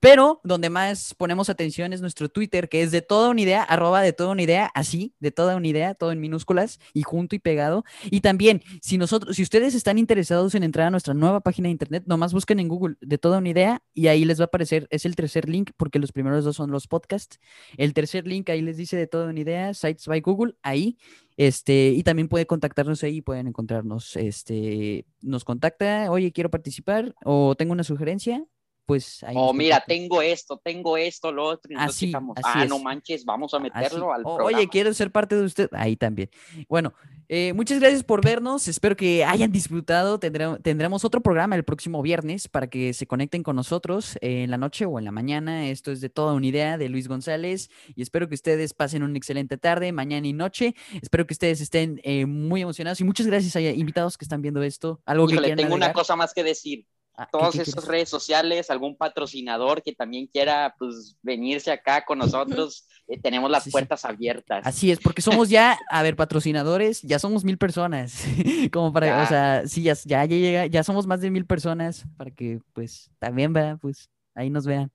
pero 0.00 0.40
donde 0.44 0.70
más 0.70 1.14
ponemos 1.14 1.48
atención 1.48 1.92
es 1.92 2.00
nuestro 2.00 2.28
Twitter, 2.28 2.68
que 2.68 2.82
es 2.82 2.90
de 2.92 3.02
toda 3.02 3.30
una 3.30 3.40
idea, 3.40 3.62
arroba 3.62 4.02
de 4.02 4.12
toda 4.12 4.30
una 4.30 4.42
idea, 4.42 4.70
así, 4.74 5.14
de 5.20 5.30
toda 5.30 5.56
una 5.56 5.66
idea, 5.68 5.94
todo 5.94 6.12
en 6.12 6.20
minúsculas 6.20 6.78
y 6.94 7.02
junto 7.02 7.34
y 7.34 7.38
pegado. 7.38 7.84
Y 8.10 8.20
también, 8.20 8.62
si 8.82 8.98
si 9.08 9.42
ustedes 9.42 9.74
están 9.74 9.98
interesados 9.98 10.54
en 10.54 10.62
entrar 10.62 10.86
a 10.86 10.90
nuestra 10.90 11.14
nueva 11.14 11.40
página 11.40 11.66
de 11.66 11.72
internet, 11.72 12.04
nomás 12.06 12.32
busquen 12.32 12.60
en 12.60 12.68
Google 12.68 12.96
de 13.00 13.18
toda 13.18 13.38
una 13.38 13.48
idea 13.48 13.82
y 13.94 14.06
ahí 14.08 14.24
les 14.24 14.38
va 14.38 14.44
a 14.44 14.46
aparecer, 14.46 14.86
es 14.90 15.04
el 15.04 15.16
tercer 15.16 15.48
link, 15.48 15.70
porque 15.76 15.98
los 15.98 16.12
primeros 16.12 16.44
dos 16.44 16.56
son 16.56 16.70
los 16.70 16.86
podcasts. 16.86 17.40
El 17.76 17.94
tercer 17.94 18.26
link 18.26 18.48
ahí 18.50 18.62
les 18.62 18.76
dice 18.76 18.96
de 18.96 19.06
toda 19.06 19.30
una 19.30 19.40
idea, 19.40 19.74
Sites 19.74 20.06
by 20.06 20.20
Google, 20.20 20.54
ahí. 20.62 20.98
Este, 21.36 21.90
y 21.90 22.02
también 22.02 22.28
puede 22.28 22.46
contactarnos 22.46 23.02
ahí, 23.04 23.20
pueden 23.20 23.46
encontrarnos. 23.46 24.16
Este, 24.16 25.06
nos 25.22 25.44
contacta, 25.44 26.10
oye, 26.10 26.32
quiero 26.32 26.50
participar 26.50 27.14
o 27.24 27.54
tengo 27.56 27.72
una 27.72 27.84
sugerencia, 27.84 28.44
pues 28.88 29.22
ahí. 29.22 29.34
O 29.36 29.48
nos 29.48 29.54
mira, 29.54 29.84
tengo 29.86 30.22
esto, 30.22 30.58
tengo 30.64 30.96
esto, 30.96 31.30
lo 31.30 31.44
otro. 31.44 31.70
Y 31.70 31.76
Así, 31.76 32.06
checamos, 32.06 32.38
así 32.38 32.48
ah, 32.54 32.64
no 32.64 32.76
es. 32.76 32.82
manches, 32.82 33.24
vamos 33.26 33.52
a 33.52 33.58
Así. 33.58 33.64
meterlo 33.64 34.14
al 34.14 34.22
programa. 34.22 34.46
Oye, 34.46 34.66
quiero 34.66 34.94
ser 34.94 35.12
parte 35.12 35.36
de 35.36 35.42
usted. 35.42 35.68
Ahí 35.72 35.94
también. 35.94 36.30
Bueno, 36.70 36.94
eh, 37.28 37.52
muchas 37.52 37.80
gracias 37.80 38.02
por 38.02 38.24
vernos. 38.24 38.66
Espero 38.66 38.96
que 38.96 39.26
hayan 39.26 39.52
disfrutado. 39.52 40.18
Tendremos 40.18 41.04
otro 41.04 41.20
programa 41.20 41.54
el 41.54 41.64
próximo 41.64 42.00
viernes 42.00 42.48
para 42.48 42.70
que 42.70 42.94
se 42.94 43.06
conecten 43.06 43.42
con 43.42 43.56
nosotros 43.56 44.16
eh, 44.22 44.44
en 44.44 44.50
la 44.50 44.56
noche 44.56 44.86
o 44.86 44.98
en 44.98 45.04
la 45.04 45.12
mañana. 45.12 45.68
Esto 45.68 45.92
es 45.92 46.00
de 46.00 46.08
toda 46.08 46.32
una 46.32 46.46
idea 46.46 46.78
de 46.78 46.88
Luis 46.88 47.08
González 47.08 47.68
y 47.94 48.00
espero 48.00 48.26
que 48.30 48.36
ustedes 48.36 48.72
pasen 48.72 49.02
una 49.02 49.18
excelente 49.18 49.58
tarde, 49.58 49.92
mañana 49.92 50.26
y 50.26 50.32
noche. 50.32 50.74
Espero 51.02 51.26
que 51.26 51.34
ustedes 51.34 51.60
estén 51.60 52.00
eh, 52.04 52.24
muy 52.24 52.62
emocionados 52.62 53.02
y 53.02 53.04
muchas 53.04 53.26
gracias 53.26 53.54
a 53.54 53.60
invitados 53.60 54.16
que 54.16 54.24
están 54.24 54.40
viendo 54.40 54.62
esto. 54.62 55.02
Algo 55.04 55.26
que 55.26 55.34
Híjole, 55.34 55.48
quieran 55.48 55.64
tengo 55.64 55.74
una 55.74 55.92
cosa 55.92 56.16
más 56.16 56.32
que 56.32 56.42
decir. 56.42 56.86
Ah, 57.20 57.24
¿qué- 57.24 57.30
todas 57.32 57.54
esas 57.56 57.74
quieres? 57.74 57.88
redes 57.88 58.08
sociales, 58.08 58.70
algún 58.70 58.96
patrocinador 58.96 59.82
que 59.82 59.92
también 59.92 60.26
quiera 60.28 60.74
pues 60.78 61.16
venirse 61.20 61.72
acá 61.72 62.04
con 62.04 62.18
nosotros, 62.18 62.86
eh, 63.08 63.18
tenemos 63.20 63.50
las 63.50 63.64
Sí, 63.64 63.70
sí. 63.70 63.72
puertas 63.72 64.04
abiertas. 64.04 64.64
Así 64.64 64.90
es, 64.92 65.00
porque 65.00 65.20
somos 65.20 65.48
ya, 65.48 65.76
a 65.90 66.02
ver, 66.04 66.14
patrocinadores, 66.14 67.02
ya 67.02 67.18
somos 67.18 67.42
mil 67.44 67.58
personas, 67.58 68.22
como 68.72 68.92
para, 68.92 69.06
o 69.06 69.22
Ya. 69.22 69.26
sea, 69.26 69.62
sí, 69.66 69.82
ya, 69.82 69.94
ya, 70.04 70.24
ya 70.24 70.36
llega, 70.36 70.66
ya 70.66 70.84
somos 70.84 71.06
más 71.08 71.20
de 71.20 71.30
mil 71.30 71.44
personas, 71.44 72.04
para 72.16 72.30
que, 72.30 72.60
pues, 72.72 73.10
también, 73.18 73.52
¿verdad? 73.52 73.78
Pues, 73.80 74.08
ahí 74.34 74.48
nos 74.50 74.64
vean. 74.66 74.90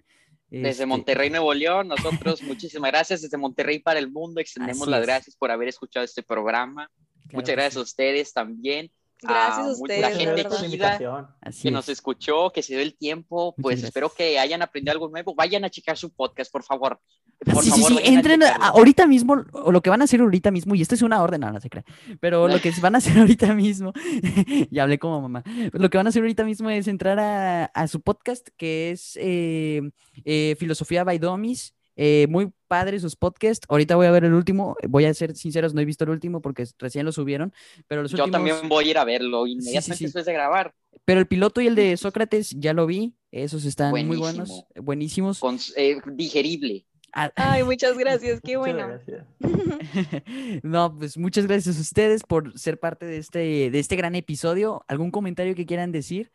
Desde 0.50 0.70
Este, 0.70 0.86
Monterrey, 0.86 1.30
Nuevo 1.32 1.54
León, 1.54 1.88
nosotros 1.88 2.42
muchísimas 2.44 2.92
gracias. 2.92 3.22
Desde 3.24 3.38
Monterrey 3.38 3.80
para 3.80 3.98
el 4.00 4.12
mundo, 4.12 4.40
extendemos 4.40 4.84
Así 4.84 4.92
las 4.92 5.00
es. 5.02 5.06
gracias 5.08 5.36
por 5.36 5.50
haber 5.52 5.68
escuchado 5.68 6.06
este 6.06 6.22
programa. 6.24 6.90
claro 7.24 7.38
Muchas 7.38 7.56
gracias 7.56 7.74
sí, 7.74 7.80
a 7.80 7.82
ustedes 7.82 8.32
también. 8.34 8.92
Gracias 9.24 9.58
Ah, 9.58 9.62
a 9.62 9.64
mu- 9.64 9.72
ustedes, 9.72 10.02
la 10.02 10.12
gente 10.12 10.44
por 10.46 10.64
invitación. 10.66 11.28
así 11.42 11.64
que 11.64 11.72
nos 11.72 11.86
es. 11.90 11.94
escuchó, 11.98 12.50
que 12.52 12.62
se 12.64 12.74
dio 12.74 12.82
el 12.84 12.96
tiempo, 12.96 13.56
pues 13.62 13.84
espero 13.84 14.10
que 14.14 14.38
hayan 14.40 14.62
aprendido 14.62 14.92
algo 14.94 15.10
nuevo. 15.10 15.34
Vayan 15.36 15.64
a 15.66 15.70
checar 15.70 15.98
su 15.98 16.12
podcast, 16.12 16.52
por 16.52 16.64
favor. 16.64 17.00
Por 17.46 17.64
sí, 17.64 17.72
sí, 17.72 17.82
favor, 17.84 18.02
sí, 18.02 18.08
entren 18.14 18.44
a- 18.44 18.56
ahorita 18.56 19.06
mismo, 19.08 19.44
o 19.52 19.72
lo 19.72 19.82
que 19.82 19.90
van 19.90 20.02
a 20.02 20.06
hacer 20.06 20.22
ahorita 20.22 20.50
mismo, 20.52 20.76
y 20.76 20.82
esto 20.82 20.96
es 20.96 21.02
una 21.02 21.22
orden, 21.22 21.42
no, 21.42 21.52
no 21.52 21.60
se 21.60 21.70
crea, 21.70 21.84
pero 22.22 22.48
lo 22.48 22.62
que 22.62 22.72
van 22.82 22.96
a 22.96 23.00
hacer 23.00 23.18
ahorita 23.18 23.54
mismo, 23.54 23.92
ya 24.72 24.84
hablé 24.84 24.98
como 25.00 25.20
mamá, 25.22 25.44
lo 25.74 25.90
que 25.90 25.98
van 25.98 26.06
a 26.08 26.10
hacer 26.10 26.22
ahorita 26.22 26.46
mismo 26.46 26.70
es 26.70 26.88
entrar 26.88 27.20
a, 27.20 27.66
a 27.66 27.88
su 27.88 28.00
podcast, 28.02 28.48
que 28.56 28.92
es 28.92 29.18
eh, 29.22 29.82
eh, 30.24 30.56
Filosofía 30.58 31.04
by 31.04 31.18
Domis, 31.20 31.74
eh, 31.96 32.28
muy 32.30 32.52
padre 32.68 33.00
sus 33.00 33.16
podcasts, 33.16 33.66
ahorita 33.70 33.96
voy 33.96 34.08
a 34.08 34.12
ver 34.12 34.24
el 34.26 34.34
último, 34.34 34.76
voy 34.88 35.06
a 35.06 35.14
ser 35.14 35.36
sinceros, 35.36 35.74
no 35.74 35.82
he 35.82 35.86
visto 35.86 36.04
el 36.06 36.10
último 36.10 36.42
porque 36.42 36.66
recién 36.80 37.06
lo 37.06 37.12
subieron, 37.12 37.54
pero 37.88 38.02
los 38.02 38.12
Yo 38.12 38.24
últimos, 38.24 38.32
también 38.32 38.70
voy 38.70 38.86
a 38.86 38.90
ir 38.92 38.98
a 38.98 39.04
verlo 39.06 39.46
inmediatamente 39.48 39.96
sí. 39.98 40.04
después 40.06 40.26
de 40.26 40.34
grabar. 40.34 40.74
pero 41.06 41.20
el 41.20 41.28
piloto 41.28 41.62
y 41.62 41.68
el 41.68 41.76
de 41.76 41.96
Sócrates 41.98 42.50
ya 42.58 42.74
lo 42.74 42.86
vi, 42.88 43.14
esos 43.32 43.66
están 43.66 43.92
muy 43.92 44.18
buenos, 44.18 44.50
Buenísimo. 44.50 44.84
buenísimos. 44.84 45.40
Con, 45.40 45.60
eh, 45.76 45.98
digerible. 46.14 46.86
Ah, 47.16 47.32
Ay, 47.36 47.64
muchas 47.64 47.96
gracias, 47.96 48.42
qué 48.44 48.58
Muchas 48.58 48.74
bueno. 48.74 48.88
gracias. 48.88 49.26
No, 50.64 50.98
pues 50.98 51.16
muchas 51.18 51.46
gracias 51.46 51.78
a 51.78 51.82
ustedes 51.82 52.24
por 52.24 52.58
ser 52.58 52.80
parte 52.80 53.06
de 53.06 53.18
este, 53.18 53.70
de 53.70 53.80
este 53.80 53.96
gran 53.96 54.16
episodio. 54.16 54.84
¿Algún 54.88 55.12
comentario 55.12 55.54
que 55.54 55.68
quieran 55.68 55.92
decir? 55.92 56.32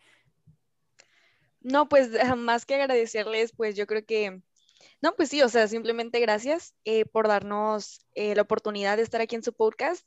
No, 1.60 1.88
pues 1.88 2.10
ah, 2.22 2.36
más 2.36 2.64
que 2.64 2.76
agradecerles, 2.76 3.52
pues 3.52 3.74
yo 3.74 3.86
creo 3.88 4.04
que 4.06 4.40
No, 5.00 5.14
pues 5.14 5.28
sí, 5.28 5.42
o 5.42 5.48
sea, 5.48 5.68
simplemente 5.68 6.20
gracias 6.20 6.74
eh, 6.84 7.04
por 7.04 7.28
darnos 7.28 8.00
eh, 8.14 8.34
la 8.34 8.42
oportunidad 8.42 8.96
de 8.96 9.02
estar 9.02 9.20
aquí 9.20 9.36
en 9.36 9.42
su 9.42 9.52
podcast. 9.52 10.06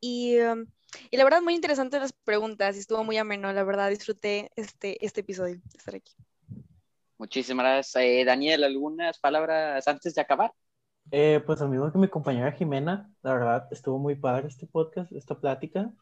Y, 0.00 0.38
um, 0.40 0.66
y, 1.10 1.16
la 1.16 1.24
verdad, 1.24 1.42
muy 1.42 1.54
interesantes 1.54 2.00
las 2.00 2.12
preguntas 2.12 2.76
y 2.76 2.80
estuvo 2.80 3.04
muy 3.04 3.16
ameno, 3.16 3.52
la 3.52 3.64
verdad, 3.64 3.90
disfruté 3.90 4.50
este, 4.56 5.04
este 5.04 5.20
episodio, 5.20 5.54
de 5.54 5.78
estar 5.78 5.94
aquí. 5.94 6.14
Muchísimas 7.16 7.64
gracias. 7.64 8.04
Eh, 8.04 8.24
Daniel, 8.24 8.64
¿algunas 8.64 9.18
palabras 9.18 9.86
antes 9.88 10.14
de 10.14 10.20
acabar? 10.20 10.52
Eh, 11.10 11.42
pues 11.46 11.60
amigo 11.60 11.90
que 11.92 11.98
mi 11.98 12.08
compañera 12.08 12.52
Jimena, 12.52 13.10
la 13.22 13.34
verdad, 13.34 13.68
estuvo 13.70 13.98
muy 13.98 14.14
padre 14.14 14.48
este 14.48 14.66
podcast, 14.66 15.12
esta 15.12 15.38
plática. 15.38 15.92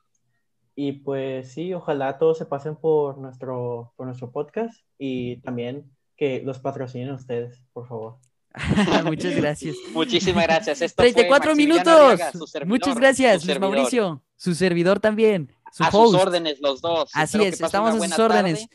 Y 0.74 0.92
pues 0.92 1.52
sí, 1.52 1.74
ojalá 1.74 2.18
todos 2.18 2.38
se 2.38 2.46
pasen 2.46 2.76
por 2.76 3.18
nuestro, 3.18 3.92
por 3.96 4.06
nuestro 4.06 4.32
podcast 4.32 4.80
y 4.96 5.40
también 5.42 5.94
que 6.22 6.40
los 6.44 6.60
patrocinen 6.60 7.10
ustedes, 7.10 7.60
por 7.72 7.88
favor. 7.88 8.18
Muchas 9.04 9.34
gracias. 9.34 9.74
Muchísimas 9.92 10.44
gracias. 10.44 10.80
Esto 10.80 11.02
34 11.02 11.56
minutos. 11.56 12.20
Muchas 12.64 12.96
gracias, 12.96 13.44
Luis 13.44 13.58
Mauricio. 13.58 14.22
Su 14.36 14.54
servidor 14.54 15.00
también. 15.00 15.52
Su 15.72 15.82
a 15.82 15.90
sus 15.90 16.14
órdenes, 16.14 16.60
los 16.60 16.80
dos. 16.80 17.10
Así 17.12 17.42
es, 17.42 17.60
estamos 17.60 17.96
a 17.96 18.08
sus 18.08 18.18
órdenes. 18.20 18.68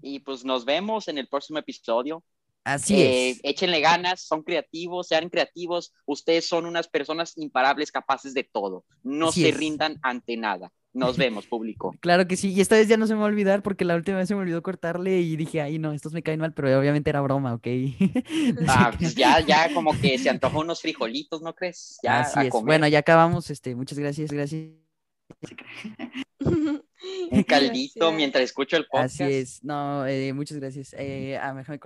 Y 0.00 0.20
pues 0.20 0.46
nos 0.46 0.64
vemos 0.64 1.08
en 1.08 1.18
el 1.18 1.28
próximo 1.28 1.58
episodio. 1.58 2.24
Así 2.64 3.02
eh, 3.02 3.30
es. 3.30 3.40
Échenle 3.42 3.80
ganas, 3.80 4.22
son 4.22 4.42
creativos, 4.42 5.08
sean 5.08 5.28
creativos. 5.28 5.92
Ustedes 6.06 6.48
son 6.48 6.64
unas 6.64 6.88
personas 6.88 7.36
imparables, 7.36 7.92
capaces 7.92 8.32
de 8.32 8.44
todo. 8.44 8.86
No 9.02 9.30
se 9.30 9.50
rindan 9.50 9.98
ante 10.02 10.38
nada. 10.38 10.72
Nos 10.92 11.16
vemos, 11.18 11.46
público. 11.46 11.94
Claro 12.00 12.26
que 12.26 12.36
sí, 12.36 12.52
y 12.52 12.60
esta 12.60 12.76
vez 12.76 12.88
ya 12.88 12.96
no 12.96 13.06
se 13.06 13.14
me 13.14 13.20
va 13.20 13.26
a 13.26 13.28
olvidar 13.28 13.62
porque 13.62 13.84
la 13.84 13.96
última 13.96 14.18
vez 14.18 14.28
se 14.28 14.34
me 14.34 14.40
olvidó 14.40 14.62
cortarle 14.62 15.20
y 15.20 15.36
dije, 15.36 15.60
ay, 15.60 15.78
no, 15.78 15.92
estos 15.92 16.12
me 16.12 16.22
caen 16.22 16.40
mal, 16.40 16.52
pero 16.52 16.78
obviamente 16.78 17.10
era 17.10 17.20
broma, 17.20 17.54
¿ok? 17.54 17.66
Ah, 18.68 18.92
pues 18.96 19.14
ya, 19.14 19.40
ya 19.40 19.72
como 19.74 19.98
que 19.98 20.18
se 20.18 20.30
antojó 20.30 20.60
unos 20.60 20.80
frijolitos, 20.80 21.42
¿no 21.42 21.54
crees? 21.54 21.98
Ya 22.02 22.20
Así 22.20 22.46
es. 22.46 22.52
Bueno, 22.62 22.86
ya 22.88 23.00
acabamos, 23.00 23.50
este, 23.50 23.74
muchas 23.74 23.98
gracias, 23.98 24.30
gracias. 24.30 24.70
Un 27.30 27.42
caldito 27.44 28.12
mientras 28.12 28.44
escucho 28.44 28.76
el 28.76 28.86
podcast. 28.86 29.20
Así 29.20 29.32
es, 29.32 29.64
no, 29.64 30.06
eh, 30.06 30.32
muchas 30.32 30.58
gracias. 30.58 30.94
Eh, 30.98 31.38
ah, 31.40 31.54
déjame 31.54 31.78
cortar. 31.78 31.80